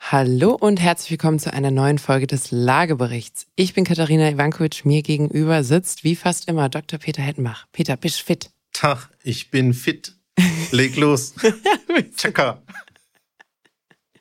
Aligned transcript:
Hallo 0.00 0.54
und 0.54 0.80
herzlich 0.80 1.10
willkommen 1.10 1.38
zu 1.40 1.52
einer 1.52 1.70
neuen 1.72 1.98
Folge 1.98 2.26
des 2.28 2.52
Lageberichts. 2.52 3.46
Ich 3.56 3.74
bin 3.74 3.84
Katharina 3.84 4.30
Ivankovic, 4.30 4.84
mir 4.84 5.02
gegenüber 5.02 5.64
sitzt 5.64 6.04
wie 6.04 6.14
fast 6.14 6.48
immer 6.48 6.68
Dr. 6.68 6.98
Peter 6.98 7.22
Hettenbach. 7.22 7.66
Peter, 7.72 7.96
bist 7.96 8.20
fit? 8.20 8.50
Tag, 8.72 9.10
ich 9.24 9.50
bin 9.50 9.74
fit. 9.74 10.14
Leg 10.70 10.96
los. 10.96 11.34
Tschakka. 12.16 12.62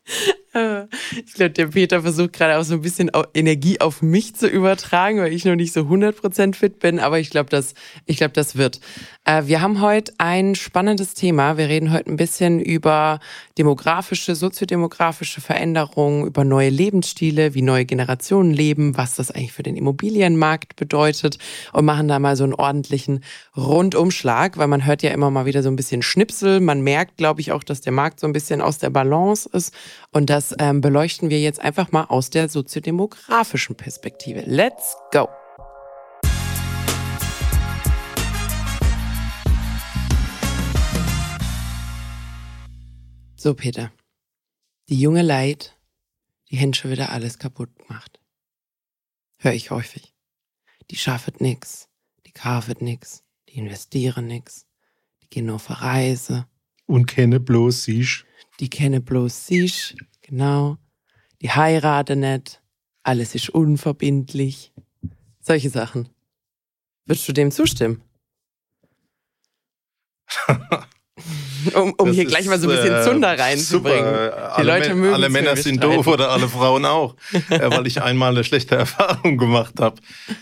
Ich 1.25 1.33
glaube, 1.33 1.51
der 1.51 1.67
Peter 1.67 2.01
versucht 2.01 2.33
gerade 2.33 2.57
auch 2.57 2.63
so 2.63 2.75
ein 2.75 2.81
bisschen 2.81 3.11
Energie 3.33 3.81
auf 3.81 4.01
mich 4.01 4.35
zu 4.35 4.47
übertragen, 4.47 5.19
weil 5.19 5.33
ich 5.33 5.43
noch 5.43 5.55
nicht 5.55 5.73
so 5.73 5.81
100% 5.81 6.55
fit 6.55 6.79
bin, 6.79 6.99
aber 6.99 7.19
ich 7.19 7.29
glaube, 7.29 7.49
das, 7.49 7.73
ich 8.05 8.17
glaube, 8.17 8.33
das 8.33 8.55
wird. 8.55 8.79
Äh, 9.25 9.43
wir 9.47 9.61
haben 9.61 9.81
heute 9.81 10.13
ein 10.17 10.55
spannendes 10.55 11.13
Thema. 11.13 11.57
Wir 11.57 11.67
reden 11.67 11.91
heute 11.91 12.09
ein 12.09 12.15
bisschen 12.15 12.61
über 12.61 13.19
demografische, 13.57 14.35
soziodemografische 14.35 15.41
Veränderungen, 15.41 16.25
über 16.25 16.45
neue 16.45 16.69
Lebensstile, 16.69 17.53
wie 17.53 17.61
neue 17.61 17.85
Generationen 17.85 18.51
leben, 18.51 18.95
was 18.95 19.15
das 19.15 19.31
eigentlich 19.31 19.51
für 19.51 19.63
den 19.63 19.75
Immobilienmarkt 19.75 20.75
bedeutet 20.77 21.37
und 21.73 21.83
machen 21.83 22.07
da 22.07 22.19
mal 22.19 22.37
so 22.37 22.45
einen 22.45 22.53
ordentlichen 22.53 23.23
Rundumschlag, 23.57 24.57
weil 24.57 24.67
man 24.67 24.85
hört 24.85 25.03
ja 25.03 25.11
immer 25.11 25.31
mal 25.31 25.45
wieder 25.45 25.63
so 25.63 25.69
ein 25.69 25.75
bisschen 25.75 26.01
Schnipsel. 26.01 26.61
Man 26.61 26.81
merkt, 26.81 27.17
glaube 27.17 27.41
ich, 27.41 27.51
auch, 27.51 27.63
dass 27.63 27.81
der 27.81 27.91
Markt 27.91 28.19
so 28.19 28.27
ein 28.27 28.33
bisschen 28.33 28.61
aus 28.61 28.77
der 28.77 28.89
Balance 28.89 29.49
ist 29.51 29.73
und 30.15 30.29
das 30.29 30.55
ähm, 30.59 30.79
beleuchten 30.79 31.29
wir 31.29 31.41
jetzt 31.41 31.59
einfach 31.59 31.91
mal 31.91 32.05
aus 32.05 32.29
der 32.29 32.47
soziodemografischen 32.47 33.75
Perspektive. 33.75 34.43
Let's 34.45 34.95
go! 35.11 35.27
So, 43.35 43.53
Peter. 43.53 43.91
Die 44.87 44.97
junge 45.01 45.21
Leid, 45.21 45.77
die 46.49 46.59
haben 46.59 46.73
schon 46.73 46.91
wieder 46.91 47.11
alles 47.11 47.37
kaputt 47.37 47.75
gemacht. 47.75 48.21
Hör 49.37 49.51
ich 49.51 49.69
häufig. 49.69 50.15
Die 50.91 50.95
schaffet 50.95 51.41
nix, 51.41 51.89
die 52.25 52.31
kaufet 52.31 52.81
nix, 52.81 53.25
die 53.49 53.57
investieren 53.57 54.27
nix, 54.27 54.65
die 55.21 55.27
gehen 55.27 55.49
auf 55.49 55.69
Reise. 55.69 56.47
Und 56.85 57.07
kenne 57.07 57.41
bloß 57.41 57.83
sich. 57.83 58.23
Die 58.59 58.69
kenne 58.69 59.01
bloß 59.01 59.47
sich, 59.47 59.95
genau 60.27 60.77
die 61.41 61.51
heirate 61.51 62.15
nicht, 62.15 62.61
alles 63.03 63.35
ist 63.35 63.49
unverbindlich. 63.49 64.71
Solche 65.39 65.69
Sachen. 65.69 66.09
Würdest 67.05 67.27
du 67.27 67.33
dem 67.33 67.51
zustimmen? 67.51 68.01
um, 71.75 71.93
um 71.97 72.11
hier 72.11 72.25
gleich 72.25 72.47
mal 72.47 72.59
so 72.59 72.67
ein 72.67 72.75
bisschen 72.75 72.95
äh, 72.95 73.03
Zunder 73.03 73.37
reinzubringen. 73.37 74.05
Die 74.05 74.31
alle 74.33 74.79
Leute 74.79 74.95
mögen 74.95 75.13
Alle 75.13 75.29
Männer 75.29 75.55
sind 75.55 75.83
doof 75.83 76.07
oder 76.07 76.31
alle 76.31 76.49
Frauen 76.49 76.85
auch, 76.85 77.15
äh, 77.49 77.69
weil 77.69 77.85
ich 77.85 78.01
einmal 78.01 78.31
eine 78.31 78.43
schlechte 78.43 78.75
Erfahrung 78.79 79.37
gemacht 79.37 79.75
habe. 79.79 80.01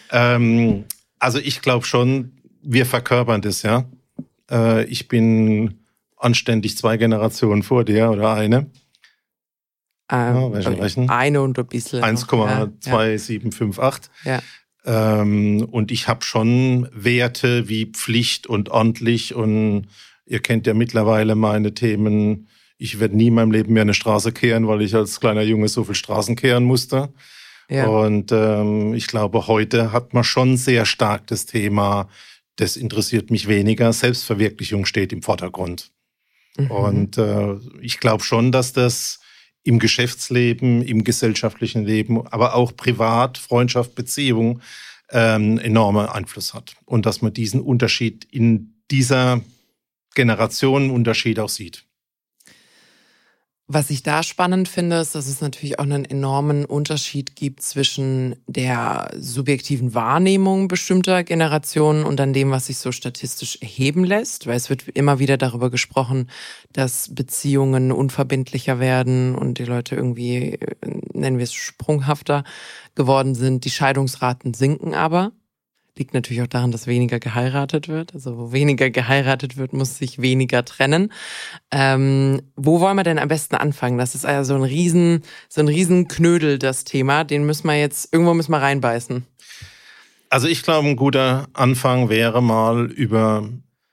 Ähm, 0.09 0.86
also 1.20 1.40
ich 1.40 1.62
glaube 1.62 1.86
schon, 1.86 2.31
wir 2.62 2.86
verkörpern 2.86 3.42
das, 3.42 3.64
ja. 3.64 3.84
Äh, 4.50 4.86
ich 4.86 5.09
bin 5.09 5.80
anständig 6.16 6.78
zwei 6.78 6.95
Generationen 6.95 7.64
vor 7.64 7.84
dir 7.84 8.09
oder 8.09 8.34
eine. 8.34 8.68
Ähm, 10.14 10.53
ja, 10.53 10.61
eine 11.08 11.42
und 11.42 11.58
ein 11.58 11.66
bisschen. 11.66 12.03
1,2758. 12.03 14.09
Ja. 14.25 14.44
Ähm, 14.86 15.67
und 15.72 15.92
ich 15.92 16.08
habe 16.08 16.23
schon 16.23 16.88
Werte 16.94 17.67
wie 17.67 17.88
Pflicht 17.88 18.45
und 18.45 18.69
ordentlich 18.69 19.34
und 19.34 19.88
ihr 20.25 20.39
kennt 20.39 20.67
ja 20.67 20.75
mittlerweile 20.75 21.34
meine 21.36 21.73
Themen. 21.73 22.47
Ich 22.78 23.00
werde 23.00 23.17
nie 23.17 23.28
in 23.28 23.34
meinem 23.34 23.52
Leben 23.52 23.73
mehr 23.73 23.81
eine 23.81 23.95
Straße 23.95 24.31
kehren, 24.34 24.67
weil 24.67 24.84
ich 24.84 24.94
als 24.94 25.19
kleiner 25.19 25.41
Junge 25.41 25.67
so 25.67 25.84
viel 25.84 25.95
Straßen 25.95 26.36
kehren 26.36 26.64
musste. 26.64 27.11
Ja. 27.69 27.88
Und 27.88 28.31
ähm, 28.31 28.94
ich 28.94 29.08
glaube, 29.08 29.47
heute 29.47 29.94
hat 29.94 30.14
man 30.14 30.23
schon 30.23 30.58
sehr 30.58 30.85
stark 30.85 31.25
das 31.28 31.47
Thema, 31.47 32.07
das 32.57 32.78
interessiert 32.78 33.31
mich 33.31 33.47
weniger. 33.47 33.91
Selbstverwirklichung 33.94 34.85
steht 34.85 35.12
im 35.12 35.24
Vordergrund. 35.24 35.90
Mhm. 36.57 36.72
Und 36.72 37.18
äh, 37.18 37.56
ich 37.81 38.00
glaube 38.00 38.24
schon, 38.24 38.51
dass 38.51 38.74
das 38.74 39.22
im 39.63 39.79
Geschäftsleben, 39.79 40.81
im 40.81 41.03
gesellschaftlichen 41.03 41.85
Leben, 41.85 42.28
aber 42.28 42.56
auch 42.56 42.75
privat, 42.75 43.38
Freundschaft, 43.38 43.96
Beziehung 43.96 44.62
ähm, 45.09 45.57
enorme 45.57 46.13
Einfluss 46.13 46.53
hat. 46.53 46.75
Und 46.85 47.06
dass 47.06 47.22
man 47.22 47.34
diesen 47.34 47.62
Unterschied 47.62 48.25
in 48.25 48.75
dieser 48.91 49.41
Generationenunterschied 50.16 51.40
auch 51.40 51.50
sieht. 51.50 51.85
Was 53.68 53.90
ich 53.90 54.03
da 54.03 54.24
spannend 54.24 54.68
finde, 54.68 54.97
ist, 54.97 55.16
dass 55.16 55.25
es 55.25 55.40
natürlich 55.40 55.79
auch 55.79 55.84
einen 55.84 56.03
enormen 56.03 56.66
Unterschied 56.66 57.38
gibt 57.38 57.62
zwischen 57.62 58.35
der 58.46 59.09
subjektiven 59.18 59.94
Wahrnehmung 59.94 60.68
bestimmter 60.68 61.24
Generationen 61.24 62.03
und 62.03 62.18
dann 62.18 62.34
dem, 62.34 62.51
was 62.51 62.66
sich 62.66 62.78
so 62.78 62.91
statistisch 62.91 63.57
erheben 63.62 64.03
lässt. 64.03 64.47
Weil 64.47 64.57
es 64.57 64.69
wird 64.69 64.90
immer 64.90 65.19
wieder 65.19 65.38
darüber 65.38 65.69
gesprochen, 65.69 66.29
dass 66.74 67.16
Beziehungen 67.16 67.94
unverbindlicher 67.94 68.81
werden 68.81 69.34
und 69.34 69.59
die 69.59 69.66
Leute 69.66 69.95
irgendwie, 69.95 70.59
nennen 71.13 71.38
wir 71.38 71.44
es, 71.44 71.53
sprunghafter 71.53 72.44
geworden 72.95 73.34
sind. 73.34 73.63
Die 73.63 73.72
Scheidungsraten 73.72 74.53
sinken 74.53 74.94
aber. 74.94 75.31
Liegt 75.98 76.16
natürlich 76.16 76.42
auch 76.42 76.48
daran, 76.48 76.72
dass 76.72 76.88
weniger 76.88 77.20
geheiratet 77.20 77.88
wird. 77.88 78.16
Also 78.16 78.38
wo 78.38 78.52
weniger 78.52 78.90
geheiratet 78.90 79.58
wird, 79.58 79.74
muss 79.74 80.00
sich 80.00 80.20
weniger 80.22 80.66
trennen. 80.66 81.12
Ähm, 81.70 82.42
wo 82.56 82.80
wollen 82.80 82.96
wir 82.96 83.04
denn 83.04 83.20
am 83.20 83.28
besten 83.28 83.56
anfangen? 83.56 84.00
Das 84.00 84.16
ist 84.16 84.26
also 84.26 84.56
so 84.56 84.59
ein 84.59 84.64
riesen, 84.64 85.22
so 85.50 85.62
ein 85.62 85.68
riesen 85.68 86.08
Knödel, 86.08 86.58
das 86.58 86.84
Thema. 86.84 87.24
Den 87.24 87.46
müssen 87.46 87.68
wir 87.68 87.80
jetzt, 87.80 88.12
irgendwo 88.12 88.34
müssen 88.34 88.52
wir 88.52 88.58
reinbeißen. 88.58 89.24
Also 90.30 90.48
ich 90.48 90.64
glaube, 90.64 90.88
ein 90.88 90.96
guter 90.96 91.48
Anfang 91.54 92.10
wäre 92.10 92.42
mal 92.42 92.92
über 92.92 93.48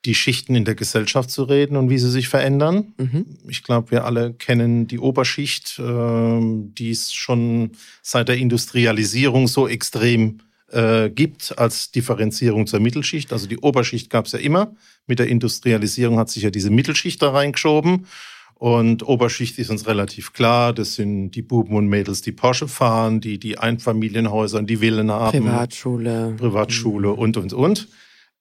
die 0.06 0.14
Schichten 0.14 0.54
in 0.54 0.64
der 0.64 0.74
Gesellschaft 0.74 1.30
zu 1.30 1.42
reden 1.44 1.76
und 1.76 1.90
wie 1.90 1.98
sie 1.98 2.10
sich 2.10 2.28
verändern. 2.28 2.94
Mhm. 2.96 3.26
Ich 3.48 3.62
glaube, 3.62 3.90
wir 3.90 4.04
alle 4.06 4.32
kennen 4.32 4.86
die 4.86 4.98
Oberschicht, 4.98 5.78
äh, 5.78 6.40
die 6.40 6.90
ist 6.90 7.14
schon 7.14 7.72
seit 8.00 8.28
der 8.28 8.38
Industrialisierung 8.38 9.46
so 9.46 9.68
extrem 9.68 10.38
äh, 10.72 11.10
gibt 11.10 11.58
als 11.58 11.90
Differenzierung 11.90 12.66
zur 12.66 12.80
Mittelschicht. 12.80 13.32
Also 13.32 13.46
die 13.46 13.58
Oberschicht 13.58 14.10
gab 14.10 14.26
es 14.26 14.32
ja 14.32 14.38
immer. 14.38 14.74
Mit 15.06 15.18
der 15.18 15.28
Industrialisierung 15.28 16.18
hat 16.18 16.30
sich 16.30 16.42
ja 16.42 16.50
diese 16.50 16.70
Mittelschicht 16.70 17.20
da 17.22 17.30
reingeschoben. 17.30 18.06
Und 18.54 19.08
Oberschicht 19.08 19.58
ist 19.58 19.70
uns 19.70 19.86
relativ 19.86 20.34
klar. 20.34 20.74
Das 20.74 20.94
sind 20.94 21.30
die 21.30 21.40
Buben 21.40 21.74
und 21.74 21.86
Mädels, 21.86 22.20
die 22.20 22.32
Porsche 22.32 22.68
fahren, 22.68 23.20
die 23.20 23.38
die 23.38 23.56
Einfamilienhäuser 23.58 24.58
und 24.58 24.68
die 24.68 24.76
Villen 24.76 25.10
haben. 25.10 25.44
Privatschule. 25.44 26.34
Privatschule 26.36 27.08
mhm. 27.08 27.18
und, 27.18 27.36
und, 27.38 27.52
und. 27.54 27.88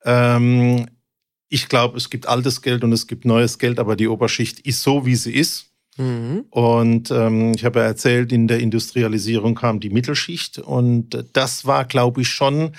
Ähm, 0.03 0.87
ich 1.47 1.69
glaube, 1.69 1.97
es 1.97 2.09
gibt 2.09 2.27
altes 2.27 2.61
Geld 2.61 2.83
und 2.83 2.91
es 2.91 3.07
gibt 3.07 3.25
neues 3.25 3.59
Geld, 3.59 3.79
aber 3.79 3.95
die 3.95 4.07
Oberschicht 4.07 4.59
ist 4.59 4.83
so, 4.83 5.05
wie 5.05 5.15
sie 5.15 5.33
ist. 5.33 5.68
Mhm. 5.99 6.45
Und 6.49 7.11
ähm, 7.11 7.51
ich 7.53 7.65
habe 7.65 7.79
ja 7.79 7.85
erzählt, 7.85 8.31
in 8.31 8.47
der 8.47 8.61
Industrialisierung 8.61 9.53
kam 9.53 9.81
die 9.81 9.89
Mittelschicht 9.89 10.57
und 10.57 11.25
das 11.33 11.65
war, 11.65 11.83
glaube 11.83 12.21
ich, 12.21 12.29
schon 12.29 12.71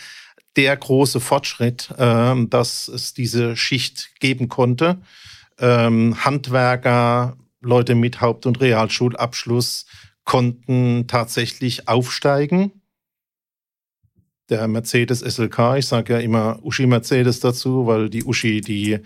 der 0.57 0.75
große 0.77 1.21
Fortschritt, 1.21 1.91
äh, 1.99 2.35
dass 2.47 2.89
es 2.89 3.13
diese 3.13 3.57
Schicht 3.57 4.11
geben 4.21 4.49
konnte. 4.49 4.99
Ähm, 5.59 6.25
Handwerker, 6.25 7.37
Leute 7.61 7.95
mit 7.95 8.23
Haupt- 8.23 8.47
und 8.47 8.61
Realschulabschluss 8.63 9.85
konnten 10.25 11.07
tatsächlich 11.07 11.89
aufsteigen. 11.89 12.73
Der 14.49 14.67
Mercedes 14.67 15.21
SLK, 15.21 15.77
ich 15.77 15.87
sage 15.87 16.15
ja 16.15 16.19
immer 16.21 16.59
Uschi 16.65 16.87
Mercedes 16.87 17.39
dazu, 17.41 17.87
weil 17.87 18.09
die 18.09 18.25
Uschi 18.25 18.63
die 18.63 18.99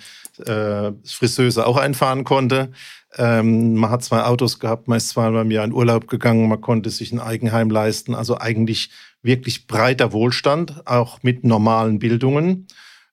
äh, 0.46 0.92
Friseuse 1.04 1.66
auch 1.66 1.76
einfahren 1.76 2.25
konnte. 2.25 2.72
Ähm, 3.16 3.75
man 3.75 3.91
hat 3.91 4.02
zwei 4.02 4.22
Autos 4.25 4.58
gehabt, 4.58 4.88
man 4.88 4.96
ist 4.96 5.11
zweimal 5.11 5.43
im 5.43 5.50
Jahr 5.50 5.64
in 5.64 5.72
Urlaub 5.72 6.08
gegangen, 6.08 6.49
man 6.49 6.61
konnte 6.61 6.90
sich 6.90 7.12
ein 7.12 7.20
Eigenheim 7.20 7.70
leisten. 7.70 8.14
Also 8.14 8.38
eigentlich 8.38 8.90
wirklich 9.22 9.66
breiter 9.66 10.12
Wohlstand, 10.12 10.87
auch 10.87 11.22
mit 11.22 11.44
normalen 11.44 11.99
Bildungen. 11.99 12.66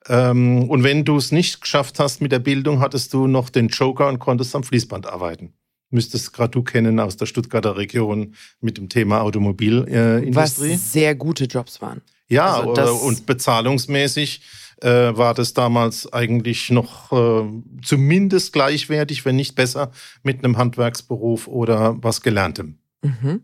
Ähm, 0.07 0.69
und 0.69 0.83
wenn 0.83 1.05
du 1.05 1.17
es 1.17 1.31
nicht 1.31 1.61
geschafft 1.61 1.99
hast 1.99 2.21
mit 2.21 2.31
der 2.31 2.39
Bildung, 2.39 2.79
hattest 2.79 3.13
du 3.13 3.27
noch 3.27 3.49
den 3.49 3.67
Joker 3.67 4.07
und 4.07 4.19
konntest 4.19 4.55
am 4.55 4.63
Fließband 4.63 5.05
arbeiten. 5.05 5.53
Müsstest 5.91 6.33
gerade 6.33 6.51
du 6.51 6.63
kennen 6.63 6.99
aus 6.99 7.17
der 7.17 7.25
Stuttgarter 7.25 7.75
Region 7.75 8.33
mit 8.61 8.77
dem 8.77 8.89
Thema 8.89 9.21
Automobilindustrie. 9.21 10.35
Was 10.35 10.55
sehr 10.91 11.15
gute 11.15 11.45
Jobs 11.45 11.81
waren. 11.81 12.01
Ja, 12.31 12.61
also 12.61 12.95
und 12.95 13.25
bezahlungsmäßig 13.25 14.41
äh, 14.81 15.15
war 15.15 15.33
das 15.33 15.53
damals 15.53 16.11
eigentlich 16.11 16.71
noch 16.71 17.11
äh, 17.11 17.43
zumindest 17.83 18.53
gleichwertig, 18.53 19.25
wenn 19.25 19.35
nicht 19.35 19.55
besser, 19.55 19.91
mit 20.23 20.43
einem 20.43 20.57
Handwerksberuf 20.57 21.47
oder 21.47 22.01
was 22.01 22.21
Gelerntem. 22.21 22.79
Mhm. 23.01 23.41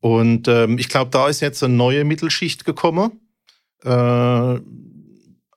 Und 0.00 0.48
ähm, 0.48 0.78
ich 0.78 0.88
glaube, 0.88 1.10
da 1.10 1.28
ist 1.28 1.40
jetzt 1.40 1.62
eine 1.62 1.74
neue 1.74 2.04
Mittelschicht 2.04 2.64
gekommen. 2.64 3.20
Äh, 3.84 4.60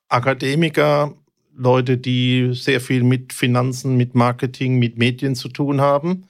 Akademiker, 0.10 1.16
Leute, 1.56 1.98
die 1.98 2.52
sehr 2.54 2.82
viel 2.82 3.04
mit 3.04 3.34
Finanzen, 3.34 3.96
mit 3.96 4.14
Marketing, 4.14 4.78
mit 4.78 4.98
Medien 4.98 5.36
zu 5.36 5.50
tun 5.50 5.82
haben. 5.82 6.28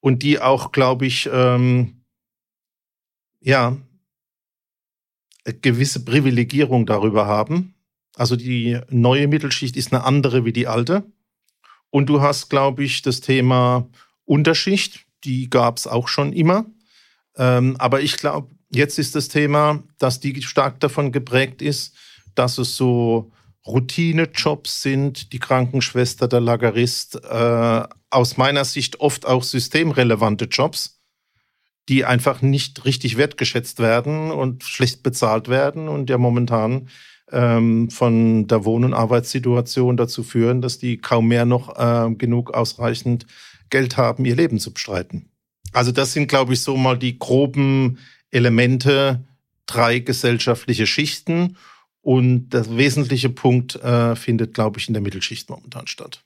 und 0.00 0.24
die 0.24 0.40
auch, 0.40 0.72
glaube 0.72 1.06
ich, 1.06 1.30
ähm, 1.32 2.02
ja, 3.40 3.76
gewisse 5.44 6.04
Privilegierung 6.04 6.86
darüber 6.86 7.26
haben. 7.26 7.74
Also 8.16 8.36
die 8.36 8.78
neue 8.90 9.28
Mittelschicht 9.28 9.76
ist 9.76 9.92
eine 9.92 10.04
andere 10.04 10.44
wie 10.44 10.52
die 10.52 10.66
alte. 10.66 11.04
Und 11.90 12.06
du 12.06 12.20
hast, 12.20 12.48
glaube 12.48 12.84
ich, 12.84 13.02
das 13.02 13.20
Thema 13.20 13.88
Unterschicht, 14.24 15.06
die 15.24 15.50
gab 15.50 15.76
es 15.76 15.86
auch 15.86 16.08
schon 16.08 16.32
immer. 16.32 16.66
Ähm, 17.36 17.76
aber 17.78 18.00
ich 18.00 18.16
glaube, 18.16 18.50
jetzt 18.70 18.98
ist 18.98 19.14
das 19.14 19.28
Thema, 19.28 19.82
dass 19.98 20.20
die 20.20 20.40
stark 20.42 20.80
davon 20.80 21.12
geprägt 21.12 21.62
ist, 21.62 21.94
dass 22.34 22.58
es 22.58 22.76
so 22.76 23.30
Routinejobs 23.66 24.82
sind, 24.82 25.32
die 25.32 25.38
Krankenschwester, 25.38 26.28
der 26.28 26.40
Lagerist, 26.40 27.22
äh, 27.24 27.82
aus 28.10 28.36
meiner 28.36 28.64
Sicht 28.64 29.00
oft 29.00 29.26
auch 29.26 29.42
systemrelevante 29.42 30.46
Jobs, 30.46 31.01
die 31.88 32.04
einfach 32.04 32.42
nicht 32.42 32.84
richtig 32.84 33.16
wertgeschätzt 33.16 33.78
werden 33.78 34.30
und 34.30 34.62
schlecht 34.64 35.02
bezahlt 35.02 35.48
werden 35.48 35.88
und 35.88 36.10
ja 36.10 36.18
momentan 36.18 36.88
ähm, 37.30 37.90
von 37.90 38.46
der 38.46 38.64
Wohn- 38.64 38.84
und 38.84 38.94
Arbeitssituation 38.94 39.96
dazu 39.96 40.22
führen, 40.22 40.60
dass 40.60 40.78
die 40.78 40.98
kaum 40.98 41.28
mehr 41.28 41.44
noch 41.44 41.76
äh, 41.76 42.14
genug 42.14 42.54
ausreichend 42.54 43.26
Geld 43.70 43.96
haben, 43.96 44.24
ihr 44.24 44.36
Leben 44.36 44.58
zu 44.58 44.72
bestreiten. 44.72 45.30
Also 45.72 45.90
das 45.92 46.12
sind, 46.12 46.28
glaube 46.28 46.52
ich, 46.52 46.60
so 46.60 46.76
mal 46.76 46.98
die 46.98 47.18
groben 47.18 47.98
Elemente, 48.30 49.24
drei 49.66 49.98
gesellschaftliche 50.00 50.86
Schichten 50.86 51.56
und 52.02 52.50
der 52.50 52.76
wesentliche 52.76 53.30
Punkt 53.30 53.76
äh, 53.76 54.14
findet, 54.14 54.54
glaube 54.54 54.78
ich, 54.78 54.88
in 54.88 54.94
der 54.94 55.02
Mittelschicht 55.02 55.48
momentan 55.48 55.86
statt. 55.86 56.24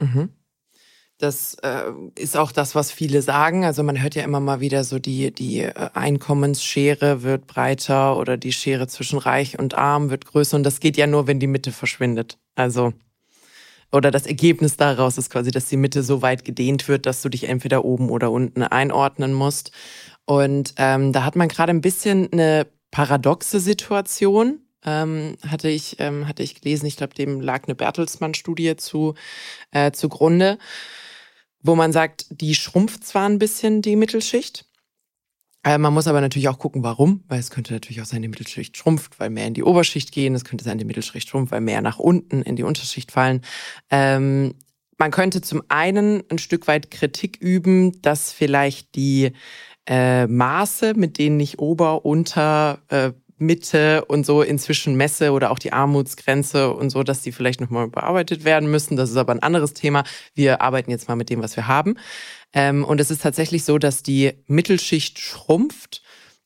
Mhm. 0.00 0.30
Das 1.18 1.54
äh, 1.62 1.92
ist 2.16 2.36
auch 2.36 2.50
das, 2.50 2.74
was 2.74 2.90
viele 2.90 3.22
sagen. 3.22 3.64
Also 3.64 3.82
man 3.84 4.02
hört 4.02 4.16
ja 4.16 4.24
immer 4.24 4.40
mal 4.40 4.60
wieder 4.60 4.82
so, 4.82 4.98
die, 4.98 5.32
die 5.32 5.60
äh, 5.60 5.72
Einkommensschere 5.94 7.22
wird 7.22 7.46
breiter 7.46 8.16
oder 8.16 8.36
die 8.36 8.52
Schere 8.52 8.88
zwischen 8.88 9.18
Reich 9.18 9.58
und 9.58 9.74
Arm 9.74 10.10
wird 10.10 10.26
größer. 10.26 10.56
Und 10.56 10.64
das 10.64 10.80
geht 10.80 10.96
ja 10.96 11.06
nur, 11.06 11.26
wenn 11.28 11.38
die 11.38 11.46
Mitte 11.46 11.70
verschwindet. 11.70 12.38
Also, 12.56 12.92
oder 13.92 14.10
das 14.10 14.26
Ergebnis 14.26 14.76
daraus 14.76 15.16
ist 15.16 15.30
quasi, 15.30 15.52
dass 15.52 15.66
die 15.66 15.76
Mitte 15.76 16.02
so 16.02 16.20
weit 16.20 16.44
gedehnt 16.44 16.88
wird, 16.88 17.06
dass 17.06 17.22
du 17.22 17.28
dich 17.28 17.44
entweder 17.44 17.84
oben 17.84 18.10
oder 18.10 18.32
unten 18.32 18.64
einordnen 18.64 19.34
musst. 19.34 19.70
Und 20.26 20.74
ähm, 20.78 21.12
da 21.12 21.24
hat 21.24 21.36
man 21.36 21.48
gerade 21.48 21.70
ein 21.70 21.80
bisschen 21.80 22.32
eine 22.32 22.66
paradoxe 22.90 23.60
Situation 23.60 24.64
ähm, 24.84 25.36
hatte 25.46 25.68
ich 25.68 25.96
ähm, 25.98 26.28
hatte 26.28 26.42
ich 26.42 26.60
gelesen. 26.60 26.86
Ich 26.86 26.96
glaube, 26.96 27.14
dem 27.14 27.40
lag 27.40 27.64
eine 27.64 27.74
Bertelsmann-Studie 27.74 28.76
zu 28.76 29.14
äh, 29.70 29.92
zugrunde, 29.92 30.58
wo 31.64 31.74
man 31.74 31.92
sagt, 31.92 32.26
die 32.30 32.54
schrumpft 32.54 33.04
zwar 33.04 33.28
ein 33.28 33.40
bisschen 33.40 33.82
die 33.82 33.96
Mittelschicht. 33.96 34.66
Äh, 35.64 35.78
man 35.78 35.94
muss 35.94 36.06
aber 36.06 36.20
natürlich 36.20 36.48
auch 36.48 36.58
gucken, 36.58 36.84
warum, 36.84 37.24
weil 37.26 37.40
es 37.40 37.50
könnte 37.50 37.72
natürlich 37.72 38.02
auch 38.02 38.06
sein, 38.06 38.22
die 38.22 38.28
Mittelschicht 38.28 38.76
schrumpft, 38.76 39.18
weil 39.18 39.30
mehr 39.30 39.46
in 39.46 39.54
die 39.54 39.64
Oberschicht 39.64 40.12
gehen. 40.12 40.34
Es 40.34 40.44
könnte 40.44 40.62
sein, 40.62 40.78
die 40.78 40.84
Mittelschicht 40.84 41.28
schrumpft, 41.28 41.52
weil 41.52 41.62
mehr 41.62 41.80
nach 41.80 41.98
unten 41.98 42.42
in 42.42 42.54
die 42.54 42.62
Unterschicht 42.62 43.10
fallen. 43.10 43.40
Ähm, 43.90 44.54
man 44.98 45.10
könnte 45.10 45.40
zum 45.40 45.62
einen 45.68 46.22
ein 46.30 46.38
Stück 46.38 46.68
weit 46.68 46.90
Kritik 46.90 47.38
üben, 47.40 48.00
dass 48.02 48.30
vielleicht 48.30 48.94
die 48.94 49.32
äh, 49.86 50.26
Maße, 50.26 50.94
mit 50.94 51.18
denen 51.18 51.40
ich 51.40 51.58
Ober, 51.58 52.04
Unter, 52.04 52.82
äh, 52.88 53.12
Mitte 53.38 54.04
und 54.04 54.24
so 54.24 54.42
inzwischen 54.42 54.94
messe 54.94 55.32
oder 55.32 55.50
auch 55.50 55.58
die 55.58 55.72
Armutsgrenze 55.72 56.72
und 56.72 56.90
so, 56.90 57.02
dass 57.02 57.22
die 57.22 57.32
vielleicht 57.32 57.60
nochmal 57.60 57.88
bearbeitet 57.88 58.44
werden 58.44 58.70
müssen. 58.70 58.96
Das 58.96 59.10
ist 59.10 59.16
aber 59.16 59.32
ein 59.32 59.42
anderes 59.42 59.74
Thema. 59.74 60.04
Wir 60.34 60.60
arbeiten 60.60 60.90
jetzt 60.90 61.08
mal 61.08 61.16
mit 61.16 61.30
dem, 61.30 61.42
was 61.42 61.56
wir 61.56 61.66
haben. 61.66 61.96
Ähm, 62.52 62.84
und 62.84 63.00
es 63.00 63.10
ist 63.10 63.22
tatsächlich 63.22 63.64
so, 63.64 63.78
dass 63.78 64.02
die 64.02 64.32
Mittelschicht 64.46 65.18
schrumpft 65.18 66.03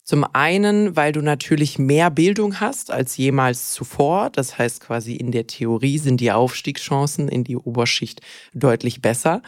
zum 0.08 0.24
einen, 0.32 0.96
weil 0.96 1.12
du 1.12 1.20
natürlich 1.20 1.78
mehr 1.78 2.10
Bildung 2.10 2.60
hast 2.60 2.90
als 2.90 3.18
jemals 3.18 3.74
zuvor. 3.74 4.30
Das 4.30 4.56
heißt 4.56 4.80
quasi 4.80 5.14
in 5.14 5.32
der 5.32 5.46
Theorie 5.46 5.98
sind 5.98 6.22
die 6.22 6.32
Aufstiegschancen 6.32 7.28
in 7.28 7.44
die 7.44 7.58
Oberschicht 7.58 8.22
deutlich 8.54 9.02
besser. 9.02 9.42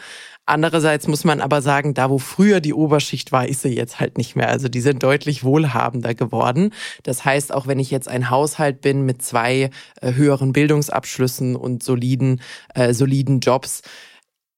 Andererseits 0.45 1.07
muss 1.07 1.23
man 1.23 1.41
aber 1.41 1.63
sagen, 1.63 1.95
da 1.95 2.11
wo 2.11 2.19
früher 2.19 2.59
die 2.59 2.75
Oberschicht 2.75 3.31
war, 3.31 3.47
ist 3.47 3.63
sie 3.63 3.75
jetzt 3.75 3.99
halt 3.99 4.19
nicht 4.19 4.35
mehr. 4.35 4.49
Also 4.49 4.69
die 4.69 4.81
sind 4.81 5.01
deutlich 5.01 5.43
wohlhabender 5.43 6.13
geworden. 6.13 6.73
Das 7.01 7.25
heißt, 7.25 7.51
auch 7.51 7.65
wenn 7.65 7.79
ich 7.79 7.89
jetzt 7.89 8.07
ein 8.07 8.29
Haushalt 8.29 8.81
bin 8.81 9.03
mit 9.03 9.23
zwei 9.23 9.71
äh, 9.99 10.13
höheren 10.13 10.53
Bildungsabschlüssen 10.53 11.55
und 11.55 11.81
soliden, 11.81 12.39
äh, 12.75 12.93
soliden 12.93 13.39
Jobs, 13.39 13.81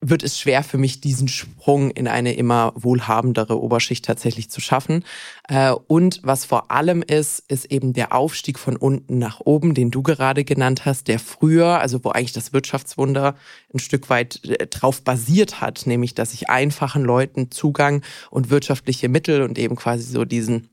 wird 0.09 0.23
es 0.23 0.39
schwer 0.39 0.63
für 0.63 0.77
mich, 0.77 1.01
diesen 1.01 1.27
Sprung 1.27 1.91
in 1.91 2.07
eine 2.07 2.33
immer 2.33 2.73
wohlhabendere 2.75 3.61
Oberschicht 3.61 4.05
tatsächlich 4.05 4.49
zu 4.49 4.61
schaffen. 4.61 5.03
Äh, 5.47 5.71
und 5.71 6.19
was 6.23 6.45
vor 6.45 6.71
allem 6.71 7.01
ist, 7.01 7.43
ist 7.47 7.65
eben 7.71 7.93
der 7.93 8.13
Aufstieg 8.13 8.59
von 8.59 8.75
unten 8.75 9.17
nach 9.17 9.39
oben, 9.39 9.73
den 9.73 9.91
du 9.91 10.03
gerade 10.03 10.43
genannt 10.43 10.85
hast, 10.85 11.07
der 11.07 11.19
früher, 11.19 11.79
also 11.79 12.03
wo 12.03 12.09
eigentlich 12.09 12.33
das 12.33 12.53
Wirtschaftswunder 12.53 13.35
ein 13.73 13.79
Stück 13.79 14.09
weit 14.09 14.43
äh, 14.45 14.67
drauf 14.67 15.03
basiert 15.03 15.61
hat, 15.61 15.87
nämlich 15.87 16.13
dass 16.13 16.33
ich 16.33 16.49
einfachen 16.49 17.03
Leuten 17.03 17.51
Zugang 17.51 18.03
und 18.29 18.49
wirtschaftliche 18.49 19.09
Mittel 19.09 19.41
und 19.41 19.57
eben 19.57 19.75
quasi 19.75 20.03
so 20.03 20.25
diesen 20.25 20.69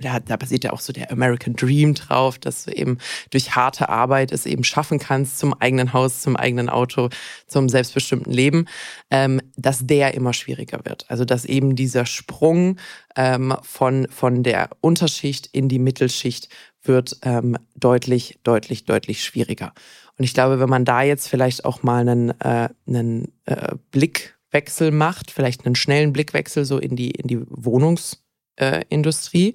da, 0.00 0.20
da 0.20 0.36
basiert 0.36 0.64
ja 0.64 0.72
auch 0.72 0.80
so 0.80 0.92
der 0.92 1.12
American 1.12 1.54
Dream 1.54 1.94
drauf, 1.94 2.38
dass 2.38 2.64
du 2.64 2.72
eben 2.72 2.98
durch 3.30 3.54
harte 3.54 3.88
Arbeit 3.88 4.32
es 4.32 4.46
eben 4.46 4.64
schaffen 4.64 4.98
kannst 4.98 5.38
zum 5.38 5.54
eigenen 5.54 5.92
Haus, 5.92 6.20
zum 6.22 6.36
eigenen 6.36 6.68
Auto, 6.68 7.10
zum 7.46 7.68
selbstbestimmten 7.68 8.32
Leben, 8.32 8.66
ähm, 9.10 9.40
dass 9.56 9.86
der 9.86 10.14
immer 10.14 10.32
schwieriger 10.32 10.80
wird. 10.84 11.04
Also 11.08 11.24
dass 11.24 11.44
eben 11.44 11.76
dieser 11.76 12.06
Sprung 12.06 12.76
ähm, 13.16 13.54
von, 13.62 14.08
von 14.10 14.42
der 14.42 14.70
Unterschicht 14.80 15.48
in 15.52 15.68
die 15.68 15.78
Mittelschicht 15.78 16.48
wird 16.82 17.18
ähm, 17.22 17.56
deutlich, 17.76 18.38
deutlich, 18.42 18.84
deutlich 18.84 19.22
schwieriger. 19.22 19.74
Und 20.16 20.24
ich 20.24 20.34
glaube, 20.34 20.60
wenn 20.60 20.68
man 20.68 20.84
da 20.84 21.02
jetzt 21.02 21.28
vielleicht 21.28 21.64
auch 21.64 21.82
mal 21.82 22.08
einen, 22.08 22.30
äh, 22.40 22.68
einen 22.86 23.32
äh, 23.44 23.74
Blickwechsel 23.90 24.90
macht, 24.90 25.30
vielleicht 25.30 25.66
einen 25.66 25.74
schnellen 25.74 26.12
Blickwechsel 26.12 26.64
so 26.64 26.78
in 26.78 26.96
die, 26.96 27.10
in 27.10 27.28
die 27.28 27.38
Wohnungs- 27.38 28.18
äh, 28.60 28.84
Industrie. 28.88 29.54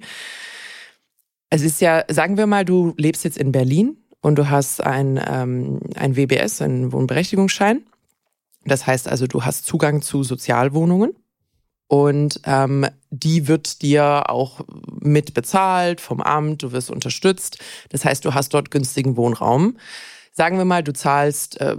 Es 1.50 1.62
ist 1.62 1.80
ja, 1.80 2.04
sagen 2.08 2.36
wir 2.36 2.46
mal, 2.46 2.64
du 2.64 2.94
lebst 2.96 3.24
jetzt 3.24 3.38
in 3.38 3.52
Berlin 3.52 3.96
und 4.20 4.36
du 4.36 4.50
hast 4.50 4.82
ein, 4.82 5.20
ähm, 5.24 5.80
ein 5.94 6.16
WBS, 6.16 6.60
einen 6.60 6.92
Wohnberechtigungsschein. 6.92 7.86
Das 8.64 8.86
heißt 8.86 9.08
also, 9.08 9.26
du 9.26 9.44
hast 9.44 9.64
Zugang 9.64 10.02
zu 10.02 10.24
Sozialwohnungen 10.24 11.14
und 11.88 12.40
ähm, 12.44 12.86
die 13.10 13.46
wird 13.46 13.82
dir 13.82 14.28
auch 14.28 14.60
mit 15.00 15.34
bezahlt 15.34 16.00
vom 16.00 16.20
Amt, 16.20 16.64
du 16.64 16.72
wirst 16.72 16.90
unterstützt. 16.90 17.58
Das 17.90 18.04
heißt, 18.04 18.24
du 18.24 18.34
hast 18.34 18.54
dort 18.54 18.70
günstigen 18.70 19.16
Wohnraum. 19.16 19.76
Sagen 20.36 20.58
wir 20.58 20.66
mal, 20.66 20.82
du 20.82 20.92
zahlst 20.92 21.58
äh, 21.62 21.76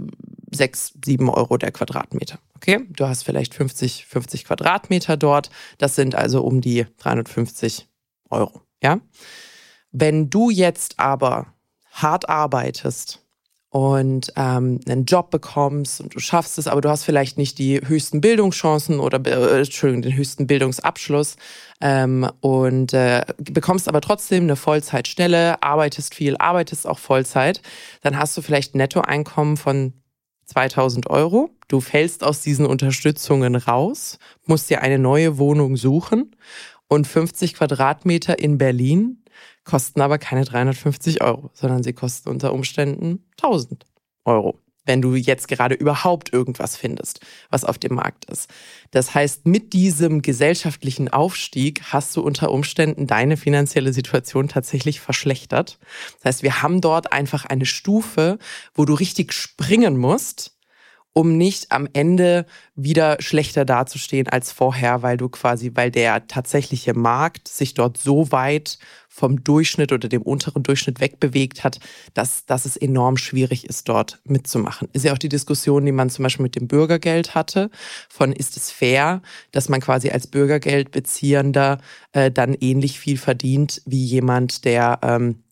6, 0.50 0.94
7 1.04 1.30
Euro 1.30 1.58
der 1.58 1.70
Quadratmeter. 1.70 2.40
Okay, 2.56 2.80
du 2.90 3.06
hast 3.06 3.22
vielleicht 3.22 3.54
50, 3.54 4.06
50 4.06 4.44
Quadratmeter 4.46 5.16
dort. 5.16 5.50
Das 5.78 5.94
sind 5.94 6.16
also 6.16 6.42
um 6.42 6.60
die 6.60 6.84
350 6.96 7.88
Euro. 8.30 8.62
Ja. 8.82 8.98
Wenn 9.92 10.28
du 10.28 10.50
jetzt 10.50 10.98
aber 10.98 11.54
hart 11.92 12.28
arbeitest 12.28 13.24
und 13.70 14.32
ähm, 14.36 14.80
einen 14.88 15.04
Job 15.04 15.30
bekommst 15.30 16.00
und 16.00 16.14
du 16.14 16.20
schaffst 16.20 16.56
es, 16.56 16.66
aber 16.66 16.80
du 16.80 16.88
hast 16.88 17.04
vielleicht 17.04 17.36
nicht 17.36 17.58
die 17.58 17.80
höchsten 17.86 18.20
Bildungschancen 18.20 18.98
oder 18.98 19.20
äh, 19.26 19.58
Entschuldigung, 19.58 20.02
den 20.02 20.16
höchsten 20.16 20.46
Bildungsabschluss 20.46 21.36
ähm, 21.80 22.30
und 22.40 22.94
äh, 22.94 23.26
bekommst 23.38 23.88
aber 23.88 24.00
trotzdem 24.00 24.44
eine 24.44 24.56
Vollzeitstelle, 24.56 25.62
arbeitest 25.62 26.14
viel, 26.14 26.36
arbeitest 26.38 26.86
auch 26.86 26.98
Vollzeit, 26.98 27.60
dann 28.00 28.18
hast 28.18 28.36
du 28.36 28.42
vielleicht 28.42 28.74
ein 28.74 28.78
Nettoeinkommen 28.78 29.58
von 29.58 29.92
2000 30.46 31.10
Euro. 31.10 31.50
Du 31.68 31.80
fällst 31.80 32.24
aus 32.24 32.40
diesen 32.40 32.64
Unterstützungen 32.64 33.54
raus, 33.54 34.18
musst 34.46 34.70
dir 34.70 34.80
eine 34.80 34.98
neue 34.98 35.36
Wohnung 35.36 35.76
suchen 35.76 36.34
und 36.88 37.06
50 37.06 37.52
Quadratmeter 37.52 38.38
in 38.38 38.56
Berlin 38.56 39.22
kosten 39.68 40.00
aber 40.00 40.18
keine 40.18 40.44
350 40.44 41.22
Euro, 41.22 41.50
sondern 41.52 41.82
sie 41.82 41.92
kosten 41.92 42.30
unter 42.30 42.52
Umständen 42.52 43.24
1000 43.36 43.84
Euro 44.24 44.58
wenn 44.88 45.02
du 45.02 45.14
jetzt 45.14 45.46
gerade 45.48 45.74
überhaupt 45.74 46.32
irgendwas 46.32 46.76
findest, 46.76 47.20
was 47.50 47.64
auf 47.64 47.78
dem 47.78 47.94
Markt 47.94 48.24
ist. 48.24 48.50
Das 48.90 49.14
heißt, 49.14 49.46
mit 49.46 49.74
diesem 49.74 50.22
gesellschaftlichen 50.22 51.10
Aufstieg 51.10 51.82
hast 51.92 52.16
du 52.16 52.22
unter 52.22 52.50
Umständen 52.50 53.06
deine 53.06 53.36
finanzielle 53.36 53.92
Situation 53.92 54.48
tatsächlich 54.48 55.00
verschlechtert. 55.00 55.78
Das 56.16 56.24
heißt, 56.24 56.42
wir 56.42 56.62
haben 56.62 56.80
dort 56.80 57.12
einfach 57.12 57.44
eine 57.44 57.66
Stufe, 57.66 58.38
wo 58.74 58.86
du 58.86 58.94
richtig 58.94 59.34
springen 59.34 59.98
musst, 59.98 60.56
um 61.12 61.36
nicht 61.36 61.70
am 61.70 61.86
Ende 61.92 62.46
wieder 62.74 63.16
schlechter 63.20 63.64
dazustehen 63.64 64.28
als 64.28 64.52
vorher, 64.52 65.02
weil 65.02 65.16
du 65.16 65.28
quasi, 65.28 65.72
weil 65.74 65.90
der 65.90 66.28
tatsächliche 66.28 66.94
Markt 66.94 67.48
sich 67.48 67.74
dort 67.74 67.98
so 67.98 68.32
weit 68.32 68.78
vom 69.18 69.42
Durchschnitt 69.42 69.92
oder 69.92 70.08
dem 70.08 70.22
unteren 70.22 70.62
Durchschnitt 70.62 71.00
wegbewegt 71.00 71.64
hat, 71.64 71.80
dass, 72.14 72.46
dass 72.46 72.64
es 72.64 72.76
enorm 72.76 73.16
schwierig 73.16 73.64
ist, 73.68 73.88
dort 73.88 74.20
mitzumachen. 74.24 74.88
Ist 74.92 75.04
ja 75.04 75.12
auch 75.12 75.18
die 75.18 75.28
Diskussion, 75.28 75.84
die 75.84 75.92
man 75.92 76.08
zum 76.08 76.22
Beispiel 76.22 76.44
mit 76.44 76.54
dem 76.54 76.68
Bürgergeld 76.68 77.34
hatte, 77.34 77.70
von 78.08 78.32
ist 78.32 78.56
es 78.56 78.70
fair, 78.70 79.20
dass 79.50 79.68
man 79.68 79.80
quasi 79.80 80.10
als 80.10 80.28
Bürgergeldbeziehender 80.28 81.78
äh, 82.12 82.30
dann 82.30 82.54
ähnlich 82.54 83.00
viel 83.00 83.18
verdient 83.18 83.82
wie 83.86 84.04
jemand, 84.04 84.64
der 84.64 85.00
ähm, 85.02 85.42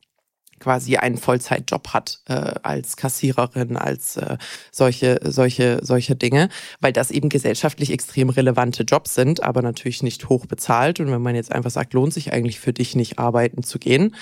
quasi 0.58 0.96
einen 0.96 1.18
Vollzeitjob 1.18 1.88
hat 1.88 2.20
äh, 2.26 2.54
als 2.62 2.96
Kassiererin, 2.96 3.76
als 3.76 4.16
äh, 4.16 4.38
solche, 4.70 5.20
solche, 5.22 5.80
solche 5.82 6.16
Dinge, 6.16 6.48
weil 6.80 6.92
das 6.92 7.10
eben 7.10 7.28
gesellschaftlich 7.28 7.90
extrem 7.90 8.30
relevante 8.30 8.84
Jobs 8.84 9.14
sind, 9.14 9.42
aber 9.42 9.62
natürlich 9.62 10.02
nicht 10.02 10.28
hoch 10.28 10.46
bezahlt. 10.46 11.00
Und 11.00 11.10
wenn 11.10 11.22
man 11.22 11.34
jetzt 11.34 11.52
einfach 11.52 11.70
sagt, 11.70 11.94
lohnt 11.94 12.12
sich 12.12 12.32
eigentlich 12.32 12.60
für 12.60 12.72
dich 12.72 12.96
nicht 12.96 13.18
arbeiten 13.18 13.62
zu 13.62 13.78
gehen, 13.78 14.14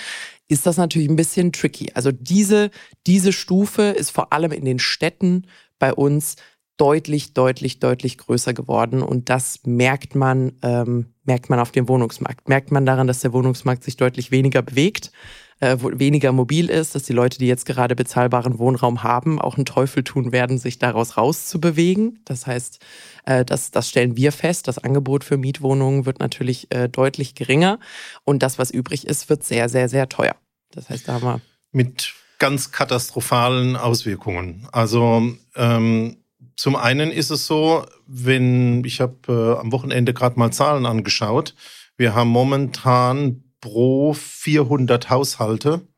ist 0.49 0.67
das 0.67 0.77
natürlich 0.77 1.09
ein 1.09 1.17
bisschen 1.17 1.53
tricky. 1.53 1.93
Also 1.95 2.13
diese, 2.13 2.71
diese 3.07 3.33
Stufe 3.33 3.83
ist 3.83 4.11
vor 4.11 4.33
allem 4.33 4.53
in 4.53 4.65
den 4.65 4.79
Städten 4.79 5.47
bei 5.79 5.93
uns 5.93 6.37
deutlich, 6.77 7.35
deutlich, 7.35 7.79
deutlich 7.79 8.19
größer 8.19 8.53
geworden. 8.53 9.03
Und 9.03 9.31
das 9.31 9.61
merkt 9.65 10.15
man, 10.15 10.53
ähm, 10.63 11.15
merkt 11.25 11.49
man 11.51 11.61
auf 11.61 11.71
dem 11.71 11.89
Wohnungsmarkt. 11.89 12.49
Merkt 12.49 12.73
man 12.73 12.85
daran, 12.85 13.07
dass 13.07 13.21
der 13.21 13.33
Wohnungsmarkt 13.33 13.85
sich 13.85 13.97
deutlich 13.97 14.31
weniger 14.31 14.63
bewegt 14.63 15.13
äh, 15.65 15.79
weniger 15.99 16.33
mobil 16.33 16.69
ist, 16.69 16.95
dass 16.95 17.05
die 17.05 17.13
Leute, 17.13 17.39
die 17.39 17.47
jetzt 17.47 17.65
gerade 17.65 17.97
bezahlbaren 17.97 18.59
Wohnraum 18.59 19.03
haben, 19.03 19.41
auch 19.41 19.57
einen 19.57 19.65
Teufel 19.65 20.05
tun 20.05 20.31
werden, 20.31 20.59
sich 20.59 20.79
daraus 20.79 21.17
rauszubewegen. 21.17 22.21
Das 22.25 22.47
heißt, 22.47 22.85
äh, 23.25 23.45
das, 23.45 23.71
das 23.71 23.89
stellen 23.89 24.17
wir 24.17 24.31
fest. 24.31 24.69
Das 24.69 24.79
Angebot 24.79 25.25
für 25.25 25.39
Mietwohnungen 25.39 26.05
wird 26.05 26.21
natürlich 26.21 26.71
äh, 26.71 26.89
deutlich 26.89 27.35
geringer 27.35 27.79
und 28.25 28.43
das, 28.43 28.59
was 28.59 28.71
übrig 28.71 29.07
ist, 29.07 29.31
wird 29.31 29.43
sehr, 29.43 29.69
sehr, 29.69 29.89
sehr 29.89 30.09
teuer. 30.09 30.37
Das 30.71 30.91
heißt, 30.91 31.09
da 31.09 31.15
haben 31.15 31.25
wir 31.25 31.41
mit 31.73 32.13
ganz 32.39 32.71
katastrophalen 32.71 33.77
Auswirkungen. 33.77 34.69
Also 34.71 35.35
ähm, 35.57 36.19
zum 36.57 36.77
einen 36.77 37.11
ist 37.11 37.31
es 37.31 37.47
so, 37.47 37.87
wenn 38.07 38.85
ich 38.85 39.01
habe 39.01 39.17
äh, 39.29 39.61
am 39.61 39.73
Wochenende 39.73 40.13
gerade 40.13 40.39
mal 40.39 40.53
Zahlen 40.53 40.85
angeschaut. 40.85 41.55
Wir 41.97 42.15
haben 42.15 42.29
momentan 42.29 43.44
pro 43.65 44.13
400 44.13 45.09
Haushalte 45.09 45.89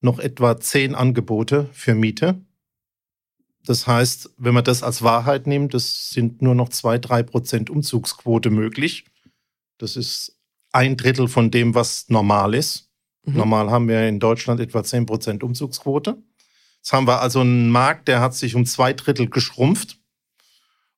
noch 0.00 0.20
etwa 0.20 0.56
10 0.56 0.94
Angebote 0.94 1.68
für 1.72 1.96
Miete. 1.96 2.40
Das 3.64 3.88
heißt, 3.88 4.30
wenn 4.36 4.54
man 4.54 4.62
das 4.62 4.84
als 4.84 5.02
Wahrheit 5.02 5.48
nimmt, 5.48 5.74
das 5.74 6.10
sind 6.10 6.42
nur 6.42 6.54
noch 6.54 6.68
2-3 6.68 7.24
Prozent 7.24 7.70
Umzugsquote 7.70 8.50
möglich. 8.50 9.04
Das 9.78 9.96
ist 9.96 10.38
ein 10.70 10.96
Drittel 10.96 11.26
von 11.26 11.50
dem, 11.50 11.74
was 11.74 12.08
normal 12.08 12.54
ist. 12.54 12.88
Mhm. 13.24 13.34
Normal 13.34 13.70
haben 13.72 13.88
wir 13.88 14.06
in 14.08 14.20
Deutschland 14.20 14.60
etwa 14.60 14.84
10 14.84 15.06
Prozent 15.06 15.42
Umzugsquote. 15.42 16.22
Jetzt 16.76 16.92
haben 16.92 17.08
wir 17.08 17.20
also 17.20 17.40
einen 17.40 17.70
Markt, 17.70 18.06
der 18.06 18.20
hat 18.20 18.36
sich 18.36 18.54
um 18.54 18.64
zwei 18.64 18.92
Drittel 18.92 19.28
geschrumpft. 19.28 19.99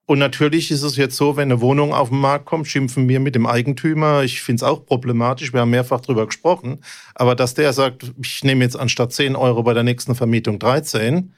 Und 0.07 0.19
natürlich 0.19 0.71
ist 0.71 0.83
es 0.83 0.97
jetzt 0.97 1.17
so, 1.17 1.37
wenn 1.37 1.51
eine 1.51 1.61
Wohnung 1.61 1.95
auf 1.95 2.09
den 2.09 2.19
Markt 2.19 2.45
kommt, 2.45 2.67
schimpfen 2.67 3.09
wir 3.09 3.21
mit 3.21 3.35
dem 3.35 3.47
Eigentümer. 3.47 4.23
Ich 4.25 4.43
finde 4.43 4.57
es 4.57 4.69
auch 4.69 4.85
problematisch. 4.85 5.53
Wir 5.53 5.61
haben 5.61 5.71
mehrfach 5.71 6.01
darüber 6.01 6.27
gesprochen. 6.27 6.83
Aber 7.15 7.37
dass 7.37 7.55
der 7.55 7.73
sagt, 7.73 8.13
ich 8.21 8.43
nehme 8.43 8.65
jetzt 8.65 8.77
anstatt 8.77 9.13
10 9.13 9.37
Euro 9.37 9.63
bei 9.63 9.75
der 9.75 9.85
nächsten 9.85 10.15
Vermietung 10.15 10.59
13, 10.59 11.33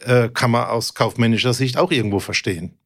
äh, 0.00 0.28
kann 0.28 0.50
man 0.50 0.64
aus 0.64 0.94
kaufmännischer 0.94 1.54
Sicht 1.54 1.78
auch 1.78 1.92
irgendwo 1.92 2.18
verstehen. 2.18 2.78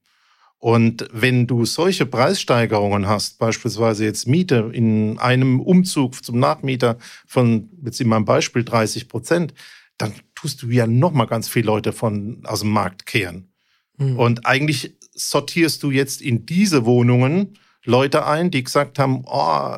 Und 0.59 1.09
wenn 1.13 1.47
du 1.47 1.65
solche 1.65 2.07
Preissteigerungen 2.07 3.07
hast, 3.07 3.39
beispielsweise 3.39 4.05
jetzt 4.05 4.27
Miete 4.27 4.71
in 4.73 5.19
einem 5.19 5.61
Umzug 5.61 6.25
zum 6.25 6.39
Nachmieter 6.39 6.97
von, 7.27 7.69
jetzt 7.85 8.01
in 8.01 8.09
meinem 8.09 8.25
Beispiel 8.25 8.65
30 8.65 9.09
Prozent, 9.09 9.55
dann 9.99 10.15
tust 10.35 10.63
du 10.63 10.69
ja 10.69 10.87
noch 10.87 11.13
mal 11.13 11.27
ganz 11.27 11.49
viele 11.49 11.67
Leute 11.67 11.93
von, 11.93 12.43
aus 12.45 12.61
dem 12.61 12.71
Markt 12.71 13.05
kehren. 13.05 13.53
Mhm. 13.99 14.19
Und 14.19 14.47
eigentlich 14.47 14.97
sortierst 15.15 15.83
du 15.83 15.91
jetzt 15.91 16.23
in 16.23 16.47
diese 16.47 16.85
Wohnungen 16.85 17.59
Leute 17.85 18.27
ein, 18.27 18.51
die 18.51 18.65
gesagt 18.65 18.99
haben, 18.99 19.25
oh, 19.27 19.77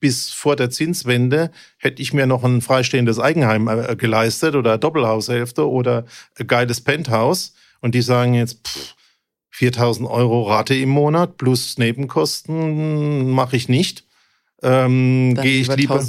bis 0.00 0.30
vor 0.30 0.56
der 0.56 0.70
Zinswende 0.70 1.52
hätte 1.78 2.02
ich 2.02 2.12
mir 2.12 2.26
noch 2.26 2.42
ein 2.42 2.60
freistehendes 2.60 3.20
Eigenheim 3.20 3.68
äh, 3.68 3.94
geleistet 3.94 4.56
oder 4.56 4.76
Doppelhaushälfte 4.76 5.68
oder 5.68 6.04
ein 6.38 6.46
geiles 6.46 6.80
Penthouse. 6.80 7.54
Und 7.80 7.94
die 7.94 8.02
sagen 8.02 8.34
jetzt, 8.34 8.66
pff, 8.66 8.94
4000 9.50 10.08
Euro 10.08 10.42
Rate 10.42 10.74
im 10.74 10.88
Monat 10.88 11.36
plus 11.36 11.78
Nebenkosten 11.78 13.30
mache 13.30 13.56
ich 13.56 13.68
nicht. 13.68 14.04
Ähm, 14.62 15.34
gehe 15.40 15.60
ich 15.60 15.74
lieber, 15.74 16.04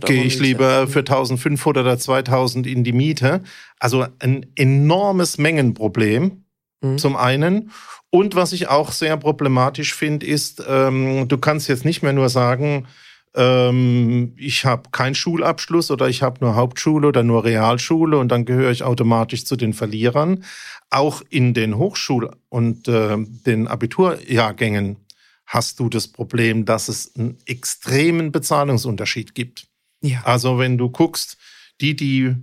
gehe 0.00 0.24
ich 0.24 0.38
lieber 0.38 0.86
für 0.86 1.00
1500 1.00 1.84
oder 1.84 1.98
2000 1.98 2.66
in 2.66 2.84
die 2.84 2.92
Miete. 2.92 3.42
Also 3.78 4.06
ein 4.20 4.46
enormes 4.54 5.38
Mengenproblem 5.38 6.44
mhm. 6.80 6.98
zum 6.98 7.16
einen. 7.16 7.70
Und 8.14 8.36
was 8.36 8.52
ich 8.52 8.68
auch 8.68 8.92
sehr 8.92 9.16
problematisch 9.16 9.92
finde, 9.92 10.24
ist, 10.24 10.62
ähm, 10.68 11.26
du 11.26 11.36
kannst 11.36 11.66
jetzt 11.66 11.84
nicht 11.84 12.04
mehr 12.04 12.12
nur 12.12 12.28
sagen, 12.28 12.86
ähm, 13.34 14.34
ich 14.36 14.64
habe 14.64 14.90
keinen 14.92 15.16
Schulabschluss 15.16 15.90
oder 15.90 16.08
ich 16.08 16.22
habe 16.22 16.38
nur 16.40 16.54
Hauptschule 16.54 17.08
oder 17.08 17.24
nur 17.24 17.42
Realschule 17.42 18.16
und 18.16 18.28
dann 18.28 18.44
gehöre 18.44 18.70
ich 18.70 18.84
automatisch 18.84 19.44
zu 19.44 19.56
den 19.56 19.72
Verlierern. 19.72 20.44
Auch 20.90 21.22
in 21.28 21.54
den 21.54 21.74
Hochschul- 21.74 22.30
und 22.50 22.86
äh, 22.86 23.16
den 23.18 23.66
Abiturjahrgängen 23.66 24.98
hast 25.44 25.80
du 25.80 25.88
das 25.88 26.06
Problem, 26.06 26.66
dass 26.66 26.86
es 26.86 27.16
einen 27.16 27.38
extremen 27.46 28.30
Bezahlungsunterschied 28.30 29.34
gibt. 29.34 29.66
Ja. 30.02 30.22
Also 30.22 30.60
wenn 30.60 30.78
du 30.78 30.88
guckst, 30.88 31.36
die, 31.80 31.96
die 31.96 32.36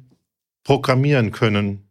programmieren 0.66 1.32
können, 1.32 1.88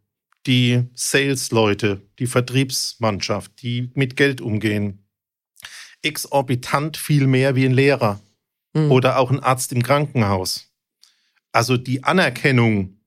die 0.47 0.83
Sales-Leute, 0.93 2.01
die 2.19 2.27
Vertriebsmannschaft, 2.27 3.61
die 3.61 3.91
mit 3.93 4.15
Geld 4.15 4.41
umgehen, 4.41 5.05
exorbitant 6.01 6.97
viel 6.97 7.27
mehr 7.27 7.55
wie 7.55 7.65
ein 7.65 7.73
Lehrer 7.73 8.19
mhm. 8.73 8.91
oder 8.91 9.19
auch 9.19 9.31
ein 9.31 9.39
Arzt 9.39 9.71
im 9.71 9.83
Krankenhaus. 9.83 10.71
Also 11.51 11.77
die 11.77 12.03
Anerkennung 12.03 12.97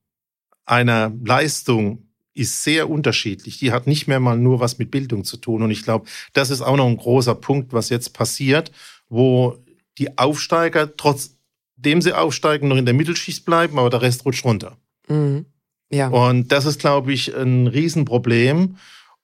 einer 0.65 1.11
Leistung 1.23 2.07
ist 2.33 2.63
sehr 2.63 2.89
unterschiedlich. 2.89 3.59
Die 3.59 3.71
hat 3.71 3.87
nicht 3.87 4.07
mehr 4.07 4.19
mal 4.19 4.37
nur 4.37 4.59
was 4.59 4.77
mit 4.77 4.91
Bildung 4.91 5.23
zu 5.23 5.37
tun. 5.37 5.61
Und 5.61 5.71
ich 5.71 5.83
glaube, 5.83 6.07
das 6.33 6.49
ist 6.49 6.61
auch 6.61 6.75
noch 6.75 6.87
ein 6.87 6.97
großer 6.97 7.35
Punkt, 7.35 7.73
was 7.73 7.89
jetzt 7.89 8.13
passiert, 8.13 8.71
wo 9.07 9.63
die 9.97 10.17
Aufsteiger, 10.17 10.95
trotzdem 10.97 12.01
sie 12.01 12.13
aufsteigen, 12.13 12.67
noch 12.67 12.77
in 12.77 12.85
der 12.85 12.93
Mittelschicht 12.93 13.45
bleiben, 13.45 13.79
aber 13.79 13.89
der 13.89 14.01
Rest 14.01 14.25
rutscht 14.25 14.43
runter. 14.43 14.77
Mhm. 15.07 15.45
Ja. 15.95 16.09
Und 16.09 16.51
das 16.51 16.65
ist, 16.65 16.79
glaube 16.79 17.13
ich, 17.13 17.35
ein 17.35 17.67
Riesenproblem. 17.67 18.75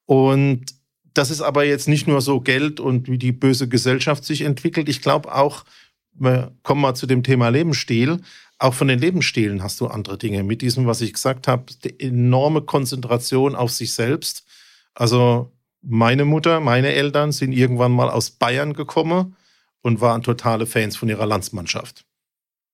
Und 0.06 0.66
das 1.14 1.30
ist 1.30 1.42
aber 1.42 1.66
jetzt 1.66 1.88
nicht 1.88 2.08
nur 2.08 2.22
so 2.22 2.40
Geld 2.40 2.80
und 2.80 3.10
wie 3.10 3.18
die 3.18 3.34
böse 3.34 3.68
Gesellschaft 3.68 4.24
sich 4.24 4.42
entwickelt. 4.42 4.88
Ich 4.88 5.02
glaube 5.02 5.36
auch, 5.36 5.66
wir 6.14 6.52
kommen 6.64 6.82
mal 6.82 6.96
zu 6.96 7.06
dem 7.06 7.24
Thema 7.24 7.50
Lebensstil. 7.50 8.22
Auch 8.58 8.74
von 8.74 8.88
den 8.88 9.00
Lebensstilen 9.00 9.64
hast 9.64 9.82
du 9.82 9.88
andere 9.88 10.18
Dinge. 10.18 10.44
Mit 10.44 10.62
diesem, 10.62 10.86
was 10.86 11.02
ich 11.02 11.14
gesagt 11.14 11.48
habe, 11.48 11.66
die 11.84 12.00
enorme 12.00 12.62
Konzentration 12.62 13.56
auf 13.56 13.72
sich 13.72 13.94
selbst. 13.94 14.46
Also 14.94 15.52
meine 15.82 16.26
Mutter, 16.26 16.60
meine 16.60 16.94
Eltern 16.94 17.32
sind 17.32 17.52
irgendwann 17.52 17.92
mal 17.92 18.10
aus 18.10 18.32
Bayern 18.32 18.74
gekommen 18.74 19.36
und 19.82 20.00
waren 20.00 20.22
totale 20.22 20.66
Fans 20.68 20.96
von 20.96 21.10
ihrer 21.10 21.26
Landsmannschaft 21.26 22.06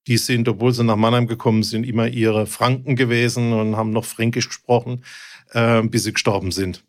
die 0.07 0.17
sind, 0.17 0.47
obwohl 0.47 0.73
sie 0.73 0.83
nach 0.83 0.95
Mannheim 0.95 1.27
gekommen 1.27 1.63
sind, 1.63 1.85
immer 1.85 2.07
ihre 2.07 2.47
Franken 2.47 2.95
gewesen 2.95 3.53
und 3.53 3.75
haben 3.75 3.91
noch 3.91 4.05
Fränkisch 4.05 4.47
gesprochen, 4.47 5.03
äh, 5.51 5.81
bis 5.83 6.03
sie 6.03 6.13
gestorben 6.13 6.51
sind. 6.51 6.83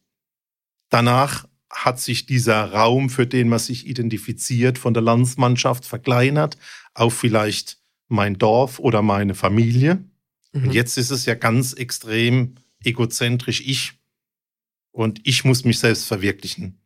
Danach 0.88 1.46
hat 1.70 2.00
sich 2.00 2.26
dieser 2.26 2.72
Raum, 2.72 3.10
für 3.10 3.26
den 3.26 3.48
man 3.48 3.58
sich 3.58 3.86
identifiziert, 3.86 4.78
von 4.78 4.94
der 4.94 5.02
Landsmannschaft 5.02 5.84
verkleinert 5.84 6.56
auf 6.94 7.14
vielleicht 7.14 7.78
mein 8.08 8.38
Dorf 8.38 8.78
oder 8.78 9.02
meine 9.02 9.34
Familie. 9.34 10.02
Mhm. 10.52 10.64
Und 10.64 10.74
jetzt 10.74 10.96
ist 10.96 11.10
es 11.10 11.26
ja 11.26 11.34
ganz 11.34 11.74
extrem 11.74 12.54
egozentrisch 12.82 13.60
ich. 13.60 13.92
Und 14.92 15.20
ich 15.24 15.44
muss 15.44 15.64
mich 15.64 15.78
selbst 15.78 16.06
verwirklichen. 16.06 16.80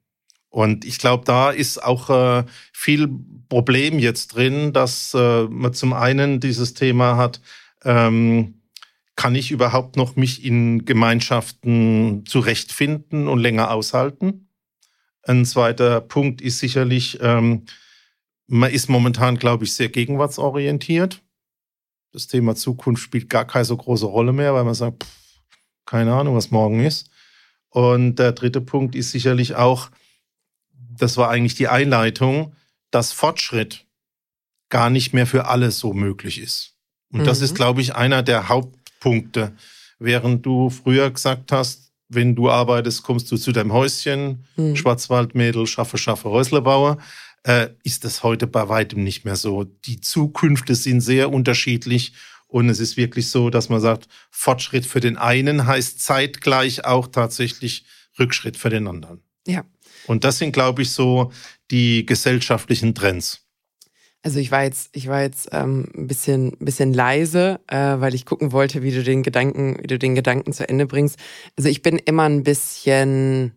Und 0.52 0.84
ich 0.84 0.98
glaube, 0.98 1.24
da 1.24 1.50
ist 1.50 1.82
auch 1.82 2.10
äh, 2.10 2.44
viel 2.74 3.08
Problem 3.48 3.98
jetzt 3.98 4.34
drin, 4.34 4.74
dass 4.74 5.14
äh, 5.14 5.44
man 5.44 5.72
zum 5.72 5.94
einen 5.94 6.40
dieses 6.40 6.74
Thema 6.74 7.16
hat, 7.16 7.40
ähm, 7.84 8.60
kann 9.16 9.34
ich 9.34 9.50
überhaupt 9.50 9.96
noch 9.96 10.14
mich 10.14 10.44
in 10.44 10.84
Gemeinschaften 10.84 12.24
zurechtfinden 12.26 13.28
und 13.28 13.38
länger 13.38 13.70
aushalten? 13.70 14.48
Ein 15.22 15.46
zweiter 15.46 16.02
Punkt 16.02 16.42
ist 16.42 16.58
sicherlich, 16.58 17.18
ähm, 17.22 17.64
man 18.46 18.70
ist 18.70 18.90
momentan, 18.90 19.38
glaube 19.38 19.64
ich, 19.64 19.72
sehr 19.72 19.88
gegenwartsorientiert. 19.88 21.22
Das 22.12 22.26
Thema 22.26 22.54
Zukunft 22.56 23.02
spielt 23.02 23.30
gar 23.30 23.46
keine 23.46 23.64
so 23.64 23.78
große 23.78 24.04
Rolle 24.04 24.34
mehr, 24.34 24.52
weil 24.52 24.64
man 24.64 24.74
sagt, 24.74 25.04
pff, 25.04 25.40
keine 25.86 26.12
Ahnung, 26.12 26.36
was 26.36 26.50
morgen 26.50 26.84
ist. 26.84 27.08
Und 27.70 28.16
der 28.16 28.32
dritte 28.32 28.60
Punkt 28.60 28.94
ist 28.94 29.12
sicherlich 29.12 29.54
auch, 29.54 29.88
das 31.02 31.16
war 31.16 31.30
eigentlich 31.30 31.56
die 31.56 31.68
Einleitung, 31.68 32.54
dass 32.90 33.12
Fortschritt 33.12 33.86
gar 34.68 34.88
nicht 34.88 35.12
mehr 35.12 35.26
für 35.26 35.46
alle 35.46 35.70
so 35.70 35.92
möglich 35.92 36.40
ist. 36.40 36.76
Und 37.12 37.20
mhm. 37.20 37.24
das 37.24 37.40
ist, 37.40 37.54
glaube 37.54 37.80
ich, 37.80 37.94
einer 37.94 38.22
der 38.22 38.48
Hauptpunkte. 38.48 39.52
Während 39.98 40.46
du 40.46 40.70
früher 40.70 41.10
gesagt 41.10 41.52
hast, 41.52 41.92
wenn 42.08 42.34
du 42.34 42.50
arbeitest, 42.50 43.02
kommst 43.02 43.30
du 43.30 43.36
zu 43.36 43.52
deinem 43.52 43.72
Häuschen, 43.72 44.44
mhm. 44.56 44.76
Schwarzwaldmädel, 44.76 45.66
schaffe, 45.66 45.98
schaffe, 45.98 46.30
Häuslebauer, 46.30 46.98
äh, 47.44 47.68
ist 47.82 48.04
das 48.04 48.22
heute 48.22 48.46
bei 48.46 48.68
weitem 48.68 49.02
nicht 49.02 49.24
mehr 49.24 49.36
so. 49.36 49.64
Die 49.64 50.00
Zukünfte 50.00 50.74
sind 50.74 51.00
sehr 51.00 51.32
unterschiedlich 51.32 52.12
und 52.46 52.68
es 52.68 52.80
ist 52.80 52.96
wirklich 52.96 53.28
so, 53.28 53.50
dass 53.50 53.68
man 53.68 53.80
sagt, 53.80 54.08
Fortschritt 54.30 54.86
für 54.86 55.00
den 55.00 55.16
einen 55.16 55.66
heißt 55.66 56.00
zeitgleich 56.00 56.84
auch 56.84 57.08
tatsächlich 57.08 57.84
Rückschritt 58.18 58.56
für 58.56 58.70
den 58.70 58.86
anderen. 58.86 59.22
Ja. 59.46 59.64
Und 60.06 60.24
das 60.24 60.38
sind, 60.38 60.52
glaube 60.52 60.82
ich, 60.82 60.90
so 60.90 61.32
die 61.70 62.06
gesellschaftlichen 62.06 62.94
Trends. 62.94 63.42
Also 64.24 64.38
ich 64.38 64.52
war 64.52 64.62
jetzt, 64.62 64.90
ich 64.92 65.08
war 65.08 65.22
jetzt 65.22 65.48
ähm, 65.52 65.88
ein 65.96 66.06
bisschen, 66.06 66.56
bisschen 66.60 66.94
leise, 66.94 67.60
äh, 67.66 67.76
weil 67.76 68.14
ich 68.14 68.24
gucken 68.24 68.52
wollte, 68.52 68.82
wie 68.82 68.92
du 68.92 69.02
den 69.02 69.24
Gedanken, 69.24 69.78
wie 69.80 69.88
du 69.88 69.98
den 69.98 70.14
Gedanken 70.14 70.52
zu 70.52 70.68
Ende 70.68 70.86
bringst. 70.86 71.18
Also 71.56 71.68
ich 71.68 71.82
bin 71.82 71.98
immer 71.98 72.28
ein 72.28 72.44
bisschen, 72.44 73.52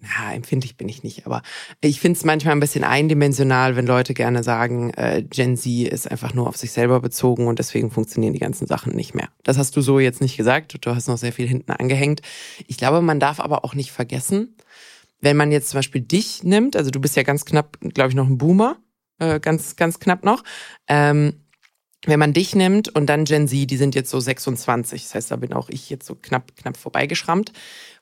ja, 0.00 0.32
empfindlich 0.32 0.76
bin 0.76 0.88
ich 0.88 1.02
nicht, 1.02 1.26
aber 1.26 1.42
ich 1.80 2.00
finde 2.00 2.16
es 2.16 2.24
manchmal 2.24 2.54
ein 2.54 2.60
bisschen 2.60 2.84
eindimensional, 2.84 3.74
wenn 3.74 3.88
Leute 3.88 4.14
gerne 4.14 4.44
sagen, 4.44 4.90
äh, 4.90 5.24
Gen 5.28 5.56
Z 5.56 5.88
ist 5.88 6.08
einfach 6.08 6.32
nur 6.32 6.46
auf 6.48 6.56
sich 6.56 6.70
selber 6.70 7.00
bezogen 7.00 7.48
und 7.48 7.58
deswegen 7.58 7.90
funktionieren 7.90 8.34
die 8.34 8.38
ganzen 8.38 8.68
Sachen 8.68 8.94
nicht 8.94 9.16
mehr. 9.16 9.30
Das 9.42 9.58
hast 9.58 9.76
du 9.76 9.80
so 9.80 9.98
jetzt 9.98 10.20
nicht 10.20 10.36
gesagt. 10.36 10.76
Du 10.80 10.94
hast 10.94 11.08
noch 11.08 11.18
sehr 11.18 11.32
viel 11.32 11.48
hinten 11.48 11.72
angehängt. 11.72 12.20
Ich 12.68 12.76
glaube, 12.76 13.02
man 13.02 13.18
darf 13.18 13.40
aber 13.40 13.64
auch 13.64 13.74
nicht 13.74 13.90
vergessen, 13.90 14.54
wenn 15.20 15.36
man 15.36 15.52
jetzt 15.52 15.70
zum 15.70 15.78
Beispiel 15.78 16.00
dich 16.00 16.44
nimmt, 16.44 16.76
also 16.76 16.90
du 16.90 17.00
bist 17.00 17.16
ja 17.16 17.22
ganz 17.22 17.44
knapp, 17.44 17.78
glaube 17.80 18.10
ich, 18.10 18.14
noch 18.14 18.26
ein 18.26 18.38
Boomer 18.38 18.78
äh, 19.18 19.40
ganz, 19.40 19.76
ganz 19.76 19.98
knapp 19.98 20.24
noch. 20.24 20.44
Ähm, 20.86 21.44
wenn 22.06 22.20
man 22.20 22.32
dich 22.32 22.54
nimmt 22.54 22.88
und 22.94 23.06
dann 23.06 23.24
Gen 23.24 23.48
Z, 23.48 23.68
die 23.68 23.76
sind 23.76 23.96
jetzt 23.96 24.10
so 24.10 24.20
26, 24.20 25.02
das 25.02 25.14
heißt, 25.16 25.30
da 25.32 25.36
bin 25.36 25.52
auch 25.52 25.68
ich 25.68 25.90
jetzt 25.90 26.06
so 26.06 26.14
knapp, 26.14 26.54
knapp 26.56 26.76
vorbeigeschrammt, 26.76 27.52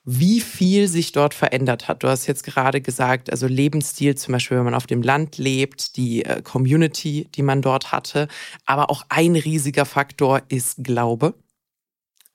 wie 0.04 0.40
viel 0.40 0.86
sich 0.86 1.12
dort 1.12 1.32
verändert 1.32 1.88
hat. 1.88 2.02
Du 2.02 2.08
hast 2.08 2.26
jetzt 2.26 2.44
gerade 2.44 2.82
gesagt, 2.82 3.30
also 3.30 3.46
Lebensstil, 3.46 4.14
zum 4.14 4.32
Beispiel, 4.32 4.58
wenn 4.58 4.66
man 4.66 4.74
auf 4.74 4.86
dem 4.86 5.00
Land 5.00 5.38
lebt, 5.38 5.96
die 5.96 6.24
äh, 6.24 6.42
Community, 6.42 7.26
die 7.34 7.42
man 7.42 7.62
dort 7.62 7.90
hatte, 7.90 8.28
aber 8.66 8.90
auch 8.90 9.02
ein 9.08 9.34
riesiger 9.34 9.86
Faktor 9.86 10.42
ist 10.48 10.84
Glaube. 10.84 11.34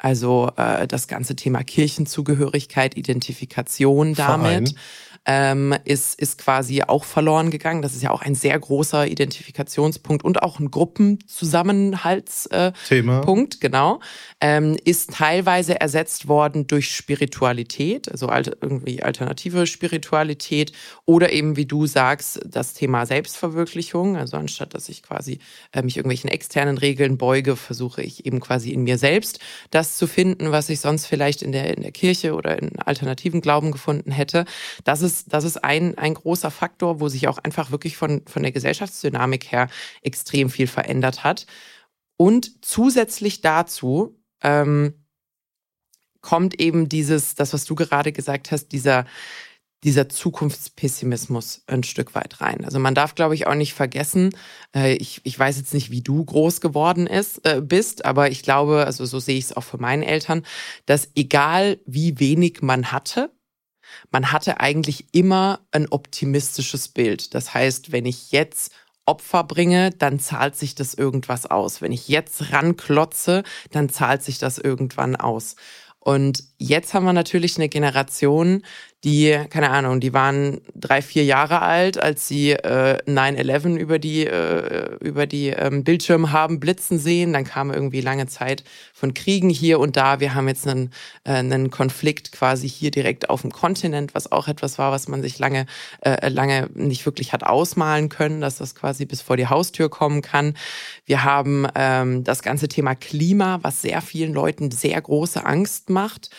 Also 0.02 0.52
äh, 0.58 0.88
das 0.88 1.08
ganze 1.08 1.36
Thema 1.36 1.64
Kirchenzugehörigkeit, 1.64 2.98
Identifikation 2.98 4.16
damit. 4.16 4.74
Ähm, 5.24 5.76
ist, 5.86 6.20
ist 6.20 6.40
quasi 6.40 6.82
auch 6.82 7.04
verloren 7.04 7.52
gegangen. 7.52 7.84
Das 7.84 7.94
ist 7.94 8.02
ja 8.02 8.10
auch 8.10 8.24
ein 8.24 8.34
sehr 8.34 8.60
großer 8.60 9.06
Identifikationspunkt 9.06 10.26
und 10.26 10.42
auch 10.42 10.58
ein 10.58 10.72
Gruppenzusammenhaltspunkt, 10.72 13.56
äh, 13.56 13.60
genau. 13.60 14.00
Ähm, 14.40 14.78
ist 14.84 15.14
teilweise 15.14 15.80
ersetzt 15.80 16.28
worden 16.28 16.66
durch 16.66 16.90
Spiritualität, 16.90 18.12
also 18.12 18.30
alte, 18.30 18.58
irgendwie 18.62 19.04
alternative 19.04 19.68
Spiritualität 19.68 20.72
oder 21.06 21.32
eben, 21.32 21.56
wie 21.56 21.68
du 21.68 21.86
sagst, 21.86 22.40
das 22.44 22.74
Thema 22.74 23.06
Selbstverwirklichung. 23.06 24.18
Also 24.18 24.38
anstatt, 24.38 24.74
dass 24.74 24.90
ich 24.90 25.04
quasi 25.04 25.38
äh, 25.72 25.84
mich 25.84 25.98
irgendwelchen 25.98 26.32
externen 26.32 26.80
Regeln 26.80 27.20
beuge, 27.20 27.56
versuche 27.56 28.02
ich 28.02 28.26
eben 28.26 28.40
quasi 28.40 28.72
in 28.72 28.82
mir 28.82 28.98
selbst 28.98 29.40
das 29.70 29.91
zu 29.98 30.08
finden, 30.08 30.52
was 30.52 30.70
ich 30.70 30.80
sonst 30.80 31.06
vielleicht 31.06 31.42
in 31.42 31.52
der, 31.52 31.76
in 31.76 31.84
der 31.84 31.92
Kirche 31.92 32.34
oder 32.34 32.62
in 32.62 32.80
alternativen 32.80 33.42
Glauben 33.42 33.72
gefunden 33.72 34.12
hätte. 34.12 34.46
Das 34.84 35.02
ist 35.02 35.34
das 35.34 35.44
ist 35.44 35.64
ein, 35.64 35.98
ein 35.98 36.14
großer 36.14 36.52
Faktor, 36.52 37.00
wo 37.00 37.08
sich 37.10 37.28
auch 37.28 37.38
einfach 37.40 37.72
wirklich 37.72 37.98
von, 37.98 38.22
von 38.28 38.44
der 38.44 38.52
Gesellschaftsdynamik 38.52 39.52
her 39.52 39.70
extrem 40.02 40.50
viel 40.50 40.68
verändert 40.68 41.24
hat. 41.24 41.46
Und 42.18 42.64
zusätzlich 42.64 43.42
dazu 43.42 44.20
ähm, 44.42 44.94
kommt 46.22 46.60
eben 46.60 46.88
dieses, 46.88 47.36
das, 47.36 47.54
was 47.54 47.66
du 47.66 47.76
gerade 47.76 48.12
gesagt 48.12 48.52
hast, 48.52 48.70
dieser, 48.70 49.06
dieser 49.84 50.10
Zukunftspessimismus 50.10 51.64
ein 51.68 51.84
Stück 51.84 52.14
weit 52.14 52.40
rein. 52.42 52.64
Also 52.66 52.78
man 52.78 52.94
darf, 52.94 53.16
glaube 53.16 53.34
ich, 53.34 53.48
auch 53.48 53.56
nicht 53.56 53.74
vergessen, 53.74 54.36
äh, 54.76 54.94
ich, 54.94 55.22
ich 55.24 55.38
weiß 55.38 55.58
jetzt 55.58 55.74
nicht, 55.74 55.90
wie 55.90 56.02
du 56.02 56.24
groß 56.24 56.62
geworden 56.62 57.08
ist, 57.08 57.46
äh, 57.48 57.62
bist, 57.62 58.06
aber 58.06 58.30
ich 58.30 58.44
glaube, 58.44 58.86
also 58.86 59.06
so 59.06 59.20
sehe 59.20 59.38
ich 59.38 59.46
es 59.46 59.58
auch 59.58 59.64
für 59.64 59.80
meinen 59.80 60.04
Eltern, 60.04 60.44
dass 60.86 61.10
egal 61.16 61.80
wie 61.86 62.20
wenig 62.20 62.62
man 62.62 62.92
hatte, 62.92 63.32
man 64.12 64.32
hatte 64.32 64.60
eigentlich 64.60 65.08
immer 65.14 65.62
ein 65.72 65.88
optimistisches 65.90 66.88
Bild. 66.88 67.34
Das 67.34 67.54
heißt, 67.54 67.92
wenn 67.92 68.06
ich 68.06 68.32
jetzt 68.32 68.72
Opfer 69.06 69.44
bringe, 69.44 69.90
dann 69.92 70.20
zahlt 70.20 70.56
sich 70.56 70.76
das 70.76 70.94
irgendwas 70.94 71.46
aus. 71.46 71.82
Wenn 71.82 71.92
ich 71.92 72.08
jetzt 72.08 72.54
ranklotze, 72.54 73.44
dann 73.72 73.90
zahlt 73.90 74.24
sich 74.24 74.38
das 74.38 74.58
irgendwann 74.58 75.16
aus. 75.16 75.56
Und 76.00 76.44
jetzt 76.58 76.94
haben 76.94 77.06
wir 77.06 77.14
natürlich 77.14 77.58
eine 77.58 77.70
Generation, 77.70 78.64
die, 79.04 79.36
keine 79.50 79.72
Ahnung, 79.72 80.00
die 80.00 80.14
waren 80.14 80.62
drei, 80.76 81.02
vier 81.02 81.26
Jahre 81.26 81.64
alt, 81.64 82.00
als 82.00 82.28
sie 82.28 82.52
äh, 82.52 83.00
9-11 83.08 83.76
über 83.78 83.98
die, 83.98 84.28
äh, 84.28 84.96
über 85.00 85.26
die 85.26 85.48
ähm, 85.48 85.84
Bildschirme 85.84 86.32
haben 86.32 86.60
blitzen 86.60 87.00
sehen. 87.00 87.34
Dann 87.34 87.44
kam 87.44 87.72
irgendwie 87.72 88.02
lange 88.02 88.28
Zeit 88.28 88.64
von 88.94 89.16
Kriegen 89.16 89.50
hier 89.50 89.80
und 89.80 89.98
da. 89.98 90.20
Wir 90.20 90.36
haben 90.36 90.48
jetzt 90.48 90.68
einen, 90.68 90.92
äh, 91.24 91.32
einen 91.34 91.72
Konflikt 91.72 92.32
quasi 92.32 92.70
hier 92.70 92.92
direkt 92.92 93.32
auf 93.32 93.42
dem 93.42 93.52
Kontinent, 93.52 94.14
was 94.14 94.32
auch 94.32 94.48
etwas 94.48 94.78
war, 94.78 94.92
was 94.92 95.08
man 95.08 95.24
sich 95.24 95.40
lange, 95.40 95.66
äh, 96.02 96.30
lange 96.30 96.70
nicht 96.76 97.04
wirklich 97.08 97.34
hat 97.34 97.44
ausmalen 97.44 98.08
können, 98.08 98.40
dass 98.40 98.58
das 98.58 98.76
quasi 98.76 99.06
bis 99.06 99.22
vor 99.22 99.36
die 99.36 99.48
Haustür 99.48 99.90
kommen 99.90 100.22
kann. 100.22 100.56
Wir 101.06 101.24
haben 101.24 101.66
ähm, 101.74 102.24
das 102.24 102.44
ganze 102.44 102.68
Thema 102.68 102.94
Klima, 102.94 103.58
was 103.64 103.82
sehr 103.82 104.02
vielen 104.04 104.34
Leuten 104.34 104.70
sehr 104.70 105.02
große 105.02 105.44
Angst 105.44 105.90
macht. 105.90 106.30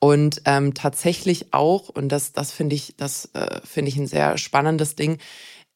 Und 0.00 0.42
ähm, 0.44 0.74
tatsächlich 0.74 1.52
auch, 1.52 1.88
und 1.88 2.10
das, 2.10 2.32
das 2.32 2.52
finde 2.52 2.76
ich, 2.76 2.94
das 2.96 3.30
äh, 3.34 3.60
finde 3.64 3.88
ich 3.88 3.96
ein 3.96 4.06
sehr 4.06 4.38
spannendes 4.38 4.94
Ding, 4.94 5.18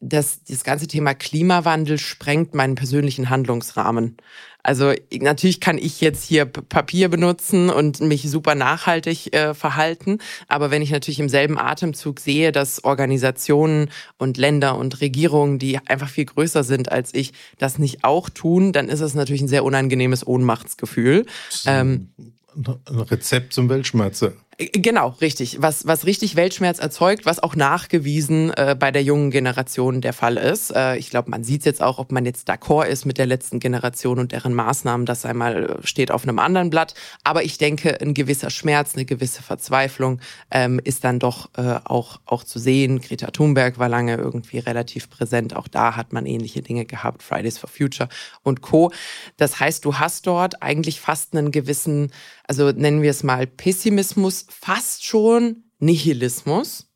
dass 0.02 0.42
das 0.42 0.64
ganze 0.64 0.88
Thema 0.88 1.14
Klimawandel 1.14 1.96
sprengt 1.96 2.54
meinen 2.54 2.74
persönlichen 2.74 3.30
Handlungsrahmen. 3.30 4.16
Also 4.64 4.92
natürlich 5.12 5.60
kann 5.60 5.78
ich 5.78 6.00
jetzt 6.00 6.24
hier 6.24 6.44
Papier 6.44 7.08
benutzen 7.08 7.70
und 7.70 8.00
mich 8.00 8.28
super 8.28 8.54
nachhaltig 8.54 9.34
äh, 9.34 9.54
verhalten, 9.54 10.18
aber 10.46 10.70
wenn 10.70 10.82
ich 10.82 10.90
natürlich 10.90 11.20
im 11.20 11.28
selben 11.28 11.58
Atemzug 11.58 12.20
sehe, 12.20 12.52
dass 12.52 12.84
Organisationen 12.84 13.90
und 14.18 14.36
Länder 14.36 14.76
und 14.76 15.00
Regierungen, 15.00 15.58
die 15.58 15.78
einfach 15.86 16.08
viel 16.08 16.26
größer 16.26 16.62
sind 16.62 16.92
als 16.92 17.14
ich, 17.14 17.32
das 17.58 17.78
nicht 17.78 18.04
auch 18.04 18.28
tun, 18.28 18.72
dann 18.72 18.88
ist 18.88 19.00
es 19.00 19.14
natürlich 19.14 19.42
ein 19.42 19.48
sehr 19.48 19.64
unangenehmes 19.64 20.26
Ohnmachtsgefühl. 20.26 21.26
Ähm, 21.66 22.08
ein 22.54 23.00
Rezept 23.00 23.52
zum 23.52 23.68
Weltschmerze. 23.68 24.36
Äh, 24.62 24.78
genau, 24.78 25.14
richtig. 25.20 25.60
Was, 25.60 25.86
was 25.86 26.06
richtig 26.06 26.36
Weltschmerz 26.36 26.78
erzeugt, 26.78 27.26
was 27.26 27.42
auch 27.42 27.56
nachgewiesen 27.56 28.50
äh, 28.50 28.76
bei 28.78 28.90
der 28.90 29.02
jungen 29.02 29.30
Generation 29.30 30.00
der 30.00 30.12
Fall 30.12 30.36
ist. 30.36 30.70
Äh, 30.74 30.96
ich 30.96 31.10
glaube, 31.10 31.30
man 31.30 31.44
sieht 31.44 31.64
jetzt 31.64 31.82
auch, 31.82 31.98
ob 31.98 32.12
man 32.12 32.24
jetzt 32.24 32.48
d'accord 32.48 32.86
ist 32.86 33.04
mit 33.04 33.18
der 33.18 33.26
letzten 33.26 33.60
Generation 33.60 34.18
und 34.18 34.32
deren 34.32 34.54
Maßnahmen, 34.54 35.06
das 35.06 35.24
einmal 35.24 35.64
äh, 35.64 35.86
steht 35.86 36.10
auf 36.10 36.22
einem 36.22 36.38
anderen 36.38 36.70
Blatt. 36.70 36.94
Aber 37.24 37.44
ich 37.44 37.58
denke, 37.58 38.00
ein 38.00 38.14
gewisser 38.14 38.50
Schmerz, 38.50 38.94
eine 38.94 39.04
gewisse 39.04 39.42
Verzweiflung 39.42 40.20
ähm, 40.50 40.80
ist 40.82 41.04
dann 41.04 41.18
doch 41.18 41.50
äh, 41.56 41.78
auch, 41.84 42.20
auch 42.26 42.44
zu 42.44 42.58
sehen. 42.58 43.00
Greta 43.00 43.30
Thunberg 43.30 43.78
war 43.78 43.88
lange 43.88 44.16
irgendwie 44.16 44.58
relativ 44.58 45.10
präsent. 45.10 45.56
Auch 45.56 45.68
da 45.68 45.96
hat 45.96 46.12
man 46.12 46.26
ähnliche 46.26 46.62
Dinge 46.62 46.84
gehabt, 46.84 47.22
Fridays 47.22 47.58
for 47.58 47.68
Future 47.68 48.08
und 48.42 48.62
Co. 48.62 48.92
Das 49.36 49.60
heißt, 49.60 49.84
du 49.84 49.98
hast 49.98 50.26
dort 50.26 50.62
eigentlich 50.62 51.00
fast 51.00 51.34
einen 51.34 51.50
gewissen 51.50 52.10
also 52.52 52.70
nennen 52.70 53.00
wir 53.00 53.10
es 53.10 53.22
mal 53.22 53.46
Pessimismus, 53.46 54.46
fast 54.52 55.04
schon 55.04 55.64
Nihilismus, 55.78 56.88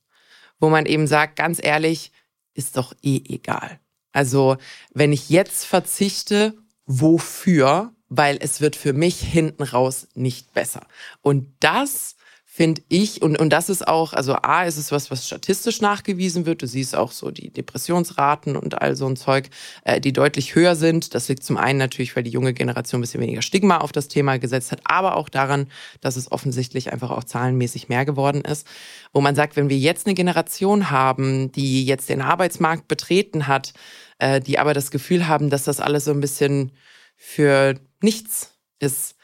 wo 0.60 0.68
man 0.68 0.86
eben 0.86 1.06
sagt, 1.06 1.36
ganz 1.36 1.58
ehrlich, 1.62 2.12
ist 2.54 2.76
doch 2.76 2.94
eh 3.02 3.20
egal. 3.28 3.80
Also 4.12 4.56
wenn 4.94 5.12
ich 5.12 5.28
jetzt 5.28 5.66
verzichte, 5.66 6.56
wofür? 6.86 7.92
Weil 8.08 8.38
es 8.40 8.60
wird 8.60 8.76
für 8.76 8.92
mich 8.92 9.20
hinten 9.20 9.64
raus 9.64 10.06
nicht 10.14 10.54
besser. 10.54 10.86
Und 11.22 11.52
das 11.60 12.15
finde 12.56 12.80
ich, 12.88 13.20
und, 13.20 13.38
und 13.38 13.50
das 13.50 13.68
ist 13.68 13.86
auch, 13.86 14.14
also 14.14 14.32
A, 14.32 14.64
ist 14.64 14.78
es 14.78 14.90
was, 14.90 15.10
was 15.10 15.26
statistisch 15.26 15.82
nachgewiesen 15.82 16.46
wird. 16.46 16.62
Du 16.62 16.66
siehst 16.66 16.96
auch 16.96 17.12
so 17.12 17.30
die 17.30 17.50
Depressionsraten 17.50 18.56
und 18.56 18.80
all 18.80 18.96
so 18.96 19.06
ein 19.06 19.16
Zeug, 19.16 19.50
äh, 19.84 20.00
die 20.00 20.14
deutlich 20.14 20.54
höher 20.54 20.74
sind. 20.74 21.14
Das 21.14 21.28
liegt 21.28 21.44
zum 21.44 21.58
einen 21.58 21.78
natürlich, 21.78 22.16
weil 22.16 22.22
die 22.22 22.30
junge 22.30 22.54
Generation 22.54 23.00
ein 23.00 23.02
bisschen 23.02 23.20
weniger 23.20 23.42
Stigma 23.42 23.76
auf 23.76 23.92
das 23.92 24.08
Thema 24.08 24.38
gesetzt 24.38 24.72
hat, 24.72 24.80
aber 24.84 25.16
auch 25.16 25.28
daran, 25.28 25.66
dass 26.00 26.16
es 26.16 26.32
offensichtlich 26.32 26.90
einfach 26.90 27.10
auch 27.10 27.24
zahlenmäßig 27.24 27.90
mehr 27.90 28.06
geworden 28.06 28.40
ist. 28.40 28.66
Wo 29.12 29.20
man 29.20 29.34
sagt, 29.34 29.56
wenn 29.56 29.68
wir 29.68 29.76
jetzt 29.76 30.06
eine 30.06 30.14
Generation 30.14 30.90
haben, 30.90 31.52
die 31.52 31.84
jetzt 31.84 32.08
den 32.08 32.22
Arbeitsmarkt 32.22 32.88
betreten 32.88 33.48
hat, 33.48 33.74
äh, 34.18 34.40
die 34.40 34.58
aber 34.58 34.72
das 34.72 34.90
Gefühl 34.90 35.28
haben, 35.28 35.50
dass 35.50 35.64
das 35.64 35.78
alles 35.78 36.06
so 36.06 36.10
ein 36.10 36.22
bisschen 36.22 36.72
für 37.18 37.74
nichts 38.00 38.54
ist, 38.78 39.15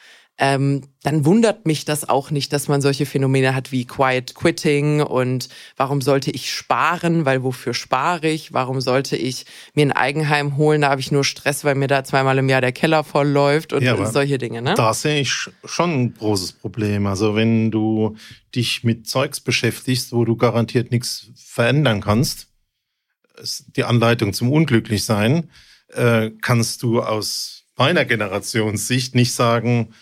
ähm, 0.43 0.83
dann 1.05 1.25
wundert 1.25 1.67
mich 1.67 1.85
das 1.85 2.09
auch 2.09 2.33
nicht, 2.33 2.53
dass 2.53 2.67
man 2.67 2.83
solche 2.83 3.07
Phänomene 3.07 3.55
hat 3.55 3.71
wie 3.71 3.85
Quiet 3.85 4.35
Quitting 4.35 5.01
und 5.01 5.49
warum 5.77 6.01
sollte 6.01 6.33
ich 6.33 6.53
sparen, 6.53 7.25
weil 7.25 7.45
wofür 7.45 7.75
spare 7.75 8.29
ich? 8.29 8.53
Warum 8.53 8.81
sollte 8.81 9.17
ich 9.17 9.47
mir 9.75 9.87
ein 9.87 9.93
Eigenheim 9.93 10.57
holen? 10.57 10.81
Da 10.81 10.91
habe 10.91 11.01
ich 11.01 11.13
nur 11.13 11.23
Stress, 11.23 11.63
weil 11.63 11.77
mir 11.77 11.87
da 11.87 12.03
zweimal 12.03 12.39
im 12.39 12.49
Jahr 12.49 12.61
der 12.61 12.73
Keller 12.73 13.05
voll 13.05 13.29
läuft 13.29 13.73
und, 13.73 13.83
ja, 13.85 14.05
solche 14.05 14.37
Dinge. 14.37 14.63
Ne? 14.63 14.75
Da 14.75 14.93
sehe 14.95 15.21
ich 15.21 15.33
schon 15.65 15.91
ein 15.93 16.15
großes 16.15 16.55
Problem. 16.55 17.07
Also 17.07 17.37
wenn 17.37 17.71
du 17.71 18.17
dich 18.53 18.83
mit 18.83 19.07
Zeugs 19.07 19.39
beschäftigst, 19.39 20.13
wo 20.13 20.25
du 20.25 20.35
garantiert 20.35 20.91
nichts 20.91 21.29
verändern 21.37 22.01
kannst, 22.01 22.49
die 23.77 23.85
Anleitung 23.85 24.33
zum 24.33 24.51
Unglücklichsein, 24.51 25.51
äh, 25.95 26.31
kannst 26.41 26.83
du 26.83 27.01
aus 27.01 27.63
meiner 27.77 28.05
Generationssicht 28.05 29.15
nicht 29.15 29.35
sagen, 29.35 29.95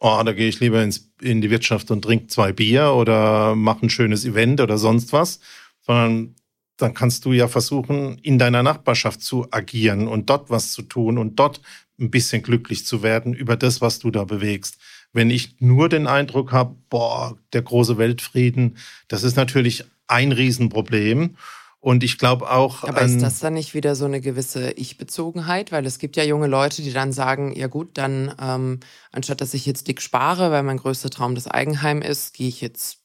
oh, 0.00 0.22
da 0.24 0.32
gehe 0.32 0.48
ich 0.48 0.60
lieber 0.60 0.82
ins, 0.82 1.10
in 1.20 1.40
die 1.40 1.50
Wirtschaft 1.50 1.90
und 1.90 2.02
trinke 2.02 2.28
zwei 2.28 2.52
Bier 2.52 2.92
oder 2.92 3.54
mache 3.54 3.86
ein 3.86 3.90
schönes 3.90 4.24
Event 4.24 4.60
oder 4.60 4.78
sonst 4.78 5.12
was, 5.12 5.40
sondern 5.80 6.34
dann 6.76 6.94
kannst 6.94 7.24
du 7.24 7.32
ja 7.32 7.48
versuchen, 7.48 8.18
in 8.18 8.38
deiner 8.38 8.62
Nachbarschaft 8.62 9.20
zu 9.20 9.48
agieren 9.50 10.06
und 10.06 10.30
dort 10.30 10.48
was 10.48 10.72
zu 10.72 10.82
tun 10.82 11.18
und 11.18 11.38
dort 11.38 11.60
ein 12.00 12.10
bisschen 12.10 12.42
glücklich 12.42 12.86
zu 12.86 13.02
werden 13.02 13.34
über 13.34 13.56
das, 13.56 13.80
was 13.80 13.98
du 13.98 14.10
da 14.10 14.24
bewegst. 14.24 14.78
Wenn 15.12 15.30
ich 15.30 15.56
nur 15.60 15.88
den 15.88 16.06
Eindruck 16.06 16.52
habe, 16.52 16.76
boah, 16.88 17.36
der 17.52 17.62
große 17.62 17.98
Weltfrieden, 17.98 18.76
das 19.08 19.24
ist 19.24 19.36
natürlich 19.36 19.84
ein 20.06 20.30
Riesenproblem. 20.30 21.36
Und 21.80 22.02
ich 22.02 22.18
glaube 22.18 22.50
auch. 22.50 22.82
Aber 22.82 23.02
ist 23.02 23.22
das 23.22 23.38
dann 23.38 23.54
nicht 23.54 23.72
wieder 23.72 23.94
so 23.94 24.04
eine 24.04 24.20
gewisse 24.20 24.72
Ich-Bezogenheit? 24.72 25.70
Weil 25.70 25.86
es 25.86 25.98
gibt 25.98 26.16
ja 26.16 26.24
junge 26.24 26.48
Leute, 26.48 26.82
die 26.82 26.92
dann 26.92 27.12
sagen, 27.12 27.54
ja 27.54 27.68
gut, 27.68 27.90
dann 27.94 28.34
ähm, 28.40 28.80
anstatt 29.12 29.40
dass 29.40 29.54
ich 29.54 29.64
jetzt 29.64 29.86
dick 29.86 30.02
spare, 30.02 30.50
weil 30.50 30.64
mein 30.64 30.78
größter 30.78 31.10
Traum 31.10 31.34
das 31.34 31.46
Eigenheim 31.46 32.02
ist, 32.02 32.34
gehe 32.34 32.48
ich 32.48 32.60
jetzt 32.60 32.98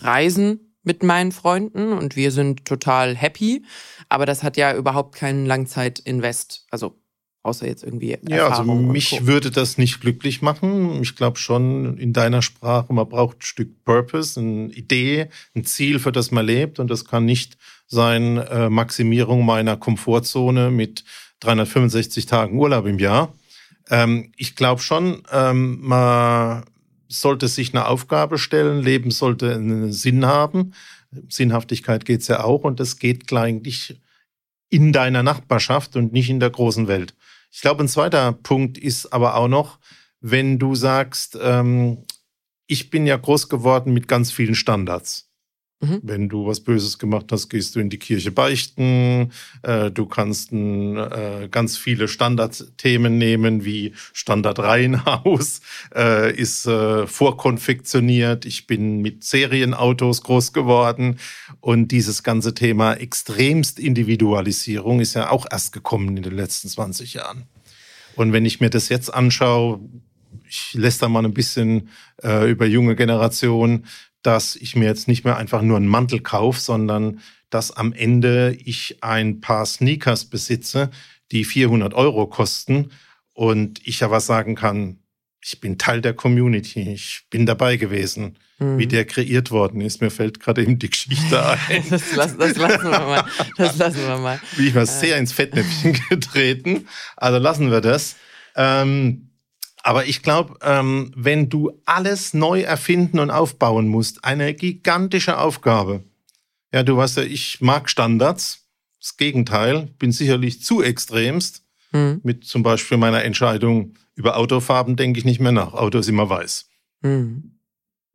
reisen 0.00 0.76
mit 0.84 1.02
meinen 1.02 1.32
Freunden 1.32 1.92
und 1.92 2.16
wir 2.16 2.30
sind 2.30 2.64
total 2.64 3.16
happy. 3.16 3.64
Aber 4.08 4.26
das 4.26 4.42
hat 4.42 4.56
ja 4.56 4.74
überhaupt 4.74 5.14
keinen 5.16 5.46
Langzeit-Invest. 5.46 6.66
Also 6.70 7.02
außer 7.42 7.66
jetzt 7.66 7.82
irgendwie. 7.82 8.12
Erfahrung 8.12 8.30
ja, 8.30 8.48
also 8.48 8.74
mich 8.74 9.26
würde 9.26 9.50
das 9.50 9.78
nicht 9.78 10.00
glücklich 10.00 10.42
machen. 10.42 11.02
Ich 11.02 11.16
glaube 11.16 11.38
schon 11.38 11.98
in 11.98 12.12
deiner 12.12 12.42
Sprache, 12.42 12.92
man 12.92 13.08
braucht 13.08 13.38
ein 13.38 13.42
Stück 13.42 13.84
Purpose, 13.84 14.38
eine 14.38 14.72
Idee, 14.72 15.28
ein 15.54 15.64
Ziel, 15.64 15.98
für 15.98 16.12
das 16.12 16.30
man 16.30 16.46
lebt. 16.46 16.78
Und 16.78 16.88
das 16.88 17.04
kann 17.04 17.24
nicht 17.24 17.56
sein 17.92 18.38
äh, 18.38 18.70
Maximierung 18.70 19.44
meiner 19.44 19.76
Komfortzone 19.76 20.70
mit 20.70 21.04
365 21.40 22.24
Tagen 22.24 22.58
Urlaub 22.58 22.86
im 22.86 22.98
Jahr. 22.98 23.34
Ähm, 23.90 24.32
ich 24.36 24.56
glaube 24.56 24.80
schon, 24.80 25.22
ähm, 25.30 25.78
man 25.82 26.64
sollte 27.08 27.48
sich 27.48 27.74
eine 27.74 27.86
Aufgabe 27.86 28.38
stellen, 28.38 28.82
Leben 28.82 29.10
sollte 29.10 29.54
einen 29.54 29.92
Sinn 29.92 30.24
haben. 30.24 30.72
Sinnhaftigkeit 31.28 32.06
geht's 32.06 32.28
ja 32.28 32.42
auch 32.42 32.64
und 32.64 32.80
das 32.80 32.98
geht 32.98 33.30
eigentlich 33.30 34.00
in 34.70 34.94
deiner 34.94 35.22
Nachbarschaft 35.22 35.94
und 35.94 36.14
nicht 36.14 36.30
in 36.30 36.40
der 36.40 36.48
großen 36.48 36.88
Welt. 36.88 37.14
Ich 37.50 37.60
glaube, 37.60 37.84
ein 37.84 37.88
zweiter 37.88 38.32
Punkt 38.32 38.78
ist 38.78 39.12
aber 39.12 39.36
auch 39.36 39.48
noch, 39.48 39.78
wenn 40.22 40.58
du 40.58 40.74
sagst, 40.74 41.38
ähm, 41.42 42.06
ich 42.66 42.88
bin 42.88 43.06
ja 43.06 43.18
groß 43.18 43.50
geworden 43.50 43.92
mit 43.92 44.08
ganz 44.08 44.32
vielen 44.32 44.54
Standards. 44.54 45.31
Mhm. 45.82 46.00
Wenn 46.02 46.28
du 46.28 46.46
was 46.46 46.60
Böses 46.60 46.98
gemacht 46.98 47.26
hast, 47.32 47.48
gehst 47.48 47.74
du 47.74 47.80
in 47.80 47.90
die 47.90 47.98
Kirche 47.98 48.30
beichten. 48.30 49.32
Äh, 49.62 49.90
du 49.90 50.06
kannst 50.06 50.52
äh, 50.52 51.48
ganz 51.50 51.76
viele 51.76 52.06
Standardthemen 52.06 53.18
nehmen, 53.18 53.64
wie 53.64 53.92
Standardreihenhaus 54.12 55.60
äh, 55.94 56.32
ist 56.34 56.66
äh, 56.66 57.08
vorkonfektioniert. 57.08 58.44
Ich 58.46 58.68
bin 58.68 59.02
mit 59.02 59.24
Serienautos 59.24 60.22
groß 60.22 60.52
geworden. 60.52 61.18
Und 61.60 61.88
dieses 61.88 62.22
ganze 62.22 62.54
Thema 62.54 62.94
extremst 62.94 63.80
Individualisierung 63.80 65.00
ist 65.00 65.14
ja 65.14 65.30
auch 65.30 65.46
erst 65.50 65.72
gekommen 65.72 66.16
in 66.16 66.22
den 66.22 66.36
letzten 66.36 66.68
20 66.68 67.14
Jahren. 67.14 67.46
Und 68.14 68.32
wenn 68.32 68.44
ich 68.44 68.60
mir 68.60 68.70
das 68.70 68.88
jetzt 68.88 69.12
anschaue, 69.12 69.80
ich 70.48 70.74
lässt 70.74 71.02
da 71.02 71.08
mal 71.08 71.24
ein 71.24 71.34
bisschen 71.34 71.88
äh, 72.22 72.48
über 72.48 72.66
junge 72.66 72.94
Generationen, 72.94 73.86
dass 74.22 74.56
ich 74.56 74.76
mir 74.76 74.86
jetzt 74.86 75.08
nicht 75.08 75.24
mehr 75.24 75.36
einfach 75.36 75.62
nur 75.62 75.76
einen 75.76 75.88
Mantel 75.88 76.20
kaufe, 76.20 76.60
sondern 76.60 77.20
dass 77.50 77.70
am 77.70 77.92
Ende 77.92 78.56
ich 78.64 78.98
ein 79.02 79.40
paar 79.40 79.66
Sneakers 79.66 80.24
besitze, 80.24 80.90
die 81.32 81.44
400 81.44 81.94
Euro 81.94 82.26
kosten 82.26 82.90
und 83.32 83.86
ich 83.86 84.02
aber 84.04 84.20
sagen 84.20 84.54
kann, 84.54 84.98
ich 85.44 85.60
bin 85.60 85.76
Teil 85.76 86.00
der 86.00 86.14
Community, 86.14 86.92
ich 86.92 87.24
bin 87.30 87.46
dabei 87.46 87.76
gewesen, 87.76 88.36
mhm. 88.58 88.78
wie 88.78 88.86
der 88.86 89.04
kreiert 89.04 89.50
worden 89.50 89.80
ist. 89.80 90.00
Mir 90.00 90.10
fällt 90.10 90.38
gerade 90.40 90.62
eben 90.62 90.78
die 90.78 90.90
Geschichte 90.90 91.44
ein. 91.68 91.84
das, 91.90 92.10
das, 92.14 92.36
das, 92.36 92.56
lassen 92.56 92.90
wir 92.90 93.00
mal. 93.00 93.24
Das 93.56 93.76
lassen 93.76 94.06
wir 94.06 94.18
mal. 94.18 94.40
Bin 94.56 94.68
ich 94.68 94.74
mal 94.74 94.86
sehr 94.86 95.18
ins 95.18 95.32
Fettnäpfchen 95.32 95.98
getreten. 96.08 96.86
Also 97.16 97.38
lassen 97.38 97.70
wir 97.70 97.80
das. 97.80 98.16
Ähm, 98.54 99.31
aber 99.82 100.06
ich 100.06 100.22
glaube, 100.22 100.56
ähm, 100.62 101.12
wenn 101.16 101.48
du 101.48 101.72
alles 101.84 102.34
neu 102.34 102.60
erfinden 102.60 103.18
und 103.18 103.30
aufbauen 103.30 103.88
musst, 103.88 104.24
eine 104.24 104.54
gigantische 104.54 105.38
Aufgabe. 105.38 106.04
Ja, 106.72 106.82
du 106.82 106.96
weißt 106.96 107.18
ja, 107.18 107.22
ich 107.24 107.60
mag 107.60 107.90
Standards. 107.90 108.60
Das 109.00 109.16
Gegenteil, 109.16 109.88
bin 109.98 110.12
sicherlich 110.12 110.62
zu 110.62 110.82
extremst. 110.82 111.64
Mhm. 111.90 112.20
Mit 112.22 112.44
zum 112.44 112.62
Beispiel 112.62 112.96
meiner 112.96 113.24
Entscheidung 113.24 113.94
über 114.14 114.36
Autofarben 114.36 114.96
denke 114.96 115.18
ich 115.18 115.24
nicht 115.24 115.40
mehr 115.40 115.52
nach. 115.52 115.74
Auto 115.74 115.98
ist 115.98 116.08
immer 116.08 116.28
weiß. 116.30 116.68
Mhm. 117.02 117.58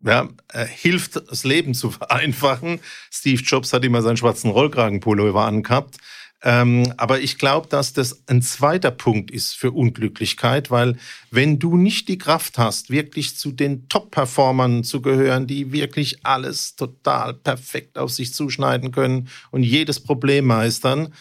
Ja, 0.04 0.30
äh, 0.54 0.66
hilft 0.66 1.16
das 1.30 1.44
Leben 1.44 1.74
zu 1.74 1.92
vereinfachen. 1.92 2.80
Steve 3.12 3.42
Jobs 3.42 3.74
hat 3.74 3.84
immer 3.84 4.02
seinen 4.02 4.18
schwarzen 4.18 4.52
Rollkragenpullover 4.52 5.44
angehabt. 5.46 5.98
Ähm, 6.44 6.94
aber 6.98 7.20
ich 7.20 7.40
glaube, 7.40 7.68
dass 7.68 7.94
das 7.94 8.24
ein 8.28 8.44
zweiter 8.44 8.92
Punkt 8.92 9.32
ist 9.32 9.54
für 9.54 9.72
Unglücklichkeit, 9.72 10.70
weil 10.70 10.98
wenn 11.32 11.58
du 11.58 11.78
nicht 11.78 12.08
die 12.10 12.20
Kraft 12.20 12.60
hast, 12.60 12.92
wirklich 12.92 13.36
zu 13.36 13.52
den 13.52 13.90
Top-Performern 13.90 14.84
zu 14.84 15.02
gehören, 15.02 15.48
die 15.48 15.72
wirklich 15.72 16.24
alles 16.26 16.76
total 16.76 17.34
perfekt 17.34 17.98
auf 17.98 18.12
sich 18.12 18.36
zuschneiden 18.36 18.92
können 18.92 19.30
und 19.50 19.64
jedes 19.64 20.00
Problem 20.00 20.46
meistern, 20.46 21.12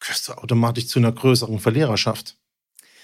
gehörst 0.00 0.28
du 0.28 0.32
automatisch 0.32 0.88
zu 0.88 0.98
einer 0.98 1.12
größeren 1.12 1.60
Verliererschaft. 1.60 2.36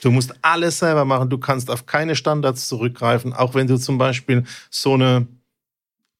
Du 0.00 0.10
musst 0.10 0.34
alles 0.42 0.78
selber 0.78 1.04
machen. 1.04 1.30
Du 1.30 1.38
kannst 1.38 1.70
auf 1.70 1.86
keine 1.86 2.16
Standards 2.16 2.68
zurückgreifen, 2.68 3.32
auch 3.32 3.54
wenn 3.54 3.66
du 3.66 3.78
zum 3.78 3.98
Beispiel 3.98 4.44
so 4.70 4.94
eine 4.94 5.26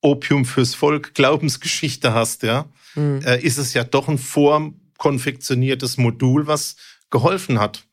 Opium 0.00 0.44
fürs 0.44 0.74
Volk 0.74 1.14
Glaubensgeschichte 1.14 2.12
hast, 2.12 2.44
ja, 2.44 2.66
mhm. 2.94 3.20
äh, 3.24 3.40
ist 3.40 3.58
es 3.58 3.74
ja 3.74 3.82
doch 3.82 4.08
ein 4.08 4.18
Vor 4.18 4.72
konfektioniertes 4.98 5.96
Modul, 5.96 6.46
was 6.46 6.76
geholfen 7.10 7.58
hat. 7.58 7.84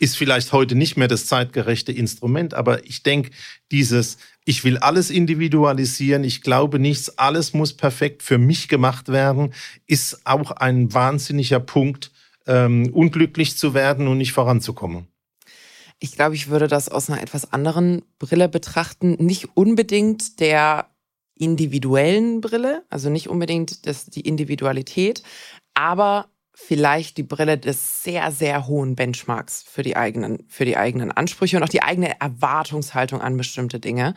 Ist 0.00 0.16
vielleicht 0.16 0.52
heute 0.52 0.74
nicht 0.74 0.96
mehr 0.96 1.06
das 1.06 1.26
zeitgerechte 1.26 1.92
Instrument, 1.92 2.54
aber 2.54 2.84
ich 2.84 3.04
denke, 3.04 3.30
dieses, 3.70 4.16
ich 4.44 4.64
will 4.64 4.78
alles 4.78 5.10
individualisieren, 5.10 6.24
ich 6.24 6.42
glaube 6.42 6.80
nichts, 6.80 7.18
alles 7.18 7.54
muss 7.54 7.76
perfekt 7.76 8.24
für 8.24 8.38
mich 8.38 8.68
gemacht 8.68 9.08
werden, 9.08 9.54
ist 9.86 10.26
auch 10.26 10.50
ein 10.50 10.92
wahnsinniger 10.92 11.60
Punkt, 11.60 12.10
ähm, 12.48 12.90
unglücklich 12.92 13.56
zu 13.56 13.74
werden 13.74 14.08
und 14.08 14.18
nicht 14.18 14.32
voranzukommen. 14.32 15.06
Ich 16.00 16.16
glaube, 16.16 16.34
ich 16.34 16.48
würde 16.48 16.66
das 16.66 16.88
aus 16.88 17.08
einer 17.08 17.22
etwas 17.22 17.52
anderen 17.52 18.02
Brille 18.18 18.48
betrachten. 18.48 19.12
Nicht 19.24 19.56
unbedingt 19.56 20.40
der 20.40 20.88
individuellen 21.38 22.40
Brille, 22.40 22.84
also 22.90 23.08
nicht 23.08 23.28
unbedingt 23.28 23.86
das, 23.86 24.06
die 24.06 24.22
Individualität, 24.22 25.22
aber 25.74 26.28
vielleicht 26.54 27.16
die 27.16 27.22
Brille 27.22 27.58
des 27.58 28.02
sehr, 28.02 28.30
sehr 28.30 28.66
hohen 28.66 28.94
Benchmarks 28.94 29.62
für 29.62 29.82
die 29.82 29.96
eigenen, 29.96 30.44
für 30.48 30.64
die 30.64 30.76
eigenen 30.76 31.10
Ansprüche 31.10 31.56
und 31.56 31.62
auch 31.62 31.68
die 31.68 31.82
eigene 31.82 32.20
Erwartungshaltung 32.20 33.20
an 33.20 33.36
bestimmte 33.36 33.80
Dinge. 33.80 34.14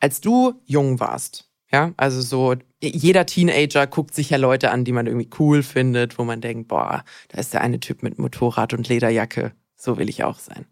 Als 0.00 0.20
du 0.20 0.54
jung 0.64 1.00
warst, 1.00 1.50
ja, 1.72 1.92
also 1.96 2.20
so, 2.22 2.54
jeder 2.80 3.26
Teenager 3.26 3.86
guckt 3.86 4.14
sich 4.14 4.30
ja 4.30 4.36
Leute 4.36 4.70
an, 4.70 4.84
die 4.84 4.92
man 4.92 5.06
irgendwie 5.06 5.30
cool 5.38 5.62
findet, 5.62 6.18
wo 6.18 6.24
man 6.24 6.40
denkt, 6.40 6.68
boah, 6.68 7.04
da 7.28 7.38
ist 7.38 7.52
der 7.52 7.60
eine 7.60 7.80
Typ 7.80 8.02
mit 8.02 8.18
Motorrad 8.18 8.72
und 8.72 8.88
Lederjacke, 8.88 9.52
so 9.76 9.98
will 9.98 10.08
ich 10.08 10.24
auch 10.24 10.38
sein. 10.38 10.66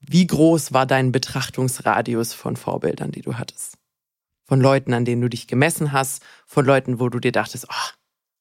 Wie 0.00 0.26
groß 0.26 0.72
war 0.72 0.86
dein 0.86 1.10
Betrachtungsradius 1.10 2.32
von 2.32 2.56
Vorbildern, 2.56 3.10
die 3.10 3.22
du 3.22 3.34
hattest? 3.34 3.78
Von 4.44 4.60
Leuten, 4.60 4.94
an 4.94 5.04
denen 5.04 5.20
du 5.20 5.28
dich 5.28 5.48
gemessen 5.48 5.92
hast, 5.92 6.22
von 6.46 6.64
Leuten, 6.64 7.00
wo 7.00 7.08
du 7.08 7.18
dir 7.18 7.32
dachtest, 7.32 7.66
oh, 7.68 7.90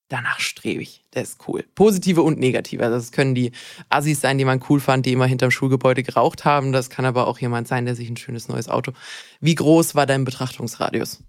danach 0.09 0.39
strebe 0.39 0.81
ich. 0.81 1.03
Das 1.11 1.29
ist 1.29 1.47
cool. 1.47 1.65
Positive 1.75 2.21
und 2.21 2.39
negative. 2.39 2.83
Also 2.83 2.97
das 2.97 3.11
können 3.11 3.35
die 3.35 3.51
Assis 3.89 4.21
sein, 4.21 4.37
die 4.37 4.45
man 4.45 4.63
cool 4.69 4.79
fand, 4.79 5.05
die 5.05 5.13
immer 5.13 5.25
hinterm 5.25 5.51
Schulgebäude 5.51 6.03
geraucht 6.03 6.45
haben. 6.45 6.71
Das 6.71 6.89
kann 6.89 7.05
aber 7.05 7.27
auch 7.27 7.39
jemand 7.39 7.67
sein, 7.67 7.85
der 7.85 7.95
sich 7.95 8.09
ein 8.09 8.17
schönes 8.17 8.47
neues 8.47 8.69
Auto. 8.69 8.93
Wie 9.39 9.55
groß 9.55 9.95
war 9.95 10.05
dein 10.05 10.25
Betrachtungsradius? 10.25 11.23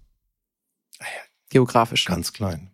Geografisch. 1.49 2.05
Ganz 2.05 2.33
klein. 2.33 2.71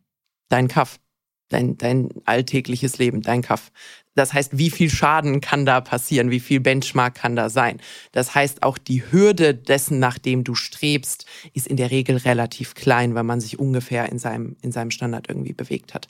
Dein 0.49 0.67
Kaff. 0.67 0.99
Dein, 1.49 1.77
dein 1.77 2.09
alltägliches 2.25 2.97
Leben, 2.97 3.21
dein 3.21 3.41
Kaff. 3.41 3.71
Das 4.15 4.33
heißt, 4.33 4.57
wie 4.57 4.71
viel 4.71 4.89
Schaden 4.89 5.41
kann 5.41 5.65
da 5.65 5.81
passieren? 5.81 6.31
Wie 6.31 6.39
viel 6.39 6.61
Benchmark 6.61 7.15
kann 7.15 7.35
da 7.35 7.49
sein? 7.49 7.81
Das 8.13 8.33
heißt, 8.33 8.63
auch 8.63 8.77
die 8.77 9.03
Hürde 9.11 9.53
dessen, 9.53 9.99
nach 9.99 10.17
dem 10.17 10.43
du 10.43 10.55
strebst, 10.55 11.25
ist 11.53 11.67
in 11.67 11.75
der 11.77 11.91
Regel 11.91 12.17
relativ 12.17 12.75
klein, 12.75 13.13
weil 13.13 13.23
man 13.23 13.41
sich 13.41 13.59
ungefähr 13.59 14.09
in 14.09 14.17
seinem, 14.17 14.55
in 14.61 14.71
seinem 14.71 14.91
Standard 14.91 15.27
irgendwie 15.27 15.53
bewegt 15.53 15.93
hat. 15.93 16.07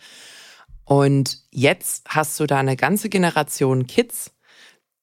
Und 0.83 1.39
jetzt 1.49 2.05
hast 2.07 2.39
du 2.39 2.45
da 2.45 2.59
eine 2.59 2.75
ganze 2.75 3.09
Generation 3.09 3.87
Kids, 3.87 4.31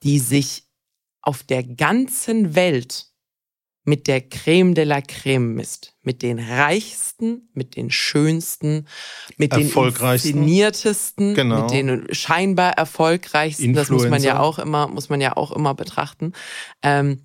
die 0.05 0.21
sich 0.21 0.68
auf 1.23 1.42
der 1.42 1.64
ganzen 1.64 2.55
Welt 2.55 3.12
mit 3.85 4.07
der 4.07 4.21
Creme 4.21 4.75
de 4.75 4.85
la 4.85 5.01
Creme 5.01 5.55
misst. 5.55 5.95
Mit 6.03 6.23
den 6.23 6.38
reichsten, 6.38 7.49
mit 7.55 7.77
den 7.77 7.90
schönsten, 7.90 8.87
mit 9.37 9.53
den 9.53 9.71
inszeniertesten, 9.71 11.35
genau. 11.35 11.62
mit 11.62 11.71
den 11.71 12.07
scheinbar 12.12 12.73
erfolgreichsten. 12.73 13.64
Influencer. 13.64 13.92
Das 13.95 14.03
muss 14.03 14.11
man 14.11 14.23
ja 14.23 14.40
auch 14.40 14.59
immer, 14.59 14.88
muss 14.88 15.09
man 15.09 15.21
ja 15.21 15.37
auch 15.37 15.53
immer 15.53 15.75
betrachten. 15.75 16.33
Ähm, 16.83 17.23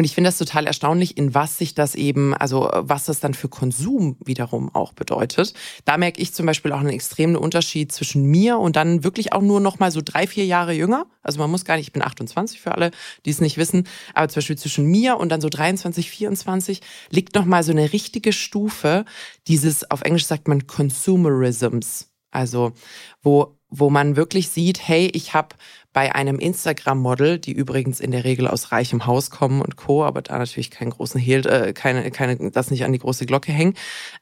und 0.00 0.04
ich 0.04 0.14
finde 0.14 0.28
das 0.28 0.38
total 0.38 0.66
erstaunlich, 0.66 1.18
in 1.18 1.34
was 1.34 1.58
sich 1.58 1.74
das 1.74 1.94
eben, 1.94 2.32
also 2.32 2.70
was 2.72 3.04
das 3.04 3.20
dann 3.20 3.34
für 3.34 3.50
Konsum 3.50 4.16
wiederum 4.24 4.74
auch 4.74 4.94
bedeutet. 4.94 5.52
Da 5.84 5.98
merke 5.98 6.22
ich 6.22 6.32
zum 6.32 6.46
Beispiel 6.46 6.72
auch 6.72 6.80
einen 6.80 6.88
extremen 6.88 7.36
Unterschied 7.36 7.92
zwischen 7.92 8.24
mir 8.24 8.58
und 8.58 8.76
dann 8.76 9.04
wirklich 9.04 9.34
auch 9.34 9.42
nur 9.42 9.60
noch 9.60 9.78
mal 9.78 9.90
so 9.90 10.00
drei, 10.02 10.26
vier 10.26 10.46
Jahre 10.46 10.72
jünger. 10.72 11.04
Also 11.22 11.38
man 11.38 11.50
muss 11.50 11.66
gar 11.66 11.76
nicht, 11.76 11.88
ich 11.88 11.92
bin 11.92 12.00
28 12.00 12.62
für 12.62 12.72
alle, 12.72 12.92
die 13.26 13.30
es 13.30 13.42
nicht 13.42 13.58
wissen, 13.58 13.86
aber 14.14 14.30
zum 14.30 14.36
Beispiel 14.36 14.56
zwischen 14.56 14.86
mir 14.86 15.18
und 15.18 15.28
dann 15.28 15.42
so 15.42 15.50
23, 15.50 16.08
24 16.08 16.80
liegt 17.10 17.34
noch 17.34 17.44
mal 17.44 17.62
so 17.62 17.72
eine 17.72 17.92
richtige 17.92 18.32
Stufe 18.32 19.04
dieses, 19.48 19.90
auf 19.90 20.00
Englisch 20.00 20.24
sagt 20.24 20.48
man 20.48 20.66
Consumerisms. 20.66 22.08
Also 22.30 22.72
wo, 23.20 23.59
wo 23.70 23.90
man 23.90 24.16
wirklich 24.16 24.48
sieht, 24.48 24.86
hey, 24.86 25.10
ich 25.12 25.34
habe 25.34 25.56
bei 25.92 26.14
einem 26.14 26.38
Instagram-Model, 26.38 27.38
die 27.38 27.52
übrigens 27.52 27.98
in 27.98 28.12
der 28.12 28.22
Regel 28.22 28.46
aus 28.46 28.70
reichem 28.70 29.06
Haus 29.06 29.30
kommen 29.30 29.60
und 29.60 29.76
Co., 29.76 30.04
aber 30.04 30.22
da 30.22 30.38
natürlich 30.38 30.70
keinen 30.70 30.90
großen 30.90 31.20
Hehl, 31.20 31.44
äh, 31.46 31.72
keine, 31.72 32.10
keine, 32.12 32.50
das 32.50 32.70
nicht 32.70 32.84
an 32.84 32.92
die 32.92 33.00
große 33.00 33.26
Glocke 33.26 33.50
hängen, 33.50 33.74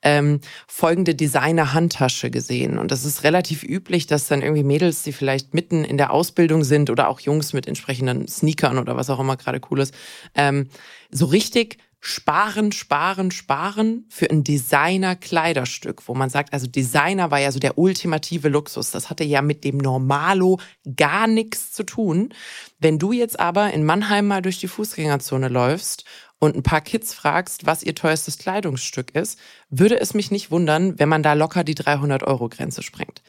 ähm, 0.02 0.40
folgende 0.66 1.14
Designer-Handtasche 1.14 2.30
gesehen. 2.30 2.78
Und 2.78 2.90
das 2.90 3.04
ist 3.04 3.22
relativ 3.22 3.64
üblich, 3.64 4.06
dass 4.06 4.28
dann 4.28 4.40
irgendwie 4.40 4.62
Mädels, 4.62 5.02
die 5.02 5.12
vielleicht 5.12 5.52
mitten 5.52 5.84
in 5.84 5.98
der 5.98 6.12
Ausbildung 6.12 6.64
sind 6.64 6.88
oder 6.88 7.08
auch 7.08 7.20
Jungs 7.20 7.52
mit 7.52 7.66
entsprechenden 7.66 8.26
Sneakern 8.28 8.78
oder 8.78 8.96
was 8.96 9.10
auch 9.10 9.20
immer 9.20 9.36
gerade 9.36 9.60
cool 9.70 9.80
ist, 9.80 9.94
ähm, 10.34 10.68
so 11.10 11.26
richtig 11.26 11.78
sparen, 12.00 12.70
sparen, 12.72 13.30
sparen 13.30 14.06
für 14.08 14.30
ein 14.30 14.44
Designer-Kleiderstück, 14.44 16.06
wo 16.06 16.14
man 16.14 16.30
sagt, 16.30 16.52
also 16.52 16.66
Designer 16.66 17.30
war 17.30 17.40
ja 17.40 17.50
so 17.50 17.58
der 17.58 17.76
ultimative 17.76 18.48
Luxus. 18.48 18.90
Das 18.90 19.10
hatte 19.10 19.24
ja 19.24 19.42
mit 19.42 19.64
dem 19.64 19.78
Normalo 19.78 20.60
gar 20.96 21.26
nichts 21.26 21.72
zu 21.72 21.82
tun. 21.82 22.32
Wenn 22.78 22.98
du 22.98 23.12
jetzt 23.12 23.40
aber 23.40 23.72
in 23.72 23.84
Mannheim 23.84 24.28
mal 24.28 24.42
durch 24.42 24.60
die 24.60 24.68
Fußgängerzone 24.68 25.48
läufst 25.48 26.04
und 26.38 26.54
ein 26.54 26.62
paar 26.62 26.80
Kids 26.80 27.14
fragst, 27.14 27.66
was 27.66 27.82
ihr 27.82 27.96
teuerstes 27.96 28.38
Kleidungsstück 28.38 29.14
ist, 29.16 29.38
würde 29.68 30.00
es 30.00 30.14
mich 30.14 30.30
nicht 30.30 30.52
wundern, 30.52 30.98
wenn 31.00 31.08
man 31.08 31.24
da 31.24 31.32
locker 31.32 31.64
die 31.64 31.74
300-Euro-Grenze 31.74 32.84
sprengt. 32.84 33.22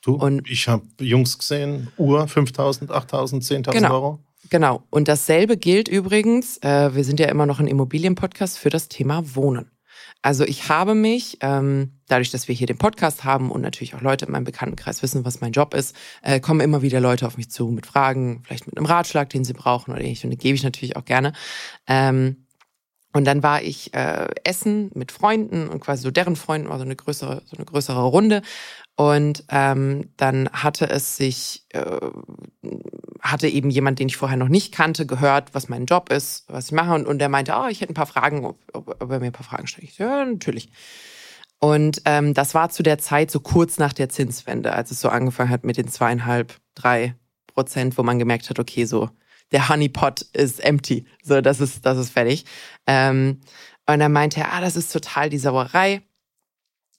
Du, 0.00 0.14
und 0.14 0.48
ich 0.48 0.68
habe 0.68 0.84
Jungs 1.00 1.38
gesehen, 1.38 1.88
Uhr 1.96 2.24
5.000, 2.26 2.86
8.000, 2.88 3.42
10.000 3.42 3.72
genau. 3.72 3.92
Euro. 3.92 4.24
Genau. 4.50 4.82
Und 4.90 5.08
dasselbe 5.08 5.56
gilt 5.56 5.88
übrigens, 5.88 6.58
äh, 6.58 6.94
wir 6.94 7.04
sind 7.04 7.20
ja 7.20 7.28
immer 7.28 7.46
noch 7.46 7.60
ein 7.60 7.66
Immobilienpodcast, 7.66 8.58
für 8.58 8.70
das 8.70 8.88
Thema 8.88 9.34
Wohnen. 9.34 9.70
Also 10.20 10.44
ich 10.44 10.68
habe 10.68 10.94
mich, 10.94 11.38
ähm, 11.40 11.98
dadurch, 12.06 12.30
dass 12.30 12.46
wir 12.46 12.54
hier 12.54 12.68
den 12.68 12.78
Podcast 12.78 13.24
haben 13.24 13.50
und 13.50 13.60
natürlich 13.60 13.94
auch 13.94 14.02
Leute 14.02 14.26
in 14.26 14.32
meinem 14.32 14.44
Bekanntenkreis 14.44 15.02
wissen, 15.02 15.24
was 15.24 15.40
mein 15.40 15.52
Job 15.52 15.74
ist, 15.74 15.96
äh, 16.22 16.38
kommen 16.38 16.60
immer 16.60 16.80
wieder 16.82 17.00
Leute 17.00 17.26
auf 17.26 17.36
mich 17.36 17.50
zu 17.50 17.68
mit 17.68 17.86
Fragen, 17.86 18.42
vielleicht 18.44 18.66
mit 18.66 18.76
einem 18.76 18.86
Ratschlag, 18.86 19.30
den 19.30 19.44
sie 19.44 19.52
brauchen 19.52 19.92
oder 19.92 20.00
ähnlich. 20.00 20.22
Und 20.22 20.30
den 20.30 20.38
gebe 20.38 20.54
ich 20.54 20.62
natürlich 20.62 20.96
auch 20.96 21.04
gerne. 21.04 21.32
Ähm, 21.88 22.46
und 23.12 23.26
dann 23.26 23.42
war 23.42 23.62
ich 23.62 23.92
äh, 23.94 24.28
essen 24.44 24.90
mit 24.94 25.12
Freunden 25.12 25.68
und 25.68 25.80
quasi 25.80 26.02
so 26.02 26.10
deren 26.10 26.36
Freunden, 26.36 26.68
war 26.68 26.78
so 26.78 26.84
eine 26.84 26.96
größere, 26.96 27.42
so 27.44 27.56
eine 27.56 27.66
größere 27.66 28.02
Runde. 28.02 28.42
Und 28.96 29.44
ähm, 29.48 30.10
dann 30.16 30.48
hatte 30.50 30.88
es 30.88 31.16
sich, 31.16 31.66
äh, 31.70 32.00
hatte 33.20 33.48
eben 33.48 33.70
jemand, 33.70 33.98
den 33.98 34.08
ich 34.08 34.16
vorher 34.16 34.36
noch 34.36 34.48
nicht 34.48 34.72
kannte, 34.72 35.06
gehört, 35.06 35.54
was 35.54 35.68
mein 35.68 35.86
Job 35.86 36.10
ist, 36.10 36.44
was 36.48 36.66
ich 36.66 36.72
mache. 36.72 36.94
Und, 36.94 37.06
und 37.06 37.18
der 37.18 37.28
meinte, 37.28 37.54
oh, 37.56 37.66
ich 37.68 37.80
hätte 37.80 37.92
ein 37.92 37.94
paar 37.94 38.06
Fragen, 38.06 38.44
ob, 38.44 38.58
ob, 38.72 39.02
ob 39.02 39.10
er 39.10 39.20
mir 39.20 39.26
ein 39.26 39.32
paar 39.32 39.46
Fragen 39.46 39.66
stellt. 39.66 39.84
Ich 39.84 39.98
ja, 39.98 40.24
natürlich. 40.24 40.70
Und 41.58 42.02
ähm, 42.06 42.34
das 42.34 42.54
war 42.54 42.70
zu 42.70 42.82
der 42.82 42.98
Zeit 42.98 43.30
so 43.30 43.40
kurz 43.40 43.78
nach 43.78 43.92
der 43.92 44.08
Zinswende, 44.08 44.72
als 44.72 44.90
es 44.90 45.00
so 45.00 45.08
angefangen 45.08 45.50
hat 45.50 45.64
mit 45.64 45.76
den 45.76 45.88
zweieinhalb, 45.88 46.54
drei 46.74 47.14
Prozent, 47.46 47.96
wo 47.98 48.02
man 48.02 48.18
gemerkt 48.18 48.50
hat, 48.50 48.58
okay, 48.58 48.84
so 48.84 49.10
der 49.52 49.68
Honeypot 49.68 50.22
ist 50.32 50.62
empty, 50.64 51.06
so 51.22 51.40
das 51.40 51.60
ist 51.60 51.84
das 51.86 51.98
ist 51.98 52.10
fertig. 52.10 52.44
Ähm, 52.86 53.40
und 53.86 53.98
dann 53.98 54.12
meinte 54.12 54.40
er, 54.40 54.52
ah, 54.52 54.60
das 54.60 54.76
ist 54.76 54.92
total 54.92 55.28
die 55.28 55.38
Sauerei 55.38 56.02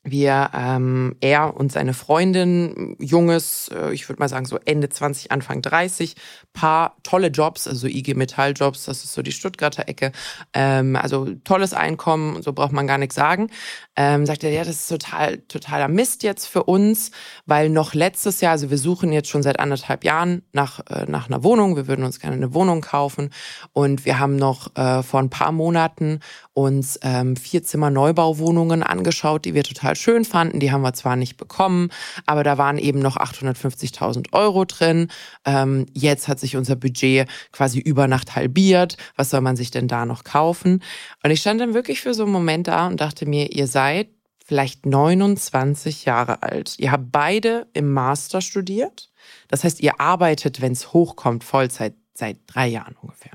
wir, 0.03 0.51
ähm, 0.53 1.15
er 1.21 1.55
und 1.55 1.71
seine 1.71 1.93
Freundin, 1.93 2.95
junges, 2.99 3.69
äh, 3.73 3.93
ich 3.93 4.09
würde 4.09 4.19
mal 4.19 4.27
sagen 4.27 4.45
so 4.45 4.57
Ende 4.65 4.89
20, 4.89 5.31
Anfang 5.31 5.61
30, 5.61 6.15
paar 6.51 6.97
tolle 7.03 7.27
Jobs, 7.27 7.67
also 7.67 7.87
IG 7.87 8.13
Metall 8.13 8.53
Jobs, 8.53 8.85
das 8.85 9.03
ist 9.03 9.13
so 9.13 9.21
die 9.21 9.31
Stuttgarter 9.31 9.87
Ecke, 9.87 10.11
ähm, 10.53 10.97
also 10.97 11.33
tolles 11.45 11.73
Einkommen, 11.73 12.41
so 12.43 12.51
braucht 12.51 12.73
man 12.73 12.85
gar 12.85 12.97
nichts 12.97 13.15
sagen. 13.15 13.49
Ähm, 13.95 14.25
sagt 14.25 14.43
er, 14.43 14.51
ja, 14.51 14.63
das 14.63 14.75
ist 14.75 14.87
total, 14.89 15.37
totaler 15.47 15.87
Mist 15.87 16.23
jetzt 16.23 16.47
für 16.47 16.63
uns, 16.63 17.11
weil 17.45 17.69
noch 17.69 17.93
letztes 17.93 18.41
Jahr, 18.41 18.51
also 18.51 18.69
wir 18.69 18.77
suchen 18.77 19.13
jetzt 19.13 19.29
schon 19.29 19.43
seit 19.43 19.59
anderthalb 19.59 20.03
Jahren 20.03 20.41
nach, 20.51 20.81
äh, 20.89 21.05
nach 21.07 21.27
einer 21.27 21.43
Wohnung, 21.43 21.75
wir 21.75 21.87
würden 21.87 22.03
uns 22.03 22.19
gerne 22.19 22.35
eine 22.35 22.53
Wohnung 22.53 22.81
kaufen. 22.81 23.29
Und 23.71 24.05
wir 24.05 24.19
haben 24.19 24.35
noch 24.35 24.75
äh, 24.75 25.03
vor 25.03 25.19
ein 25.19 25.29
paar 25.29 25.51
Monaten 25.51 26.19
uns 26.53 26.99
ähm, 27.03 27.35
vier 27.35 27.63
Zimmer 27.63 27.89
Neubauwohnungen 27.89 28.83
angeschaut, 28.83 29.45
die 29.45 29.53
wir 29.53 29.63
total 29.63 29.92
schön 29.95 30.25
fanden. 30.25 30.59
Die 30.59 30.71
haben 30.71 30.81
wir 30.81 30.93
zwar 30.93 31.15
nicht 31.15 31.37
bekommen, 31.37 31.89
aber 32.25 32.43
da 32.43 32.57
waren 32.57 32.77
eben 32.77 32.99
noch 32.99 33.17
850.000 33.17 34.33
Euro 34.33 34.65
drin. 34.65 35.09
Ähm, 35.45 35.85
jetzt 35.93 36.27
hat 36.27 36.39
sich 36.39 36.55
unser 36.55 36.75
Budget 36.75 37.27
quasi 37.51 37.79
über 37.79 38.07
Nacht 38.07 38.35
halbiert. 38.35 38.97
Was 39.15 39.29
soll 39.29 39.41
man 39.41 39.55
sich 39.55 39.71
denn 39.71 39.87
da 39.87 40.05
noch 40.05 40.23
kaufen? 40.23 40.83
Und 41.23 41.31
ich 41.31 41.41
stand 41.41 41.61
dann 41.61 41.73
wirklich 41.73 42.01
für 42.01 42.13
so 42.13 42.23
einen 42.23 42.31
Moment 42.31 42.67
da 42.67 42.87
und 42.87 43.01
dachte 43.01 43.25
mir, 43.25 43.51
ihr 43.51 43.67
seid 43.67 44.09
vielleicht 44.45 44.85
29 44.85 46.05
Jahre 46.05 46.43
alt. 46.43 46.75
Ihr 46.77 46.91
habt 46.91 47.11
beide 47.11 47.67
im 47.73 47.91
Master 47.91 48.41
studiert. 48.41 49.09
Das 49.47 49.63
heißt, 49.63 49.79
ihr 49.81 49.99
arbeitet, 49.99 50.61
wenn 50.61 50.73
es 50.73 50.93
hochkommt, 50.93 51.43
Vollzeit 51.43 51.95
seit 52.13 52.37
drei 52.47 52.67
Jahren 52.67 52.95
ungefähr. 53.01 53.31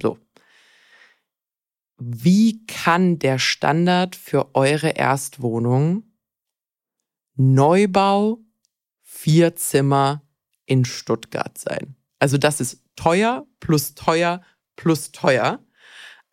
So 0.00 0.18
wie 1.98 2.64
kann 2.66 3.18
der 3.18 3.38
Standard 3.38 4.16
für 4.16 4.54
eure 4.54 4.90
Erstwohnung 4.90 6.04
Neubau 7.34 8.38
vier 9.02 9.56
Zimmer 9.56 10.22
in 10.66 10.84
Stuttgart 10.84 11.58
sein? 11.58 11.96
Also 12.18 12.38
das 12.38 12.60
ist 12.60 12.82
teuer 12.96 13.46
plus 13.60 13.94
teuer 13.94 14.42
plus 14.76 15.12
teuer. 15.12 15.60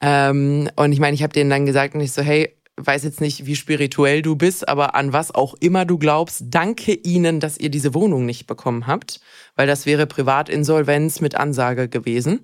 Ähm, 0.02 0.70
und 0.76 0.92
ich 0.92 1.00
meine, 1.00 1.16
ich 1.16 1.24
habe 1.24 1.34
denen 1.34 1.50
dann 1.50 1.66
gesagt 1.66 1.96
und 1.96 2.02
ich 2.02 2.12
so, 2.12 2.22
hey, 2.22 2.56
weiß 2.78 3.04
jetzt 3.04 3.22
nicht, 3.22 3.46
wie 3.46 3.56
spirituell 3.56 4.22
du 4.22 4.36
bist, 4.36 4.68
aber 4.68 4.96
an 4.96 5.14
was 5.14 5.34
auch 5.34 5.56
immer 5.62 5.86
du 5.86 5.98
glaubst, 5.98 6.44
danke 6.48 6.94
ihnen, 6.94 7.40
dass 7.40 7.58
ihr 7.58 7.70
diese 7.70 7.94
Wohnung 7.94 8.26
nicht 8.26 8.48
bekommen 8.48 8.86
habt, 8.86 9.22
weil 9.56 9.66
das 9.66 9.86
wäre 9.86 10.06
Privatinsolvenz 10.06 11.22
mit 11.22 11.36
Ansage 11.36 11.88
gewesen. 11.88 12.42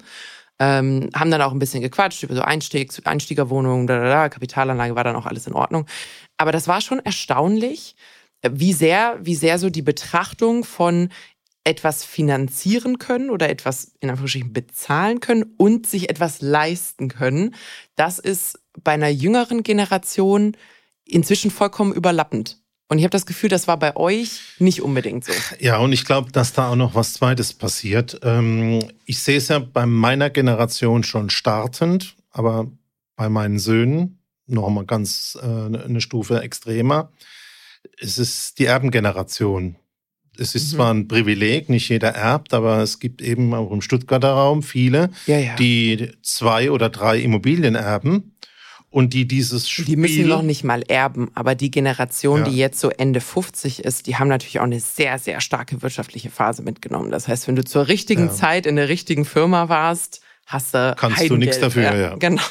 Ähm, 0.64 1.10
haben 1.16 1.32
dann 1.32 1.42
auch 1.42 1.54
ein 1.54 1.58
bisschen 1.58 1.82
gequatscht 1.82 2.22
über 2.22 2.36
so 2.36 2.44
Einstieg, 2.44 2.92
Einstiegerwohnungen, 3.04 3.88
da, 3.88 3.98
da, 3.98 4.10
da, 4.10 4.30
Kapitalanlage 4.30 4.96
war 4.96 5.04
dann 5.04 5.16
auch 5.16 5.26
alles 5.26 5.48
in 5.48 5.54
Ordnung. 5.54 5.88
Aber 6.38 6.52
das 6.52 6.68
war 6.68 6.82
schon 6.82 7.00
erstaunlich, 7.00 7.96
wie 8.48 8.74
sehr, 8.74 9.18
wie 9.20 9.34
sehr 9.34 9.58
so 9.58 9.72
die 9.72 9.82
Betrachtung 9.82 10.64
von 10.64 11.10
etwas 11.64 12.04
finanzieren 12.04 13.00
können 13.00 13.32
oder 13.32 13.50
etwas 13.50 13.94
in 14.02 14.12
Anführungsstrichen 14.12 14.54
bezahlen 14.54 15.20
können 15.20 15.56
und 15.58 15.88
sich 15.88 16.12
etwas 16.12 16.42
leisten 16.42 17.08
können, 17.08 17.56
das 17.96 18.20
ist 18.20 18.60
bei 18.84 18.92
einer 18.92 19.10
jüngeren 19.10 19.64
Generation 19.64 20.56
inzwischen 21.06 21.50
vollkommen 21.50 21.94
überlappend. 21.94 22.61
Und 22.92 22.98
ich 22.98 23.06
habe 23.06 23.12
das 23.12 23.26
Gefühl, 23.26 23.50
das 23.50 23.70
war 23.70 23.80
bei 23.80 23.96
euch 23.96 24.42
nicht 24.60 24.82
unbedingt 24.82 25.24
so. 25.24 25.32
Ja, 25.60 25.78
und 25.78 25.94
ich 25.94 26.04
glaube, 26.04 26.34
dass 26.34 26.52
da 26.52 26.68
auch 26.68 26.76
noch 26.76 26.94
was 26.94 27.14
Zweites 27.14 27.54
passiert. 27.54 28.20
Ähm, 28.22 28.84
ich 29.06 29.20
sehe 29.20 29.38
es 29.38 29.48
ja 29.48 29.60
bei 29.60 29.86
meiner 29.86 30.30
Generation 30.30 31.04
schon 31.04 31.30
startend, 31.30 32.18
aber 32.32 32.70
bei 33.16 33.30
meinen 33.30 33.60
Söhnen 33.60 34.20
noch 34.46 34.70
mal 34.70 34.84
ganz 34.84 35.40
äh, 35.42 35.46
eine 35.46 36.02
Stufe 36.02 36.42
extremer. 36.42 37.14
Es 37.98 38.18
ist 38.18 38.60
die 38.60 38.66
Erbengeneration. 38.66 39.78
Es 40.38 40.54
ist 40.54 40.74
mhm. 40.74 40.76
zwar 40.76 40.94
ein 40.94 41.08
Privileg, 41.08 41.70
nicht 41.70 41.88
jeder 41.88 42.10
erbt, 42.10 42.54
aber 42.54 42.80
es 42.80 43.00
gibt 43.00 43.22
eben 43.22 43.54
auch 43.54 43.72
im 43.72 43.82
Stuttgarter 43.82 44.34
Raum 44.34 44.64
viele, 44.64 45.12
ja, 45.28 45.38
ja. 45.38 45.56
die 45.56 46.12
zwei 46.24 46.70
oder 46.70 46.90
drei 46.90 47.20
Immobilien 47.20 47.76
erben 47.76 48.31
und 48.92 49.14
die 49.14 49.26
dieses 49.26 49.70
Spiel. 49.70 49.86
Die 49.86 49.96
müssen 49.96 50.28
noch 50.28 50.44
nicht 50.44 50.64
mal 50.64 50.84
erben, 50.84 51.32
aber 51.34 51.56
die 51.56 51.72
Generation, 51.72 52.40
ja. 52.40 52.50
die 52.50 52.58
jetzt 52.58 52.80
so 52.80 52.90
Ende 52.90 53.22
50 53.22 53.84
ist, 53.84 54.06
die 54.06 54.18
haben 54.18 54.28
natürlich 54.28 54.60
auch 54.60 54.66
eine 54.66 54.82
sehr, 54.82 55.18
sehr 55.18 55.40
starke 55.42 55.82
wirtschaftliche 55.82 56.30
Phase 56.30 56.62
mitgenommen. 56.62 57.10
Das 57.10 57.28
heißt, 57.28 57.48
wenn 57.48 57.56
du 57.56 57.64
zur 57.64 57.88
richtigen 57.88 58.28
ja. 58.28 58.34
Zeit 58.34 58.66
in 58.66 58.76
der 58.76 58.90
richtigen 58.90 59.26
Firma 59.26 59.70
warst, 59.70 60.22
hast 60.46 60.74
du. 60.74 60.94
Kannst 60.98 61.30
du 61.30 61.38
nichts 61.38 61.60
dafür, 61.60 61.84
ja. 61.84 61.96
ja. 61.96 62.16
Genau. 62.18 62.42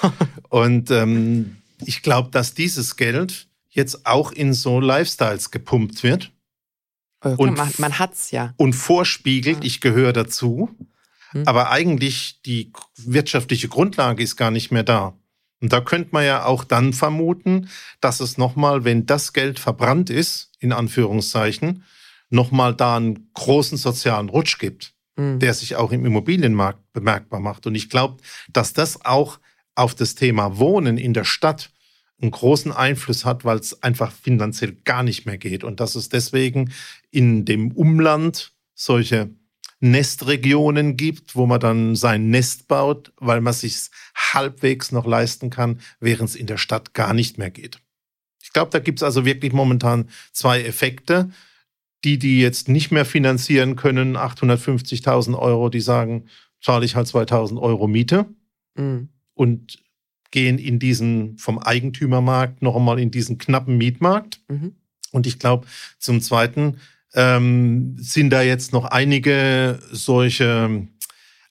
Und 0.48 0.90
ähm, 0.90 1.58
ich 1.84 2.02
glaube, 2.02 2.30
dass 2.30 2.54
dieses 2.54 2.96
Geld 2.96 3.46
jetzt 3.68 4.06
auch 4.06 4.32
in 4.32 4.54
so 4.54 4.80
Lifestyles 4.80 5.50
gepumpt 5.50 6.02
wird. 6.02 6.32
Oh, 7.22 7.34
und 7.36 7.56
man, 7.56 7.70
man 7.76 7.98
hat's 7.98 8.30
ja. 8.30 8.54
Und 8.56 8.72
vorspiegelt, 8.72 9.62
ich 9.62 9.82
gehöre 9.82 10.14
dazu. 10.14 10.70
Hm. 11.32 11.42
Aber 11.46 11.70
eigentlich 11.70 12.40
die 12.46 12.72
wirtschaftliche 12.96 13.68
Grundlage 13.68 14.22
ist 14.22 14.36
gar 14.36 14.50
nicht 14.50 14.72
mehr 14.72 14.82
da. 14.82 15.14
Und 15.60 15.72
da 15.72 15.80
könnte 15.80 16.10
man 16.12 16.24
ja 16.24 16.44
auch 16.44 16.64
dann 16.64 16.92
vermuten, 16.92 17.68
dass 18.00 18.20
es 18.20 18.38
nochmal, 18.38 18.84
wenn 18.84 19.06
das 19.06 19.32
Geld 19.32 19.58
verbrannt 19.58 20.08
ist, 20.10 20.50
in 20.58 20.72
Anführungszeichen, 20.72 21.84
nochmal 22.30 22.74
da 22.74 22.96
einen 22.96 23.30
großen 23.34 23.76
sozialen 23.76 24.28
Rutsch 24.28 24.58
gibt, 24.58 24.94
mhm. 25.16 25.38
der 25.38 25.52
sich 25.54 25.76
auch 25.76 25.92
im 25.92 26.06
Immobilienmarkt 26.06 26.92
bemerkbar 26.92 27.40
macht. 27.40 27.66
Und 27.66 27.74
ich 27.74 27.90
glaube, 27.90 28.22
dass 28.52 28.72
das 28.72 29.04
auch 29.04 29.38
auf 29.74 29.94
das 29.94 30.14
Thema 30.14 30.58
Wohnen 30.58 30.96
in 30.96 31.12
der 31.12 31.24
Stadt 31.24 31.70
einen 32.22 32.30
großen 32.30 32.72
Einfluss 32.72 33.24
hat, 33.24 33.44
weil 33.44 33.58
es 33.58 33.82
einfach 33.82 34.12
finanziell 34.12 34.72
gar 34.84 35.02
nicht 35.02 35.26
mehr 35.26 35.38
geht. 35.38 35.64
Und 35.64 35.80
dass 35.80 35.94
es 35.94 36.08
deswegen 36.08 36.72
in 37.10 37.44
dem 37.44 37.72
Umland 37.72 38.52
solche 38.74 39.30
Nestregionen 39.80 40.96
gibt, 40.96 41.34
wo 41.34 41.46
man 41.46 41.58
dann 41.58 41.96
sein 41.96 42.28
Nest 42.28 42.68
baut, 42.68 43.12
weil 43.16 43.40
man 43.40 43.54
sich 43.54 43.88
halbwegs 44.14 44.92
noch 44.92 45.06
leisten 45.06 45.48
kann, 45.50 45.80
während 46.00 46.28
es 46.28 46.36
in 46.36 46.46
der 46.46 46.58
Stadt 46.58 46.92
gar 46.92 47.14
nicht 47.14 47.38
mehr 47.38 47.50
geht. 47.50 47.80
Ich 48.42 48.52
glaube, 48.52 48.70
da 48.70 48.78
gibt 48.78 48.98
es 48.98 49.02
also 49.02 49.24
wirklich 49.24 49.52
momentan 49.52 50.08
zwei 50.32 50.62
Effekte. 50.62 51.30
Die, 52.04 52.18
die 52.18 52.40
jetzt 52.40 52.68
nicht 52.68 52.90
mehr 52.90 53.04
finanzieren 53.04 53.76
können, 53.76 54.16
850.000 54.16 55.38
Euro, 55.38 55.68
die 55.68 55.82
sagen, 55.82 56.24
zahle 56.62 56.86
ich 56.86 56.96
halt 56.96 57.08
2.000 57.08 57.60
Euro 57.60 57.88
Miete 57.88 58.26
mhm. 58.74 59.10
und 59.34 59.82
gehen 60.30 60.58
in 60.58 60.78
diesen 60.78 61.36
vom 61.36 61.58
Eigentümermarkt 61.58 62.62
noch 62.62 62.76
einmal 62.76 62.98
in 62.98 63.10
diesen 63.10 63.36
knappen 63.36 63.76
Mietmarkt. 63.76 64.40
Mhm. 64.48 64.76
Und 65.12 65.26
ich 65.26 65.38
glaube, 65.38 65.66
zum 65.98 66.20
Zweiten 66.20 66.78
ähm, 67.14 67.96
sind 67.98 68.30
da 68.30 68.42
jetzt 68.42 68.72
noch 68.72 68.84
einige 68.84 69.78
solche 69.90 70.88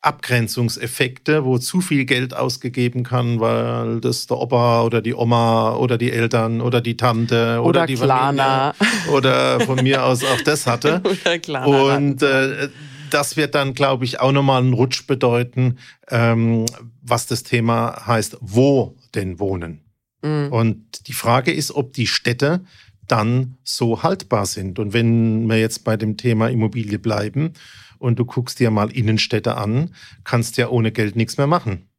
Abgrenzungseffekte, 0.02 1.44
wo 1.44 1.58
zu 1.58 1.82
viel 1.82 2.06
Geld 2.06 2.34
ausgegeben 2.34 3.04
kann, 3.04 3.42
weil 3.42 4.00
das 4.00 4.28
der 4.28 4.38
Opa 4.38 4.84
oder 4.84 5.02
die 5.02 5.14
Oma 5.14 5.76
oder 5.76 5.98
die 5.98 6.12
Eltern 6.12 6.62
oder 6.62 6.80
die 6.80 6.96
Tante 6.96 7.60
oder, 7.60 7.82
oder 7.82 7.86
die 7.86 7.96
Klana. 7.96 8.74
Familie 8.74 9.18
oder 9.18 9.60
von 9.62 9.84
mir 9.84 10.06
aus 10.06 10.24
auch 10.24 10.42
das 10.42 10.68
hatte. 10.68 11.02
Und 11.66 12.24
äh, 12.24 12.70
das 13.10 13.36
wird 13.36 13.56
dann, 13.56 13.74
glaube 13.74 14.06
ich, 14.06 14.22
auch 14.22 14.32
nochmal 14.32 14.62
einen 14.62 14.74
Rutsch 14.74 15.06
bedeuten, 15.06 15.80
ähm, 16.10 16.66
was 17.02 17.28
das 17.28 17.44
Thema 17.44 18.06
heißt, 18.06 18.38
wo 18.40 18.96
denn 19.16 19.40
wohnen. 19.40 19.82
Mhm. 20.22 20.52
Und 20.52 21.08
die 21.08 21.14
Frage 21.14 21.52
ist, 21.52 21.72
ob 21.72 21.94
die 21.94 22.08
Städte 22.08 22.64
dann 23.12 23.58
so 23.64 24.04
haltbar 24.04 24.46
sind. 24.46 24.80
Und 24.80 24.94
wenn 24.94 25.48
wir 25.48 25.60
jetzt 25.60 25.84
bei 25.84 25.98
dem 25.98 26.18
Thema 26.18 26.50
Immobilie 26.50 27.00
bleiben 27.00 27.54
und 27.98 28.20
du 28.20 28.26
guckst 28.26 28.60
dir 28.60 28.72
mal 28.72 28.92
Innenstädte 28.92 29.56
an, 29.56 29.94
kannst 30.24 30.58
ja 30.58 30.70
ohne 30.70 30.92
Geld 30.92 31.16
nichts 31.16 31.38
mehr 31.38 31.48
machen. 31.48 31.90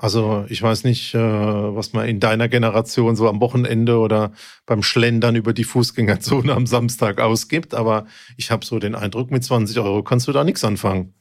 Also 0.00 0.46
ich 0.48 0.62
weiß 0.62 0.84
nicht, 0.84 1.12
äh, 1.14 1.18
was 1.18 1.92
man 1.92 2.06
in 2.06 2.20
deiner 2.20 2.48
Generation 2.48 3.16
so 3.16 3.28
am 3.28 3.40
Wochenende 3.40 3.98
oder 3.98 4.32
beim 4.64 4.84
Schlendern 4.84 5.34
über 5.34 5.52
die 5.52 5.64
Fußgängerzone 5.64 6.54
am 6.54 6.68
Samstag 6.68 7.20
ausgibt, 7.20 7.74
aber 7.74 8.06
ich 8.36 8.52
habe 8.52 8.64
so 8.64 8.78
den 8.78 8.94
Eindruck, 8.94 9.32
mit 9.32 9.42
20 9.42 9.76
Euro 9.80 10.04
kannst 10.04 10.28
du 10.28 10.32
da 10.32 10.44
nichts 10.44 10.62
anfangen. 10.62 11.14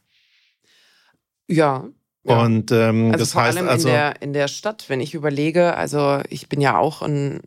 Ja. 1.47 1.87
ja. 2.23 2.43
Und 2.43 2.71
ähm, 2.71 3.07
also 3.07 3.17
das 3.17 3.31
vor 3.31 3.41
heißt 3.41 3.57
allem 3.57 3.67
also 3.67 3.87
in 3.87 3.93
der, 3.95 4.21
in 4.21 4.33
der 4.33 4.47
Stadt, 4.47 4.85
wenn 4.89 5.01
ich 5.01 5.15
überlege, 5.15 5.75
also 5.75 6.21
ich 6.29 6.47
bin 6.47 6.61
ja 6.61 6.77
auch 6.77 7.01
ein 7.01 7.41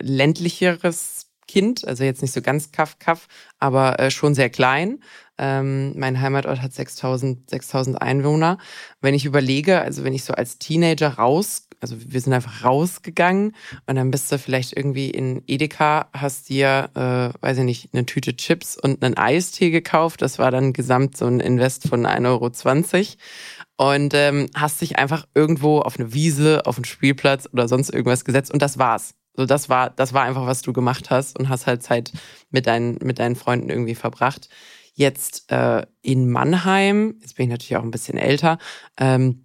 ländlicheres 0.00 1.26
Kind, 1.48 1.86
also 1.86 2.02
jetzt 2.02 2.22
nicht 2.22 2.34
so 2.34 2.42
ganz 2.42 2.72
kaff 2.72 2.98
kaff, 2.98 3.28
aber 3.58 4.00
äh, 4.00 4.10
schon 4.10 4.34
sehr 4.34 4.50
klein. 4.50 4.98
Ähm, 5.38 5.96
mein 5.96 6.20
Heimatort 6.20 6.60
hat 6.60 6.72
6000 6.72 7.48
6000 7.48 8.02
Einwohner. 8.02 8.58
Wenn 9.00 9.14
ich 9.14 9.24
überlege, 9.24 9.80
also 9.80 10.02
wenn 10.02 10.12
ich 10.12 10.24
so 10.24 10.34
als 10.34 10.58
Teenager 10.58 11.10
raus, 11.10 11.68
also 11.80 11.96
wir 11.98 12.20
sind 12.20 12.32
einfach 12.32 12.64
rausgegangen 12.64 13.54
und 13.86 13.96
dann 13.96 14.10
bist 14.10 14.32
du 14.32 14.38
vielleicht 14.38 14.76
irgendwie 14.76 15.10
in 15.10 15.42
Edeka, 15.46 16.08
hast 16.12 16.48
dir, 16.48 16.90
äh, 16.94 17.40
weiß 17.40 17.58
ich 17.58 17.64
nicht, 17.64 17.90
eine 17.92 18.06
Tüte 18.06 18.34
Chips 18.36 18.76
und 18.76 19.04
einen 19.04 19.16
Eistee 19.16 19.70
gekauft. 19.70 20.22
Das 20.22 20.38
war 20.40 20.50
dann 20.50 20.72
gesamt 20.72 21.16
so 21.16 21.26
ein 21.26 21.38
Invest 21.38 21.86
von 21.88 22.06
1,20 22.06 22.26
Euro 22.26 23.92
und 23.92 24.14
ähm, 24.14 24.48
hast 24.54 24.80
dich 24.80 24.98
einfach 24.98 25.26
irgendwo 25.34 25.80
auf 25.80 25.98
eine 25.98 26.12
Wiese, 26.12 26.66
auf 26.66 26.76
einen 26.76 26.86
Spielplatz 26.86 27.48
oder 27.52 27.68
sonst 27.68 27.90
irgendwas 27.90 28.24
gesetzt 28.24 28.50
und 28.50 28.62
das 28.62 28.78
war's. 28.78 29.14
So, 29.36 29.46
das 29.46 29.68
war, 29.68 29.90
das 29.90 30.12
war 30.12 30.22
einfach, 30.24 30.46
was 30.46 30.62
du 30.62 30.72
gemacht 30.72 31.10
hast 31.10 31.38
und 31.38 31.48
hast 31.48 31.66
halt 31.66 31.82
Zeit 31.82 32.12
mit 32.50 32.66
deinen, 32.66 32.98
mit 33.02 33.18
deinen 33.18 33.36
Freunden 33.36 33.68
irgendwie 33.68 33.94
verbracht. 33.94 34.48
Jetzt 34.94 35.52
äh, 35.52 35.86
in 36.00 36.30
Mannheim, 36.30 37.16
jetzt 37.20 37.36
bin 37.36 37.44
ich 37.44 37.50
natürlich 37.50 37.76
auch 37.76 37.82
ein 37.82 37.90
bisschen 37.90 38.16
älter, 38.16 38.58
ähm, 38.96 39.44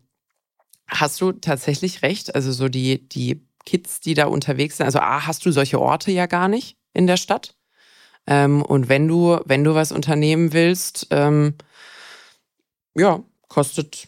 hast 0.88 1.20
du 1.20 1.34
tatsächlich 1.34 2.02
recht. 2.04 2.36
Also 2.36 2.52
so 2.52 2.70
die, 2.70 3.08
die 3.10 3.46
Kids, 3.66 4.00
die 4.00 4.14
da 4.14 4.28
unterwegs 4.28 4.78
sind, 4.78 4.86
also 4.86 5.00
A, 5.00 5.28
hast 5.28 5.46
du 5.46 5.52
solche 5.52 5.80
Orte 5.80 6.12
ja 6.12 6.26
gar 6.26 6.48
nicht 6.48 6.78
in 6.94 7.08
der 7.08 7.18
Stadt. 7.18 7.56
Ähm, 8.28 8.62
und 8.62 8.88
wenn 8.88 9.08
du, 9.08 9.40
wenn 9.46 9.64
du 9.64 9.76
was 9.76 9.92
unternehmen 9.92 10.54
willst, 10.54 11.08
ähm, 11.12 11.56
ja, 12.96 13.24
kostet, 13.48 14.08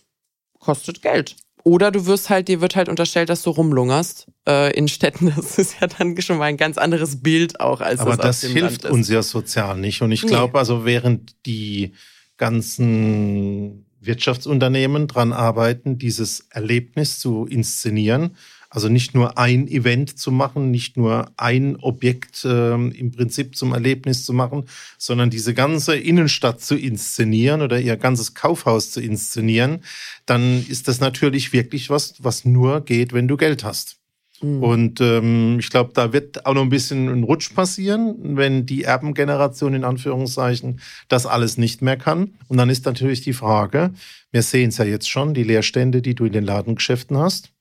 kostet 0.60 1.02
Geld. 1.02 1.36
Oder 1.64 1.92
du 1.92 2.06
wirst 2.06 2.30
halt, 2.30 2.50
dir 2.50 2.60
wird 2.60 2.76
halt 2.76 2.90
unterstellt, 2.90 3.30
dass 3.30 3.42
du 3.42 3.50
rumlungerst 3.50 4.28
äh, 4.48 4.76
in 4.78 4.88
Städten. 4.88 5.34
Das 5.36 5.58
ist 5.58 5.80
ja 5.80 5.88
dann 5.88 6.20
schon 6.22 6.38
mal 6.38 6.46
ein 6.46 6.58
ganz 6.58 6.78
anderes 6.78 7.22
Bild 7.22 7.60
auch 7.60 7.80
als 7.80 8.02
Aber 8.02 8.18
das, 8.18 8.42
das 8.42 8.52
hilft 8.52 8.86
uns 8.86 9.10
ja 9.10 9.24
sozial 9.24 9.78
nicht. 9.78 10.02
Und 10.02 10.12
ich 10.12 10.24
glaube, 10.24 10.54
nee. 10.54 10.60
also 10.60 10.86
während 10.86 11.46
die 11.46 11.94
ganzen 12.38 13.86
Wirtschaftsunternehmen 14.02 15.08
dran 15.08 15.32
arbeiten, 15.32 15.98
dieses 15.98 16.48
Erlebnis 16.50 17.20
zu 17.20 17.46
inszenieren, 17.46 18.36
also 18.74 18.90
nicht 18.90 19.14
nur 19.14 19.38
ein 19.38 19.68
Event 19.68 20.18
zu 20.18 20.32
machen, 20.32 20.72
nicht 20.72 20.98
nur 20.98 21.32
ein 21.38 21.76
Objekt 21.76 22.44
äh, 22.44 22.74
im 22.74 23.12
Prinzip 23.12 23.56
zum 23.56 23.72
Erlebnis 23.72 24.26
zu 24.26 24.34
machen, 24.34 24.64
sondern 24.98 25.30
diese 25.30 25.54
ganze 25.54 25.96
Innenstadt 25.96 26.60
zu 26.60 26.76
inszenieren 26.76 27.62
oder 27.62 27.80
ihr 27.80 27.98
ganzes 27.98 28.34
Kaufhaus 28.34 28.90
zu 28.90 29.00
inszenieren, 29.00 29.84
dann 30.26 30.66
ist 30.68 30.88
das 30.88 31.00
natürlich 31.00 31.54
wirklich 31.54 31.92
was, 31.92 32.16
was 32.18 32.46
nur 32.46 32.82
geht, 32.82 33.14
wenn 33.14 33.28
du 33.28 33.38
Geld 33.38 33.64
hast. 33.64 33.98
Mhm. 34.42 34.64
Und 34.64 35.02
ähm, 35.02 35.60
ich 35.60 35.70
glaube, 35.70 35.92
da 35.94 36.12
wird 36.12 36.48
auch 36.48 36.56
noch 36.56 36.64
ein 36.64 36.70
bisschen 36.70 37.10
ein 37.10 37.24
Rutsch 37.24 37.54
passieren, 37.54 38.16
wenn 38.36 38.66
die 38.66 38.86
Erbengeneration 38.86 39.76
in 39.76 39.84
Anführungszeichen 39.84 40.80
das 41.10 41.28
alles 41.28 41.60
nicht 41.60 41.84
mehr 41.84 41.98
kann. 41.98 42.34
Und 42.48 42.58
dann 42.58 42.70
ist 42.70 42.86
natürlich 42.86 43.22
die 43.22 43.34
Frage, 43.34 43.92
wir 44.32 44.42
sehen 44.42 44.70
es 44.70 44.80
ja 44.80 44.86
jetzt 44.86 45.08
schon, 45.08 45.36
die 45.36 45.44
Leerstände, 45.44 46.02
die 46.02 46.16
du 46.16 46.26
in 46.26 46.34
den 46.34 46.44
Ladengeschäften 46.44 47.18
hast 47.18 47.53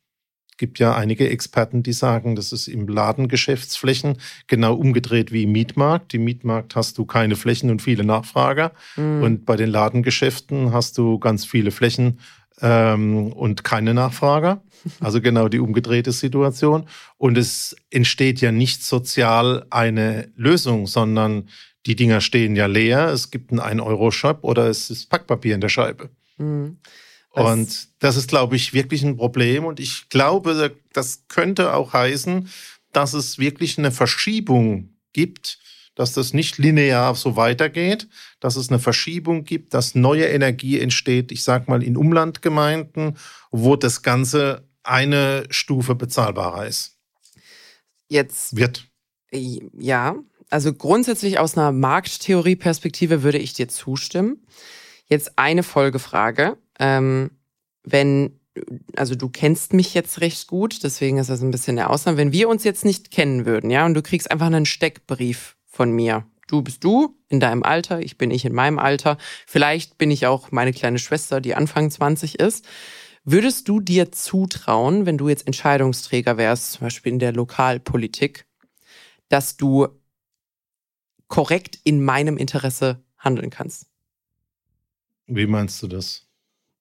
gibt 0.58 0.78
ja 0.78 0.94
einige 0.94 1.28
Experten, 1.28 1.82
die 1.82 1.92
sagen, 1.92 2.36
das 2.36 2.52
ist 2.52 2.68
im 2.68 2.88
Ladengeschäftsflächen 2.88 4.18
genau 4.46 4.74
umgedreht 4.74 5.32
wie 5.32 5.44
im 5.44 5.52
Mietmarkt. 5.52 6.14
Im 6.14 6.24
Mietmarkt 6.24 6.76
hast 6.76 6.98
du 6.98 7.04
keine 7.04 7.36
Flächen 7.36 7.70
und 7.70 7.82
viele 7.82 8.04
Nachfrager. 8.04 8.72
Mhm. 8.96 9.22
Und 9.22 9.46
bei 9.46 9.56
den 9.56 9.70
Ladengeschäften 9.70 10.72
hast 10.72 10.98
du 10.98 11.18
ganz 11.18 11.44
viele 11.44 11.70
Flächen 11.70 12.18
ähm, 12.60 13.32
und 13.32 13.64
keine 13.64 13.94
Nachfrager. 13.94 14.62
Also 14.98 15.20
genau 15.20 15.46
die 15.46 15.60
umgedrehte 15.60 16.10
Situation. 16.10 16.88
Und 17.16 17.38
es 17.38 17.76
entsteht 17.90 18.40
ja 18.40 18.50
nicht 18.50 18.82
sozial 18.82 19.64
eine 19.70 20.32
Lösung, 20.34 20.88
sondern 20.88 21.48
die 21.86 21.94
Dinger 21.94 22.20
stehen 22.20 22.56
ja 22.56 22.66
leer. 22.66 23.10
Es 23.10 23.30
gibt 23.30 23.52
einen 23.52 23.80
1-Euro-Shop 23.80 24.40
oder 24.42 24.66
es 24.66 24.90
ist 24.90 25.08
Packpapier 25.08 25.54
in 25.54 25.60
der 25.60 25.68
Scheibe. 25.68 26.10
Mhm. 26.36 26.78
Und 27.32 27.88
das 27.98 28.16
ist, 28.16 28.28
glaube 28.28 28.56
ich, 28.56 28.74
wirklich 28.74 29.02
ein 29.02 29.16
Problem. 29.16 29.64
Und 29.64 29.80
ich 29.80 30.08
glaube, 30.10 30.76
das 30.92 31.24
könnte 31.28 31.74
auch 31.74 31.92
heißen, 31.92 32.48
dass 32.92 33.14
es 33.14 33.38
wirklich 33.38 33.78
eine 33.78 33.90
Verschiebung 33.90 34.90
gibt, 35.12 35.58
dass 35.94 36.12
das 36.12 36.32
nicht 36.32 36.58
linear 36.58 37.14
so 37.14 37.36
weitergeht, 37.36 38.08
dass 38.40 38.56
es 38.56 38.68
eine 38.68 38.78
Verschiebung 38.78 39.44
gibt, 39.44 39.74
dass 39.74 39.94
neue 39.94 40.26
Energie 40.26 40.78
entsteht, 40.80 41.32
ich 41.32 41.42
sage 41.42 41.64
mal 41.68 41.82
in 41.82 41.96
Umlandgemeinden, 41.96 43.16
wo 43.50 43.76
das 43.76 44.02
Ganze 44.02 44.68
eine 44.82 45.44
Stufe 45.50 45.94
bezahlbarer 45.94 46.66
ist. 46.66 46.98
Jetzt 48.08 48.56
wird. 48.56 48.88
Ja, 49.30 50.16
also 50.50 50.74
grundsätzlich 50.74 51.38
aus 51.38 51.56
einer 51.56 51.72
Markttheorie-Perspektive 51.72 53.22
würde 53.22 53.38
ich 53.38 53.54
dir 53.54 53.68
zustimmen. 53.68 54.46
Jetzt 55.06 55.38
eine 55.38 55.62
Folgefrage. 55.62 56.58
Ähm, 56.78 57.30
wenn 57.84 58.38
also 58.96 59.14
du 59.14 59.28
kennst 59.28 59.72
mich 59.72 59.94
jetzt 59.94 60.20
recht 60.20 60.46
gut, 60.46 60.82
deswegen 60.82 61.18
ist 61.18 61.30
das 61.30 61.42
ein 61.42 61.50
bisschen 61.50 61.78
eine 61.78 61.88
Ausnahme. 61.88 62.18
Wenn 62.18 62.32
wir 62.32 62.48
uns 62.48 62.64
jetzt 62.64 62.84
nicht 62.84 63.10
kennen 63.10 63.46
würden, 63.46 63.70
ja, 63.70 63.86
und 63.86 63.94
du 63.94 64.02
kriegst 64.02 64.30
einfach 64.30 64.46
einen 64.46 64.66
Steckbrief 64.66 65.56
von 65.66 65.90
mir. 65.90 66.26
Du 66.48 66.60
bist 66.60 66.84
du 66.84 67.16
in 67.28 67.40
deinem 67.40 67.62
Alter, 67.62 68.00
ich 68.00 68.18
bin 68.18 68.30
ich 68.30 68.44
in 68.44 68.54
meinem 68.54 68.78
Alter. 68.78 69.16
Vielleicht 69.46 69.96
bin 69.96 70.10
ich 70.10 70.26
auch 70.26 70.50
meine 70.52 70.72
kleine 70.72 70.98
Schwester, 70.98 71.40
die 71.40 71.54
Anfang 71.54 71.90
20 71.90 72.38
ist. 72.38 72.66
Würdest 73.24 73.68
du 73.68 73.80
dir 73.80 74.12
zutrauen, 74.12 75.06
wenn 75.06 75.16
du 75.16 75.28
jetzt 75.28 75.46
Entscheidungsträger 75.46 76.36
wärst, 76.36 76.72
zum 76.72 76.86
Beispiel 76.86 77.12
in 77.12 77.20
der 77.20 77.32
Lokalpolitik, 77.32 78.46
dass 79.28 79.56
du 79.56 79.88
korrekt 81.28 81.78
in 81.84 82.04
meinem 82.04 82.36
Interesse 82.36 83.02
handeln 83.16 83.48
kannst? 83.48 83.86
Wie 85.26 85.46
meinst 85.46 85.82
du 85.82 85.86
das? 85.86 86.26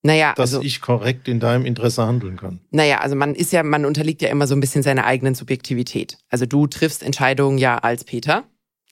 Naja, 0.04 0.34
dass 0.36 0.56
also, 0.56 0.66
ich 0.66 0.82
korrekt 0.82 1.28
in 1.28 1.40
deinem 1.40 1.66
Interesse 1.66 2.06
handeln 2.06 2.38
kann. 2.38 2.60
Naja, 2.72 3.00
also 3.00 3.16
man 3.16 3.36
ist 3.36 3.52
ja, 3.54 3.62
man 3.62 3.86
unterliegt 3.86 4.22
ja 4.22 4.30
immer 4.30 4.48
so 4.48 4.56
ein 4.56 4.60
bisschen 4.60 4.82
seiner 4.82 5.06
eigenen 5.06 5.36
Subjektivität. 5.36 6.18
Also 6.30 6.46
du 6.46 6.66
triffst 6.66 7.04
Entscheidungen 7.04 7.60
ja 7.60 7.78
als 7.78 8.04
Peter, 8.04 8.46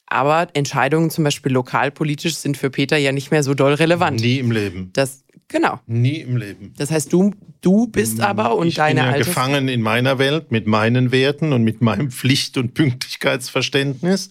aber 0.06 0.48
Entscheidungen 0.54 1.10
zum 1.10 1.24
Beispiel 1.24 1.52
lokalpolitisch 1.52 2.36
sind 2.36 2.58
für 2.58 2.70
Peter 2.70 2.98
ja 2.98 3.12
nicht 3.12 3.32
mehr 3.32 3.44
so 3.44 3.56
doll 3.56 3.74
relevant. 3.74 4.22
Nie 4.22 4.38
im 4.38 4.52
Leben. 4.52 4.92
Das, 4.94 5.24
genau. 5.48 5.80
Nie 5.88 6.18
im 6.18 6.38
Leben. 6.38 6.74
Das 6.78 6.92
heißt, 6.92 7.12
du, 7.12 7.34
du 7.62 7.88
bist 7.88 8.22
aber 8.22 8.56
und 8.56 8.68
ich 8.68 8.76
deine 8.76 9.02
bin 9.02 9.08
ja 9.08 9.14
Alters 9.14 9.28
gefangen 9.28 9.68
in 9.68 9.82
meiner 9.82 10.20
Welt 10.20 10.52
mit 10.52 10.68
meinen 10.68 11.12
Werten 11.12 11.54
und 11.54 11.64
mit 11.64 11.82
meinem 11.82 12.12
Pflicht- 12.12 12.58
und 12.58 12.76
Pünktlichkeitsverständnis. 12.76 14.30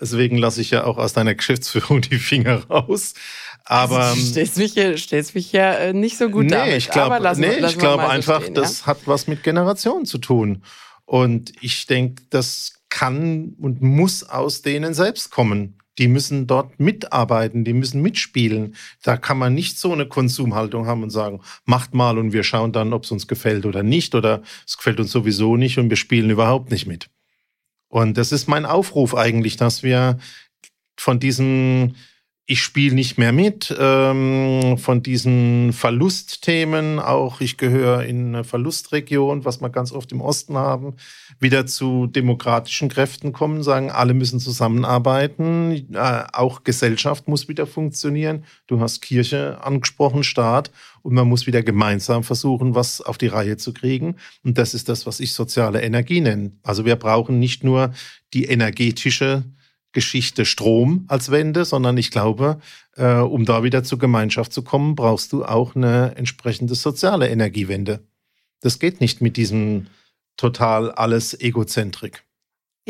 Deswegen 0.00 0.38
lasse 0.38 0.62
ich 0.62 0.70
ja 0.70 0.84
auch 0.84 0.96
aus 0.96 1.12
deiner 1.12 1.34
Geschäftsführung 1.34 2.00
die 2.00 2.18
Finger 2.18 2.64
raus. 2.70 3.14
Aber 3.64 4.00
also, 4.00 4.20
du 4.20 4.26
stellst 4.26 4.58
mich 4.58 4.72
hier, 4.72 4.96
stellst 4.98 5.34
mich 5.34 5.52
ja 5.52 5.74
äh, 5.74 5.92
nicht 5.92 6.18
so 6.18 6.28
gut 6.28 6.44
nee, 6.44 6.50
damit. 6.50 6.76
ich 6.76 6.90
glaube, 6.90 7.18
lassen, 7.18 7.40
nee, 7.40 7.58
lassen 7.58 7.74
ich 7.74 7.78
glaube 7.78 8.08
einfach, 8.08 8.42
stehen, 8.42 8.54
das 8.54 8.80
ja? 8.80 8.86
hat 8.86 8.98
was 9.06 9.26
mit 9.26 9.42
Generation 9.42 10.04
zu 10.06 10.18
tun. 10.18 10.62
Und 11.04 11.52
ich 11.60 11.86
denke, 11.86 12.22
das 12.30 12.80
kann 12.88 13.54
und 13.58 13.80
muss 13.82 14.22
aus 14.22 14.62
denen 14.62 14.94
selbst 14.94 15.30
kommen. 15.30 15.78
Die 15.98 16.08
müssen 16.08 16.46
dort 16.46 16.80
mitarbeiten, 16.80 17.64
die 17.64 17.72
müssen 17.72 18.00
mitspielen. 18.00 18.74
Da 19.02 19.16
kann 19.16 19.38
man 19.38 19.54
nicht 19.54 19.78
so 19.78 19.92
eine 19.92 20.06
Konsumhaltung 20.06 20.86
haben 20.86 21.02
und 21.02 21.10
sagen, 21.10 21.40
macht 21.64 21.94
mal 21.94 22.18
und 22.18 22.32
wir 22.32 22.42
schauen 22.42 22.72
dann, 22.72 22.92
ob 22.92 23.04
es 23.04 23.10
uns 23.10 23.26
gefällt 23.26 23.66
oder 23.66 23.82
nicht 23.82 24.14
oder 24.14 24.42
es 24.66 24.76
gefällt 24.76 24.98
uns 24.98 25.10
sowieso 25.10 25.56
nicht 25.56 25.78
und 25.78 25.90
wir 25.90 25.96
spielen 25.96 26.30
überhaupt 26.30 26.70
nicht 26.70 26.86
mit. 26.86 27.10
Und 27.88 28.16
das 28.16 28.32
ist 28.32 28.48
mein 28.48 28.64
Aufruf 28.64 29.14
eigentlich, 29.14 29.56
dass 29.56 29.82
wir 29.82 30.18
von 30.96 31.18
diesem 31.18 31.96
ich 32.50 32.62
spiele 32.62 32.96
nicht 32.96 33.16
mehr 33.16 33.30
mit 33.30 33.72
ähm, 33.78 34.76
von 34.76 35.04
diesen 35.04 35.72
Verlustthemen, 35.72 36.98
auch 36.98 37.40
ich 37.40 37.56
gehöre 37.56 38.02
in 38.02 38.34
eine 38.34 38.42
Verlustregion, 38.42 39.44
was 39.44 39.60
wir 39.60 39.70
ganz 39.70 39.92
oft 39.92 40.10
im 40.10 40.20
Osten 40.20 40.56
haben, 40.56 40.94
wieder 41.38 41.66
zu 41.66 42.08
demokratischen 42.08 42.88
Kräften 42.88 43.32
kommen, 43.32 43.62
sagen, 43.62 43.92
alle 43.92 44.14
müssen 44.14 44.40
zusammenarbeiten, 44.40 45.94
äh, 45.94 46.24
auch 46.32 46.64
Gesellschaft 46.64 47.28
muss 47.28 47.46
wieder 47.46 47.68
funktionieren. 47.68 48.42
Du 48.66 48.80
hast 48.80 49.00
Kirche 49.00 49.62
angesprochen, 49.62 50.24
Staat, 50.24 50.72
und 51.02 51.14
man 51.14 51.28
muss 51.28 51.46
wieder 51.46 51.62
gemeinsam 51.62 52.24
versuchen, 52.24 52.74
was 52.74 53.00
auf 53.00 53.16
die 53.16 53.28
Reihe 53.28 53.58
zu 53.58 53.72
kriegen. 53.72 54.16
Und 54.42 54.58
das 54.58 54.74
ist 54.74 54.88
das, 54.88 55.06
was 55.06 55.20
ich 55.20 55.34
soziale 55.34 55.82
Energie 55.82 56.20
nenne. 56.20 56.50
Also 56.64 56.84
wir 56.84 56.96
brauchen 56.96 57.38
nicht 57.38 57.62
nur 57.62 57.92
die 58.34 58.46
energetische 58.46 59.44
Geschichte 59.92 60.44
Strom 60.44 61.04
als 61.08 61.30
Wende, 61.30 61.64
sondern 61.64 61.96
ich 61.96 62.10
glaube, 62.10 62.60
äh, 62.96 63.14
um 63.14 63.44
da 63.44 63.62
wieder 63.64 63.82
zur 63.82 63.98
Gemeinschaft 63.98 64.52
zu 64.52 64.62
kommen, 64.62 64.94
brauchst 64.94 65.32
du 65.32 65.44
auch 65.44 65.74
eine 65.74 66.14
entsprechende 66.16 66.74
soziale 66.74 67.28
Energiewende. 67.28 68.06
Das 68.60 68.78
geht 68.78 69.00
nicht 69.00 69.20
mit 69.20 69.36
diesem 69.36 69.86
total 70.36 70.92
alles 70.92 71.38
Egozentrik. 71.38 72.24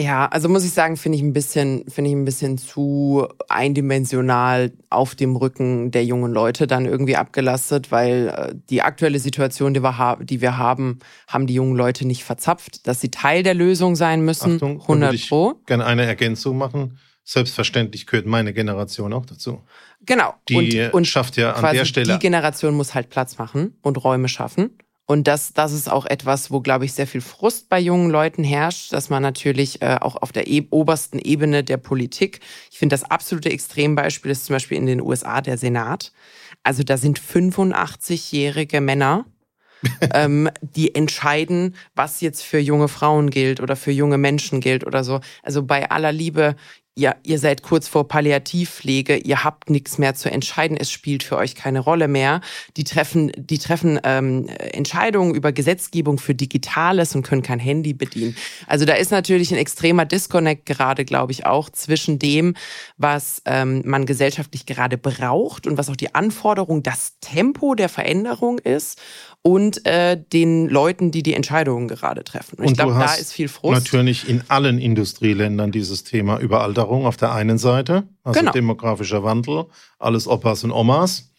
Ja, 0.01 0.27
also 0.27 0.49
muss 0.49 0.65
ich 0.65 0.71
sagen, 0.71 0.97
finde 0.97 1.17
ich 1.19 1.23
ein 1.23 1.35
bisschen, 1.35 1.85
finde 1.89 2.11
ich 2.11 2.17
ein 2.17 2.25
bisschen 2.25 2.57
zu 2.57 3.29
eindimensional 3.49 4.73
auf 4.89 5.15
dem 5.15 5.37
Rücken 5.37 5.91
der 5.91 6.05
jungen 6.05 6.33
Leute 6.33 6.67
dann 6.67 6.87
irgendwie 6.87 7.17
abgelastet, 7.17 7.93
weil 7.93 8.29
äh, 8.29 8.55
die 8.71 8.81
aktuelle 8.81 9.19
Situation, 9.19 9.75
die 9.75 9.83
wir, 9.83 9.99
ha 9.99 10.17
die 10.17 10.41
wir 10.41 10.57
haben, 10.57 11.01
haben 11.29 11.47
die 11.47 11.55
jungen 11.55 11.77
Leute 11.77 12.07
nicht 12.07 12.25
verzapft, 12.25 12.87
dass 12.87 13.03
sie 13.03 13.11
Teil 13.11 13.43
der 13.43 13.55
Lösung 13.55 13.95
sein 13.95 14.25
müssen. 14.25 14.55
Achtung, 14.55 14.81
100 14.81 15.13
ich 15.13 15.29
Pro. 15.29 15.55
gerne 15.67 15.85
eine 15.85 16.07
Ergänzung 16.07 16.57
machen. 16.57 16.99
Selbstverständlich 17.25 18.07
gehört 18.07 18.27
meine 18.27 18.55
Generation 18.55 19.13
auch 19.13 19.27
dazu. 19.27 19.61
Genau. 20.07 20.35
Die 20.49 20.81
und, 20.81 20.95
und 20.95 21.05
schafft 21.07 21.37
ja 21.37 21.53
an 21.53 21.75
der 21.75 21.85
Stelle 21.85 22.15
die 22.15 22.19
Generation 22.19 22.75
muss 22.75 22.95
halt 22.95 23.11
Platz 23.11 23.37
machen 23.37 23.77
und 23.83 24.03
Räume 24.03 24.29
schaffen. 24.29 24.79
Und 25.11 25.27
das, 25.27 25.53
das 25.55 25.73
ist 25.73 25.91
auch 25.91 26.07
etwas, 26.07 26.53
wo, 26.53 26.61
glaube 26.61 26.85
ich, 26.85 26.93
sehr 26.93 27.09
viel 27.09 27.21
Frust 27.21 27.69
bei 27.69 27.81
jungen 27.81 28.11
Leuten 28.11 28.45
herrscht, 28.45 28.93
dass 28.93 29.11
man 29.11 29.25
natürlich 29.25 29.83
äh, 29.83 29.99
auch 30.01 30.15
auf 30.15 30.31
der 30.31 30.47
e 30.47 30.69
obersten 30.71 31.19
Ebene 31.19 31.65
der 31.65 31.79
Politik, 31.79 32.39
ich 32.71 32.79
finde 32.79 32.95
das 32.95 33.03
absolute 33.03 33.51
Extrembeispiel 33.51 34.31
ist 34.31 34.45
zum 34.45 34.55
Beispiel 34.55 34.79
in 34.79 34.87
den 34.87 35.01
USA 35.01 35.41
der 35.41 35.59
Senat. 35.59 36.13
Also 36.63 36.85
da 36.85 36.97
sind 36.97 37.19
85-jährige 37.19 38.81
Männer, 38.81 39.25
ähm, 40.15 40.49
die 40.61 40.95
entscheiden, 40.95 41.75
was 41.97 42.21
jetzt 42.21 42.45
für 42.45 42.61
junge 42.61 42.87
Frauen 42.87 43.31
gilt 43.31 43.59
oder 43.59 43.75
für 43.75 43.91
junge 43.91 44.17
Menschen 44.17 44.61
gilt 44.61 44.87
oder 44.87 45.03
so. 45.03 45.19
Also 45.43 45.65
bei 45.65 45.91
aller 45.91 46.13
Liebe, 46.13 46.55
ihr, 46.95 47.17
ihr 47.23 47.39
seid 47.39 47.63
kurz 47.63 47.89
vor 47.89 48.09
Palliativpflege, 48.09 49.17
ihr 49.17 49.45
habt 49.45 49.71
nichts 49.71 49.99
mehr 49.99 50.15
zu 50.15 50.31
entscheiden, 50.31 50.77
es 50.77 50.91
spielt 50.91 51.23
für 51.23 51.37
euch 51.37 51.55
keine 51.55 51.81
Rolle 51.81 52.09
mehr. 52.09 52.41
Die 52.77 52.85
treffen, 52.85 53.33
die 53.37 53.59
treffen 53.59 54.01
ähm, 54.05 54.49
Entscheidungen 54.49 55.35
über 55.35 55.53
Gesetzgebung 55.53 56.19
für 56.19 56.35
Digitales 56.35 57.15
und 57.15 57.23
können 57.23 57.43
kein 57.43 57.59
Handy 57.59 57.95
bedienen. 57.95 58.37
Also 58.67 58.85
da 58.85 58.95
ist 58.95 59.11
natürlich 59.11 59.53
ein 59.53 59.59
extremer 59.59 60.05
Disconnect 60.05 60.67
gerade, 60.67 61.05
glaube 61.05 61.33
ich, 61.33 61.47
auch 61.47 61.71
zwischen 61.71 62.19
dem, 62.19 62.55
was 62.97 63.43
ähm, 63.47 63.83
man 63.85 64.07
gesellschaftlich 64.07 64.67
gerade 64.67 64.99
braucht 64.99 65.67
und 65.67 65.79
was 65.79 65.89
auch 65.89 65.97
die 65.97 66.15
Anforderung, 66.15 66.83
das 66.83 67.19
Tempo 67.21 67.75
der 67.75 67.89
Veränderung 67.89 68.59
ist 68.59 69.01
und 69.43 69.87
äh, 69.87 70.23
den 70.33 70.69
Leuten, 70.69 71.11
die 71.11 71.23
die 71.23 71.35
Entscheidungen 71.35 71.89
gerade 71.89 72.25
treffen. 72.25 72.57
Und, 72.59 72.65
ich 72.65 72.71
Und 72.71 72.79
du 72.79 72.85
glaube, 72.85 73.01
da 73.01 73.15
ist 73.15 73.33
viel 73.33 73.49
Frust. 73.49 73.85
Natürlich 73.85 74.29
in 74.29 74.43
allen 74.49 74.79
Industrieländern 74.79 75.73
dieses 75.73 76.05
Thema 76.05 76.39
Überalterung 76.39 77.07
auf 77.07 77.17
der 77.17 77.33
einen 77.33 77.59
Seite, 77.59 78.05
also 78.23 78.39
Genau. 78.39 78.53
demografischer 78.53 79.23
Wandel, 79.25 79.67
alles 79.99 80.29
Opas 80.29 80.65
und 80.65 80.73
Omas 80.73 81.31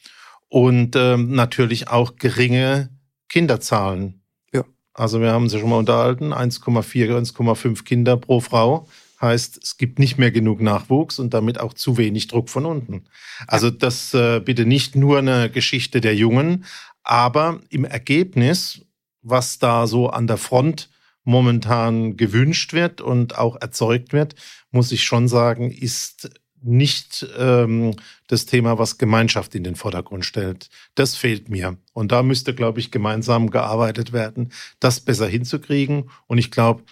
und 0.50 0.96
ähm, 0.96 1.34
natürlich 1.36 1.90
auch 1.90 2.16
geringe 2.16 2.90
Kinderzahlen. 3.30 4.22
Ja. 4.52 4.64
Also 4.94 5.22
wir 5.22 5.32
haben 5.32 5.48
sie 5.48 5.60
schon 5.60 5.70
mal 5.70 5.78
unterhalten, 5.78 6.34
1,4, 6.34 7.08
1,5 7.10 7.84
Kinder 7.84 8.18
pro 8.18 8.40
Frau 8.40 8.88
heißt, 9.22 9.60
es 9.64 9.78
gibt 9.78 10.00
nicht 10.00 10.18
mehr 10.18 10.32
genug 10.32 10.62
Nachwuchs 10.62 11.20
und 11.20 11.34
damit 11.34 11.60
auch 11.60 11.74
zu 11.74 11.98
wenig 11.98 12.28
Druck 12.28 12.50
von 12.50 12.66
unten. 12.66 13.04
Also 13.48 13.70
das 13.70 14.14
äh, 14.14 14.40
bitte 14.40 14.66
nicht 14.66 14.96
nur 14.96 15.20
eine 15.20 15.50
Geschichte 15.50 16.02
der 16.02 16.16
Jungen, 16.16 16.66
aber 17.04 17.62
im 17.70 17.86
Ergebnis, 17.86 18.82
was 19.22 19.60
da 19.60 19.88
so 19.88 20.10
an 20.10 20.28
der 20.28 20.38
Front 20.38 20.90
momentan 21.24 22.18
gewünscht 22.18 22.74
wird 22.74 23.02
und 23.02 23.38
auch 23.38 23.60
erzeugt 23.62 24.14
wird, 24.14 24.36
muss 24.72 24.92
ich 24.92 25.04
schon 25.04 25.28
sagen, 25.28 25.72
ist 25.72 26.32
nicht 26.64 27.28
ähm, 27.38 27.96
das 28.28 28.46
Thema, 28.46 28.78
was 28.78 28.98
Gemeinschaft 28.98 29.56
in 29.56 29.64
den 29.64 29.76
Vordergrund 29.76 30.26
stellt. 30.26 30.70
Das 30.96 31.16
fehlt 31.16 31.50
mir. 31.50 31.78
Und 31.94 32.12
da 32.12 32.24
müsste, 32.24 32.54
glaube 32.54 32.80
ich, 32.80 32.92
gemeinsam 32.92 33.50
gearbeitet 33.50 34.14
werden, 34.14 34.52
das 34.80 35.00
besser 35.00 35.28
hinzukriegen. 35.28 36.10
Und 36.28 36.38
ich 36.38 36.52
glaube, 36.52 36.84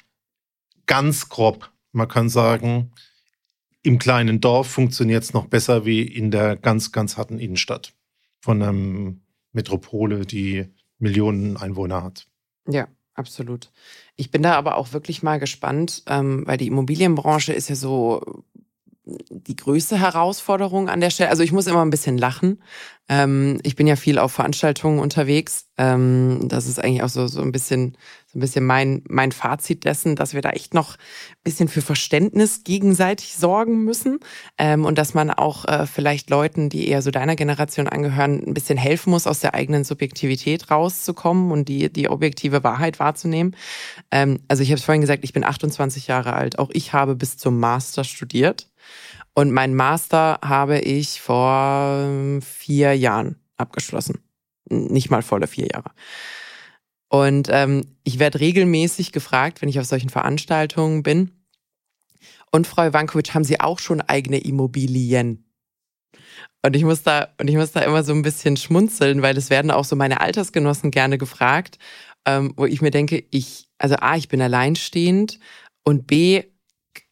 ganz 0.88 1.30
grob, 1.30 1.72
man 1.92 2.08
kann 2.08 2.30
sagen, 2.30 2.92
im 3.84 4.00
kleinen 4.00 4.42
Dorf 4.42 4.68
funktioniert 4.68 5.24
es 5.24 5.34
noch 5.34 5.46
besser 5.46 5.86
wie 5.86 6.02
in 6.02 6.32
der 6.32 6.56
ganz, 6.56 6.92
ganz 6.92 7.18
harten 7.18 7.40
Innenstadt 7.40 7.94
von 8.42 8.62
einem 8.62 9.22
Metropole, 9.52 10.26
die 10.26 10.68
Millionen 10.98 11.58
Einwohner 11.58 12.04
hat. 12.04 12.28
Ja, 12.68 12.88
absolut. 13.14 13.72
Ich 14.16 14.32
bin 14.32 14.44
da 14.44 14.56
aber 14.56 14.76
auch 14.76 14.94
wirklich 14.94 15.24
mal 15.24 15.40
gespannt, 15.40 16.04
ähm, 16.08 16.44
weil 16.46 16.58
die 16.58 16.68
Immobilienbranche 16.68 17.54
ist 17.54 17.70
ja 17.70 17.76
so 17.76 18.44
die 19.30 19.56
größte 19.56 20.00
Herausforderung 20.00 20.90
an 20.90 21.02
der 21.02 21.10
Stelle. 21.10 21.30
Also 21.30 21.44
ich 21.44 21.52
muss 21.52 21.68
immer 21.68 21.84
ein 21.84 21.90
bisschen 21.90 22.18
lachen. 22.18 22.60
Ähm, 23.10 23.60
ich 23.64 23.76
bin 23.76 23.88
ja 23.88 23.96
viel 23.96 24.20
auf 24.20 24.32
Veranstaltungen 24.32 25.00
unterwegs. 25.00 25.66
Ähm, 25.78 26.48
das 26.48 26.68
ist 26.68 26.80
eigentlich 26.80 27.02
auch 27.02 27.10
so, 27.10 27.26
so 27.26 27.42
ein 27.42 27.52
bisschen, 27.52 27.98
so 28.28 28.38
ein 28.38 28.42
bisschen 28.42 28.64
mein, 28.64 29.04
mein 29.10 29.32
Fazit 29.32 29.84
dessen, 29.84 30.16
dass 30.16 30.36
wir 30.36 30.42
da 30.42 30.52
echt 30.52 30.76
noch 30.76 30.96
ein 30.96 31.44
bisschen 31.44 31.68
für 31.68 31.82
Verständnis 31.82 32.64
gegenseitig 32.64 33.36
sorgen 33.36 33.84
müssen. 33.84 34.20
Ähm, 34.60 34.86
und 34.86 35.00
dass 35.00 35.16
man 35.16 35.32
auch 35.32 35.66
äh, 35.66 35.88
vielleicht 35.88 36.30
Leuten, 36.30 36.70
die 36.70 36.88
eher 36.88 37.02
so 37.02 37.10
deiner 37.10 37.36
Generation 37.36 37.88
angehören, 37.88 38.44
ein 38.46 38.54
bisschen 38.54 38.78
helfen 38.78 39.10
muss, 39.10 39.26
aus 39.26 39.40
der 39.40 39.56
eigenen 39.56 39.84
Subjektivität 39.84 40.70
rauszukommen 40.70 41.52
und 41.52 41.68
die, 41.68 41.92
die 41.92 42.10
objektive 42.10 42.64
Wahrheit 42.64 43.00
wahrzunehmen. 43.00 43.56
Ähm, 44.12 44.40
also 44.48 44.62
ich 44.62 44.70
habe 44.70 44.78
es 44.78 44.86
vorhin 44.86 45.02
gesagt, 45.02 45.24
ich 45.24 45.34
bin 45.34 45.44
28 45.44 46.06
Jahre 46.06 46.34
alt. 46.34 46.60
Auch 46.60 46.70
ich 46.74 46.94
habe 46.94 47.16
bis 47.16 47.38
zum 47.38 47.60
Master 47.60 48.04
studiert. 48.04 48.70
Und 49.40 49.52
mein 49.52 49.74
Master 49.74 50.38
habe 50.44 50.80
ich 50.80 51.22
vor 51.22 52.42
vier 52.42 52.94
Jahren 52.94 53.38
abgeschlossen. 53.56 54.20
Nicht 54.70 55.10
mal 55.12 55.22
volle 55.22 55.48
vier 55.48 55.68
Jahre. 55.72 55.92
Und 57.08 57.48
ähm, 57.50 57.86
ich 58.04 58.20
werde 58.20 58.42
regelmäßig 58.42 59.14
gefragt, 59.14 59.62
wenn 59.62 59.70
ich 59.70 59.80
auf 59.80 59.86
solchen 59.86 60.10
Veranstaltungen 60.10 61.04
bin. 61.04 61.32
Und 62.52 62.68
Frau 62.68 62.86
Ivankovic, 62.86 63.34
haben 63.34 63.46
Sie 63.46 63.62
auch 63.62 63.80
schon 63.80 64.02
eigene 64.02 64.40
Immobilien? 64.40 65.46
Und 66.62 66.76
ich 66.76 66.84
muss 66.84 67.04
da, 67.04 67.30
und 67.40 67.50
ich 67.50 67.56
muss 67.56 67.72
da 67.72 67.80
immer 67.80 68.04
so 68.04 68.12
ein 68.12 68.24
bisschen 68.24 68.58
schmunzeln, 68.58 69.22
weil 69.22 69.38
es 69.38 69.50
werden 69.50 69.72
auch 69.72 69.86
so 69.86 69.96
meine 69.96 70.20
Altersgenossen 70.20 70.92
gerne 70.92 71.18
gefragt, 71.18 71.80
ähm, 72.26 72.52
wo 72.58 72.66
ich 72.66 72.82
mir 72.82 72.92
denke, 72.92 73.24
ich, 73.32 73.70
also 73.78 73.96
A, 74.02 74.18
ich 74.18 74.28
bin 74.28 74.42
alleinstehend 74.42 75.40
und 75.86 76.08
B, 76.08 76.44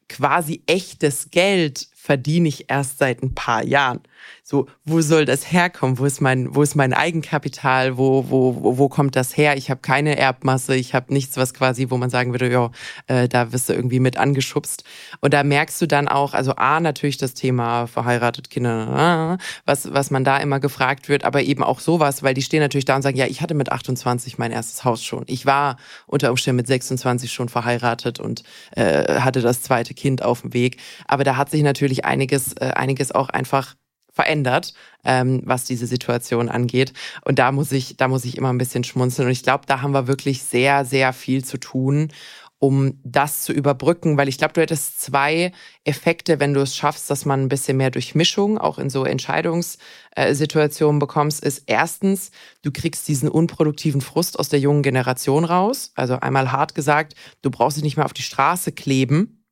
quasi 0.09 0.63
echtes 0.67 1.31
Geld 1.31 1.87
verdiene 2.07 2.47
ich 2.47 2.69
erst 2.69 2.99
seit 2.99 3.21
ein 3.21 3.35
paar 3.35 3.65
Jahren. 3.65 3.99
So, 4.43 4.67
wo 4.85 5.01
soll 5.01 5.25
das 5.25 5.51
herkommen? 5.51 5.99
Wo 5.99 6.05
ist 6.05 6.21
mein, 6.21 6.55
wo 6.55 6.61
ist 6.61 6.75
mein 6.75 6.93
Eigenkapital? 6.93 7.97
Wo, 7.97 8.29
wo, 8.29 8.63
wo, 8.63 8.77
wo 8.77 8.89
kommt 8.89 9.15
das 9.15 9.35
her? 9.35 9.57
Ich 9.57 9.69
habe 9.69 9.81
keine 9.81 10.17
Erbmasse, 10.17 10.75
ich 10.75 10.93
habe 10.93 11.13
nichts, 11.13 11.37
was 11.37 11.53
quasi, 11.53 11.89
wo 11.89 11.97
man 11.97 12.09
sagen 12.09 12.31
würde, 12.31 12.51
ja, 12.51 12.71
äh, 13.07 13.27
da 13.27 13.51
wirst 13.51 13.69
du 13.69 13.73
irgendwie 13.73 13.99
mit 13.99 14.17
angeschubst. 14.17 14.83
Und 15.21 15.33
da 15.33 15.43
merkst 15.43 15.81
du 15.81 15.87
dann 15.87 16.07
auch, 16.07 16.33
also 16.33 16.55
A, 16.55 16.79
natürlich 16.79 17.17
das 17.17 17.33
Thema 17.33 17.87
verheiratet, 17.87 18.49
Kinder, 18.49 19.37
was, 19.65 19.93
was 19.93 20.11
man 20.11 20.23
da 20.23 20.37
immer 20.37 20.59
gefragt 20.59 21.09
wird, 21.09 21.23
aber 21.23 21.43
eben 21.43 21.63
auch 21.63 21.79
sowas, 21.79 22.23
weil 22.23 22.33
die 22.33 22.41
stehen 22.41 22.61
natürlich 22.61 22.85
da 22.85 22.95
und 22.95 23.01
sagen, 23.01 23.17
ja, 23.17 23.25
ich 23.27 23.41
hatte 23.41 23.53
mit 23.53 23.71
28 23.71 24.37
mein 24.37 24.51
erstes 24.51 24.83
Haus 24.83 25.03
schon. 25.03 25.23
Ich 25.27 25.45
war 25.45 25.77
unter 26.05 26.29
Umständen 26.29 26.57
mit 26.57 26.67
26 26.67 27.31
schon 27.31 27.49
verheiratet 27.49 28.19
und 28.19 28.43
äh, 28.71 29.19
hatte 29.19 29.41
das 29.41 29.61
zweite 29.61 29.93
Kind 29.93 30.23
auf 30.23 30.41
dem 30.41 30.53
Weg. 30.53 30.77
Aber 31.07 31.23
da 31.23 31.37
hat 31.37 31.49
sich 31.49 31.63
natürlich 31.63 32.05
einiges, 32.05 32.53
äh, 32.53 32.71
einiges 32.75 33.11
auch 33.11 33.29
einfach 33.29 33.75
verändert, 34.17 34.73
ähm, 35.05 35.41
was 35.45 35.63
diese 35.63 35.85
Situation 35.85 36.49
angeht. 36.49 36.91
Und 37.23 37.37
da 37.37 37.51
muss 37.51 37.71
ich, 37.71 37.97
da 37.97 38.07
muss 38.07 38.25
ich 38.25 38.35
immer 38.35 38.51
ein 38.51 38.57
bisschen 38.57 38.83
schmunzeln. 38.83 39.27
Und 39.27 39.31
ich 39.31 39.43
glaube, 39.43 39.65
da 39.67 39.81
haben 39.81 39.93
wir 39.93 40.07
wirklich 40.07 40.41
sehr, 40.41 40.85
sehr 40.85 41.13
viel 41.13 41.45
zu 41.45 41.59
tun, 41.59 42.09
um 42.57 42.99
das 43.03 43.43
zu 43.43 43.53
überbrücken, 43.53 44.17
weil 44.17 44.27
ich 44.27 44.39
glaube, 44.39 44.53
du 44.53 44.61
hättest 44.61 44.99
zwei 44.99 45.51
Effekte, 45.83 46.39
wenn 46.39 46.55
du 46.55 46.61
es 46.61 46.75
schaffst, 46.75 47.11
dass 47.11 47.23
man 47.23 47.43
ein 47.43 47.49
bisschen 47.49 47.77
mehr 47.77 47.91
Durchmischung 47.91 48.57
auch 48.57 48.79
in 48.79 48.89
so 48.89 49.05
Entscheidungssituationen 49.05 50.97
bekommst, 50.97 51.43
ist 51.43 51.65
erstens, 51.67 52.31
du 52.63 52.71
kriegst 52.71 53.07
diesen 53.07 53.29
unproduktiven 53.29 54.01
Frust 54.01 54.39
aus 54.39 54.49
der 54.49 54.59
jungen 54.59 54.81
Generation 54.81 55.45
raus. 55.45 55.91
Also 55.93 56.19
einmal 56.19 56.51
hart 56.51 56.73
gesagt, 56.73 57.13
du 57.43 57.51
brauchst 57.51 57.77
dich 57.77 57.83
nicht 57.83 57.97
mehr 57.97 58.05
auf 58.05 58.13
die 58.13 58.23
Straße 58.23 58.71
kleben, 58.71 59.45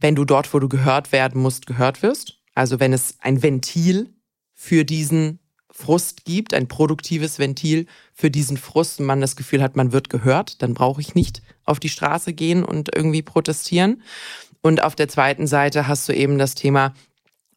wenn 0.00 0.16
du 0.16 0.24
dort, 0.24 0.52
wo 0.52 0.58
du 0.58 0.68
gehört 0.68 1.12
werden 1.12 1.40
musst, 1.40 1.66
gehört 1.66 2.02
wirst. 2.02 2.39
Also 2.60 2.78
wenn 2.78 2.92
es 2.92 3.14
ein 3.20 3.42
Ventil 3.42 4.10
für 4.52 4.84
diesen 4.84 5.38
Frust 5.70 6.26
gibt, 6.26 6.52
ein 6.52 6.68
produktives 6.68 7.38
Ventil 7.38 7.86
für 8.12 8.30
diesen 8.30 8.58
Frust 8.58 9.00
und 9.00 9.06
man 9.06 9.22
das 9.22 9.34
Gefühl 9.34 9.62
hat, 9.62 9.76
man 9.76 9.92
wird 9.92 10.10
gehört, 10.10 10.60
dann 10.60 10.74
brauche 10.74 11.00
ich 11.00 11.14
nicht 11.14 11.40
auf 11.64 11.80
die 11.80 11.88
Straße 11.88 12.34
gehen 12.34 12.62
und 12.62 12.94
irgendwie 12.94 13.22
protestieren. 13.22 14.02
Und 14.60 14.82
auf 14.82 14.94
der 14.94 15.08
zweiten 15.08 15.46
Seite 15.46 15.88
hast 15.88 16.06
du 16.06 16.12
eben 16.12 16.36
das 16.36 16.54
Thema, 16.54 16.92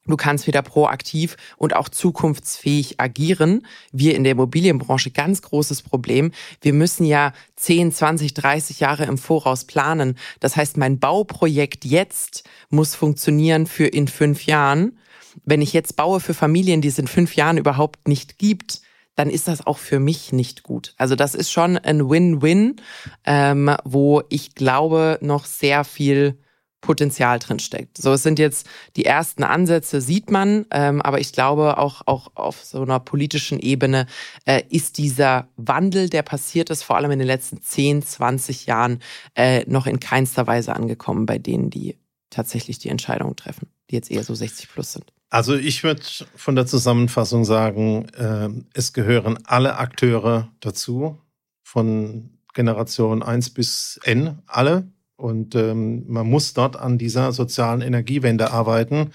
Du 0.05 0.17
kannst 0.17 0.47
wieder 0.47 0.61
proaktiv 0.61 1.37
und 1.57 1.75
auch 1.75 1.87
zukunftsfähig 1.87 2.99
agieren. 2.99 3.65
Wir 3.93 4.15
in 4.15 4.23
der 4.23 4.33
Immobilienbranche, 4.33 5.11
ganz 5.11 5.41
großes 5.41 5.81
Problem. 5.81 6.31
Wir 6.61 6.73
müssen 6.73 7.05
ja 7.05 7.31
10, 7.55 7.93
20, 7.93 8.33
30 8.33 8.81
Jahre 8.81 9.05
im 9.05 9.17
Voraus 9.17 9.63
planen. 9.63 10.17
Das 10.41 10.57
heißt, 10.57 10.75
mein 10.75 10.99
Bauprojekt 10.99 11.85
jetzt 11.85 12.43
muss 12.69 12.95
funktionieren 12.95 13.65
für 13.65 13.87
in 13.87 14.09
fünf 14.09 14.45
Jahren. 14.45 14.97
Wenn 15.45 15.61
ich 15.61 15.71
jetzt 15.71 15.95
baue 15.95 16.19
für 16.19 16.33
Familien, 16.33 16.81
die 16.81 16.89
es 16.89 16.99
in 16.99 17.07
fünf 17.07 17.35
Jahren 17.35 17.57
überhaupt 17.57 18.07
nicht 18.07 18.37
gibt, 18.37 18.81
dann 19.15 19.29
ist 19.29 19.47
das 19.47 19.65
auch 19.65 19.77
für 19.77 19.99
mich 19.99 20.33
nicht 20.33 20.63
gut. 20.63 20.95
Also 20.97 21.15
das 21.15 21.33
ist 21.35 21.51
schon 21.51 21.77
ein 21.77 22.09
Win-Win, 22.09 22.77
ähm, 23.25 23.73
wo 23.83 24.23
ich 24.29 24.55
glaube, 24.55 25.19
noch 25.21 25.45
sehr 25.45 25.83
viel 25.83 26.39
Potenzial 26.83 27.39
drin 27.39 27.59
steckt. 27.59 27.97
So, 27.97 28.11
es 28.13 28.21
sind 28.21 28.37
jetzt 28.37 28.67
die 28.95 29.05
ersten 29.05 29.43
Ansätze, 29.43 30.01
sieht 30.01 30.29
man, 30.29 30.65
ähm, 30.69 31.01
aber 31.01 31.19
ich 31.19 31.31
glaube 31.31 31.77
auch 31.79 32.03
auch 32.05 32.27
auf 32.35 32.63
so 32.63 32.83
einer 32.83 32.99
politischen 32.99 33.59
Ebene 33.59 34.05
äh, 34.45 34.61
ist 34.69 34.99
dieser 34.99 35.47
Wandel, 35.55 36.09
der 36.09 36.21
passiert 36.21 36.69
ist, 36.69 36.83
vor 36.83 36.97
allem 36.97 37.11
in 37.11 37.19
den 37.19 37.27
letzten 37.27 37.61
10, 37.61 38.03
20 38.03 38.67
Jahren, 38.67 38.99
äh, 39.33 39.63
noch 39.65 39.87
in 39.87 39.99
keinster 39.99 40.45
Weise 40.45 40.75
angekommen 40.75 41.25
bei 41.25 41.39
denen, 41.39 41.69
die 41.69 41.97
tatsächlich 42.29 42.79
die 42.79 42.89
Entscheidungen 42.89 43.35
treffen, 43.35 43.69
die 43.89 43.95
jetzt 43.95 44.11
eher 44.11 44.23
so 44.23 44.35
60 44.35 44.69
plus 44.69 44.91
sind. 44.93 45.13
Also 45.29 45.55
ich 45.55 45.83
würde 45.83 46.03
von 46.35 46.55
der 46.55 46.67
Zusammenfassung 46.67 47.45
sagen, 47.45 48.09
äh, 48.09 48.49
es 48.73 48.93
gehören 48.93 49.39
alle 49.45 49.77
Akteure 49.77 50.51
dazu, 50.59 51.17
von 51.63 52.29
Generation 52.53 53.23
1 53.23 53.51
bis 53.51 53.99
N, 54.03 54.39
alle 54.45 54.92
und 55.23 55.55
ähm, 55.55 56.03
man 56.07 56.29
muss 56.29 56.53
dort 56.53 56.75
an 56.75 56.97
dieser 56.97 57.31
sozialen 57.31 57.79
Energiewende 57.79 58.51
arbeiten. 58.51 59.11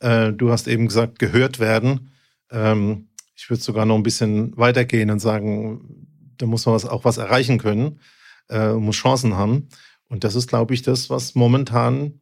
Äh, 0.00 0.32
du 0.32 0.50
hast 0.50 0.66
eben 0.66 0.86
gesagt, 0.88 1.18
gehört 1.18 1.58
werden. 1.58 2.12
Ähm, 2.50 3.08
ich 3.36 3.50
würde 3.50 3.62
sogar 3.62 3.84
noch 3.84 3.96
ein 3.96 4.02
bisschen 4.02 4.56
weitergehen 4.56 5.10
und 5.10 5.18
sagen, 5.18 6.06
da 6.38 6.46
muss 6.46 6.64
man 6.64 6.74
was, 6.74 6.86
auch 6.86 7.04
was 7.04 7.18
erreichen 7.18 7.58
können, 7.58 8.00
äh, 8.48 8.72
muss 8.72 8.96
Chancen 8.96 9.36
haben. 9.36 9.68
Und 10.08 10.24
das 10.24 10.34
ist, 10.34 10.48
glaube 10.48 10.72
ich, 10.72 10.80
das, 10.80 11.10
was 11.10 11.34
momentan 11.34 12.20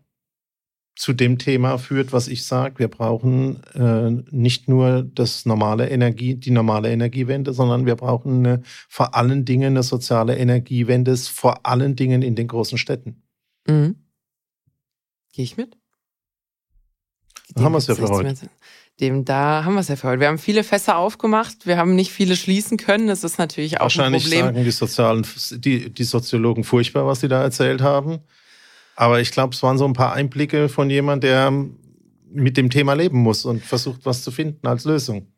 zu 0.96 1.12
dem 1.12 1.38
Thema 1.38 1.78
führt, 1.78 2.12
was 2.12 2.26
ich 2.26 2.44
sage. 2.44 2.80
Wir 2.80 2.88
brauchen 2.88 3.62
äh, 3.74 4.10
nicht 4.34 4.68
nur 4.68 5.04
das 5.04 5.46
normale 5.46 5.88
Energie, 5.90 6.34
die 6.34 6.50
normale 6.50 6.90
Energiewende, 6.90 7.52
sondern 7.52 7.86
wir 7.86 7.94
brauchen 7.94 8.44
eine, 8.44 8.62
vor 8.88 9.14
allen 9.14 9.44
Dingen 9.44 9.74
eine 9.74 9.84
soziale 9.84 10.36
Energiewende, 10.36 11.16
vor 11.16 11.64
allen 11.64 11.94
Dingen 11.94 12.22
in 12.22 12.34
den 12.34 12.48
großen 12.48 12.78
Städten. 12.78 13.22
Mhm. 13.68 13.96
Gehe 15.32 15.44
ich 15.44 15.56
mit? 15.56 15.76
Dem 17.54 17.64
haben 17.64 17.72
wir 17.72 17.78
es 17.78 17.86
ja 17.86 17.94
für 17.94 18.08
heute. 18.08 18.34
Dem, 19.00 19.24
da 19.24 19.64
haben 19.64 19.74
wir 19.74 19.80
es 19.80 19.88
ja 19.88 19.96
für 19.96 20.08
heute. 20.08 20.20
Wir 20.20 20.28
haben 20.28 20.38
viele 20.38 20.64
Fässer 20.64 20.96
aufgemacht, 20.96 21.66
wir 21.66 21.76
haben 21.76 21.94
nicht 21.94 22.10
viele 22.10 22.34
schließen 22.34 22.78
können. 22.78 23.06
Das 23.06 23.22
ist 23.22 23.38
natürlich 23.38 23.78
auch 23.78 23.82
Wahrscheinlich 23.84 24.24
ein 24.24 24.30
Problem. 24.30 24.46
sagen 24.46 24.64
die, 24.64 24.70
Sozialen, 24.70 25.26
die, 25.52 25.90
die 25.90 26.04
Soziologen 26.04 26.64
furchtbar, 26.64 27.06
was 27.06 27.20
sie 27.20 27.28
da 27.28 27.42
erzählt 27.42 27.80
haben. 27.80 28.18
Aber 28.96 29.20
ich 29.20 29.30
glaube, 29.30 29.54
es 29.54 29.62
waren 29.62 29.78
so 29.78 29.84
ein 29.84 29.92
paar 29.92 30.12
Einblicke 30.14 30.68
von 30.68 30.90
jemand, 30.90 31.22
der 31.22 31.52
mit 32.30 32.56
dem 32.56 32.70
Thema 32.70 32.94
leben 32.94 33.18
muss 33.18 33.44
und 33.44 33.62
versucht, 33.62 34.04
was 34.04 34.22
zu 34.22 34.30
finden 34.30 34.66
als 34.66 34.84
Lösung. 34.84 35.28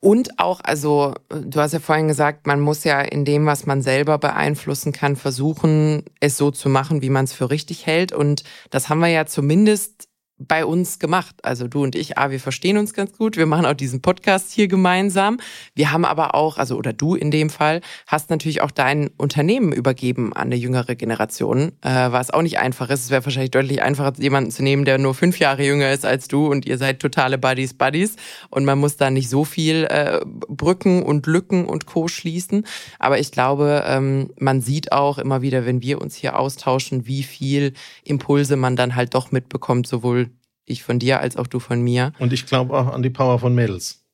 Und 0.00 0.38
auch, 0.38 0.60
also 0.62 1.14
du 1.28 1.60
hast 1.60 1.72
ja 1.72 1.80
vorhin 1.80 2.08
gesagt, 2.08 2.46
man 2.46 2.60
muss 2.60 2.84
ja 2.84 3.00
in 3.00 3.24
dem, 3.24 3.46
was 3.46 3.66
man 3.66 3.82
selber 3.82 4.18
beeinflussen 4.18 4.92
kann, 4.92 5.16
versuchen, 5.16 6.04
es 6.20 6.36
so 6.36 6.50
zu 6.50 6.68
machen, 6.68 7.02
wie 7.02 7.10
man 7.10 7.24
es 7.24 7.32
für 7.32 7.50
richtig 7.50 7.86
hält. 7.86 8.12
Und 8.12 8.44
das 8.70 8.88
haben 8.88 9.00
wir 9.00 9.08
ja 9.08 9.26
zumindest 9.26 10.08
bei 10.38 10.66
uns 10.66 10.98
gemacht. 10.98 11.36
Also 11.42 11.68
du 11.68 11.82
und 11.82 11.94
ich, 11.94 12.18
ah, 12.18 12.30
wir 12.30 12.40
verstehen 12.40 12.76
uns 12.76 12.92
ganz 12.92 13.16
gut. 13.16 13.36
Wir 13.36 13.46
machen 13.46 13.66
auch 13.66 13.74
diesen 13.74 14.02
Podcast 14.02 14.50
hier 14.50 14.66
gemeinsam. 14.66 15.38
Wir 15.74 15.92
haben 15.92 16.04
aber 16.04 16.34
auch, 16.34 16.58
also 16.58 16.76
oder 16.76 16.92
du 16.92 17.14
in 17.14 17.30
dem 17.30 17.50
Fall, 17.50 17.80
hast 18.06 18.30
natürlich 18.30 18.60
auch 18.60 18.72
dein 18.72 19.10
Unternehmen 19.16 19.72
übergeben 19.72 20.32
an 20.32 20.48
eine 20.48 20.56
jüngere 20.56 20.96
Generation, 20.96 21.72
äh, 21.82 22.10
was 22.10 22.32
auch 22.32 22.42
nicht 22.42 22.58
einfach 22.58 22.90
ist. 22.90 23.04
Es 23.04 23.10
wäre 23.10 23.24
wahrscheinlich 23.24 23.52
deutlich 23.52 23.82
einfacher, 23.82 24.12
jemanden 24.18 24.50
zu 24.50 24.64
nehmen, 24.64 24.84
der 24.84 24.98
nur 24.98 25.14
fünf 25.14 25.38
Jahre 25.38 25.64
jünger 25.64 25.92
ist 25.92 26.04
als 26.04 26.26
du 26.26 26.48
und 26.48 26.66
ihr 26.66 26.78
seid 26.78 27.00
totale 27.00 27.38
Buddies, 27.38 27.74
Buddies. 27.74 28.16
Und 28.50 28.64
man 28.64 28.78
muss 28.78 28.96
da 28.96 29.10
nicht 29.10 29.30
so 29.30 29.44
viel 29.44 29.84
äh, 29.84 30.20
Brücken 30.24 31.04
und 31.04 31.26
Lücken 31.26 31.66
und 31.66 31.86
Co. 31.86 32.08
schließen. 32.08 32.66
Aber 32.98 33.20
ich 33.20 33.30
glaube, 33.30 33.84
ähm, 33.86 34.30
man 34.38 34.60
sieht 34.60 34.90
auch 34.90 35.18
immer 35.18 35.42
wieder, 35.42 35.64
wenn 35.64 35.80
wir 35.80 36.00
uns 36.00 36.16
hier 36.16 36.38
austauschen, 36.38 37.06
wie 37.06 37.22
viel 37.22 37.72
Impulse 38.02 38.56
man 38.56 38.74
dann 38.74 38.96
halt 38.96 39.14
doch 39.14 39.30
mitbekommt, 39.30 39.86
sowohl 39.86 40.24
ich 40.66 40.82
von 40.82 40.98
dir 40.98 41.20
als 41.20 41.36
auch 41.36 41.46
du 41.46 41.60
von 41.60 41.80
mir. 41.82 42.12
Und 42.18 42.32
ich 42.32 42.46
glaube 42.46 42.76
auch 42.78 42.88
an 42.88 43.02
die 43.02 43.10
Power 43.10 43.38
von 43.38 43.54
Mädels. 43.54 44.04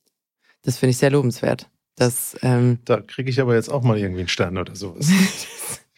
Das 0.62 0.78
finde 0.78 0.90
ich 0.90 0.98
sehr 0.98 1.10
lobenswert. 1.10 1.68
Das, 1.96 2.36
ähm, 2.42 2.78
da 2.84 3.00
kriege 3.00 3.30
ich 3.30 3.40
aber 3.40 3.54
jetzt 3.54 3.68
auch 3.68 3.82
mal 3.82 3.98
irgendwie 3.98 4.20
einen 4.20 4.28
Stern 4.28 4.56
oder 4.58 4.74
sowas. 4.74 5.10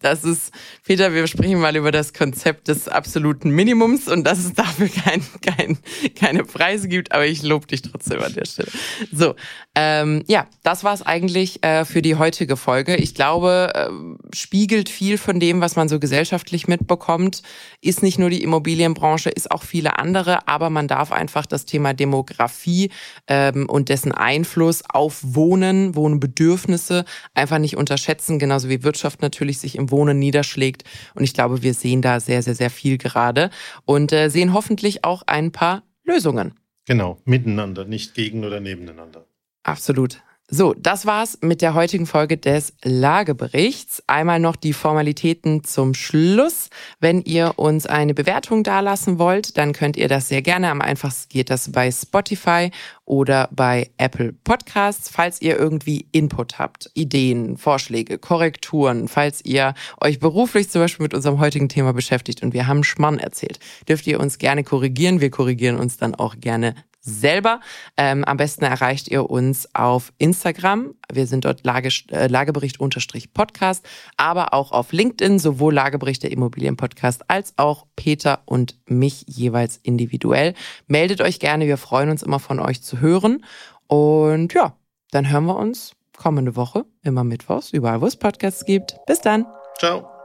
Das 0.00 0.24
ist, 0.24 0.52
Peter, 0.84 1.12
wir 1.12 1.26
sprechen 1.26 1.60
mal 1.60 1.76
über 1.76 1.92
das 1.92 2.12
Konzept 2.12 2.68
des 2.68 2.88
absoluten 2.88 3.50
Minimums 3.50 4.08
und 4.08 4.24
dass 4.24 4.38
es 4.38 4.52
dafür 4.54 4.88
kein, 4.88 5.22
kein, 5.42 5.78
keine 6.14 6.44
Preise 6.44 6.88
gibt, 6.88 7.12
aber 7.12 7.26
ich 7.26 7.42
lobe 7.42 7.66
dich 7.66 7.82
trotzdem 7.82 8.20
an 8.20 8.32
der 8.34 8.44
Stelle. 8.44 8.68
So, 9.12 9.34
ähm, 9.74 10.24
ja, 10.26 10.46
das 10.62 10.84
war 10.84 10.94
es 10.94 11.02
eigentlich 11.02 11.62
äh, 11.62 11.84
für 11.84 12.02
die 12.02 12.16
heutige 12.16 12.56
Folge. 12.56 12.96
Ich 12.96 13.14
glaube, 13.14 13.72
äh, 13.74 14.34
spiegelt 14.34 14.88
viel 14.88 15.18
von 15.18 15.38
dem, 15.40 15.60
was 15.60 15.76
man 15.76 15.88
so 15.88 16.00
gesellschaftlich 16.00 16.66
mitbekommt. 16.68 17.42
Ist 17.80 18.02
nicht 18.02 18.18
nur 18.18 18.30
die 18.30 18.42
Immobilienbranche, 18.42 19.30
ist 19.30 19.50
auch 19.50 19.62
viele 19.62 19.98
andere, 19.98 20.48
aber 20.48 20.70
man 20.70 20.88
darf 20.88 21.12
einfach 21.12 21.46
das 21.46 21.66
Thema 21.66 21.92
Demografie 21.92 22.90
ähm, 23.26 23.68
und 23.68 23.88
dessen 23.88 24.12
Einfluss 24.12 24.82
auf 24.88 25.20
Wohnen, 25.22 25.94
Wohnbedürfnisse 25.94 27.04
einfach 27.34 27.58
nicht 27.58 27.76
unterschätzen, 27.76 28.38
genauso 28.38 28.68
wie 28.68 28.82
Wirtschaft 28.82 29.22
natürlich 29.56 29.72
sich 29.72 29.76
im 29.76 29.90
Wohnen 29.90 30.18
niederschlägt. 30.18 30.84
Und 31.14 31.24
ich 31.24 31.34
glaube, 31.34 31.62
wir 31.62 31.74
sehen 31.74 32.02
da 32.02 32.20
sehr, 32.20 32.42
sehr, 32.42 32.54
sehr 32.54 32.70
viel 32.70 32.98
gerade 32.98 33.50
und 33.84 34.12
äh, 34.12 34.28
sehen 34.28 34.52
hoffentlich 34.52 35.04
auch 35.04 35.22
ein 35.26 35.52
paar 35.52 35.82
Lösungen. 36.04 36.54
Genau, 36.86 37.18
miteinander, 37.24 37.84
nicht 37.84 38.14
gegen 38.14 38.44
oder 38.44 38.60
nebeneinander. 38.60 39.26
Absolut. 39.64 40.22
So, 40.48 40.74
das 40.74 41.06
war's 41.06 41.38
mit 41.42 41.60
der 41.60 41.74
heutigen 41.74 42.06
Folge 42.06 42.36
des 42.36 42.72
Lageberichts. 42.84 44.00
Einmal 44.06 44.38
noch 44.38 44.54
die 44.54 44.74
Formalitäten 44.74 45.64
zum 45.64 45.92
Schluss. 45.92 46.70
Wenn 47.00 47.20
ihr 47.22 47.54
uns 47.56 47.86
eine 47.86 48.14
Bewertung 48.14 48.62
dalassen 48.62 49.18
wollt, 49.18 49.58
dann 49.58 49.72
könnt 49.72 49.96
ihr 49.96 50.06
das 50.06 50.28
sehr 50.28 50.42
gerne. 50.42 50.70
Am 50.70 50.80
einfachsten 50.80 51.30
geht 51.30 51.50
das 51.50 51.72
bei 51.72 51.90
Spotify 51.90 52.70
oder 53.04 53.48
bei 53.50 53.90
Apple 53.96 54.34
Podcasts. 54.34 55.10
Falls 55.10 55.42
ihr 55.42 55.58
irgendwie 55.58 56.06
Input 56.12 56.60
habt, 56.60 56.92
Ideen, 56.94 57.56
Vorschläge, 57.56 58.16
Korrekturen, 58.16 59.08
falls 59.08 59.44
ihr 59.44 59.74
euch 60.00 60.20
beruflich 60.20 60.70
zum 60.70 60.80
Beispiel 60.80 61.02
mit 61.02 61.14
unserem 61.14 61.40
heutigen 61.40 61.68
Thema 61.68 61.92
beschäftigt 61.92 62.44
und 62.44 62.54
wir 62.54 62.68
haben 62.68 62.84
Schmarrn 62.84 63.18
erzählt, 63.18 63.58
dürft 63.88 64.06
ihr 64.06 64.20
uns 64.20 64.38
gerne 64.38 64.62
korrigieren. 64.62 65.20
Wir 65.20 65.30
korrigieren 65.30 65.76
uns 65.76 65.96
dann 65.96 66.14
auch 66.14 66.36
gerne 66.38 66.76
selber. 67.06 67.60
Ähm, 67.96 68.24
am 68.24 68.36
besten 68.36 68.64
erreicht 68.64 69.08
ihr 69.08 69.30
uns 69.30 69.74
auf 69.74 70.12
Instagram. 70.18 70.94
Wir 71.10 71.26
sind 71.26 71.44
dort 71.44 71.64
Lage, 71.64 71.88
äh, 72.10 72.26
Lagebericht-Podcast, 72.26 73.86
aber 74.16 74.52
auch 74.52 74.72
auf 74.72 74.92
LinkedIn, 74.92 75.38
sowohl 75.38 75.72
Lagebericht 75.72 76.22
der 76.22 76.32
Immobilienpodcast 76.32 77.30
als 77.30 77.54
auch 77.56 77.86
Peter 77.96 78.40
und 78.44 78.76
mich 78.86 79.24
jeweils 79.26 79.78
individuell. 79.82 80.54
Meldet 80.86 81.20
euch 81.20 81.40
gerne, 81.40 81.66
wir 81.66 81.78
freuen 81.78 82.10
uns 82.10 82.22
immer 82.22 82.40
von 82.40 82.60
euch 82.60 82.82
zu 82.82 83.00
hören. 83.00 83.44
Und 83.86 84.52
ja, 84.52 84.76
dann 85.12 85.30
hören 85.30 85.46
wir 85.46 85.56
uns 85.56 85.92
kommende 86.16 86.56
Woche, 86.56 86.84
immer 87.02 87.24
mittwochs, 87.24 87.70
überall 87.70 88.00
wo 88.00 88.06
es 88.06 88.16
Podcasts 88.16 88.64
gibt. 88.64 88.96
Bis 89.06 89.20
dann. 89.20 89.46
Ciao. 89.78 90.15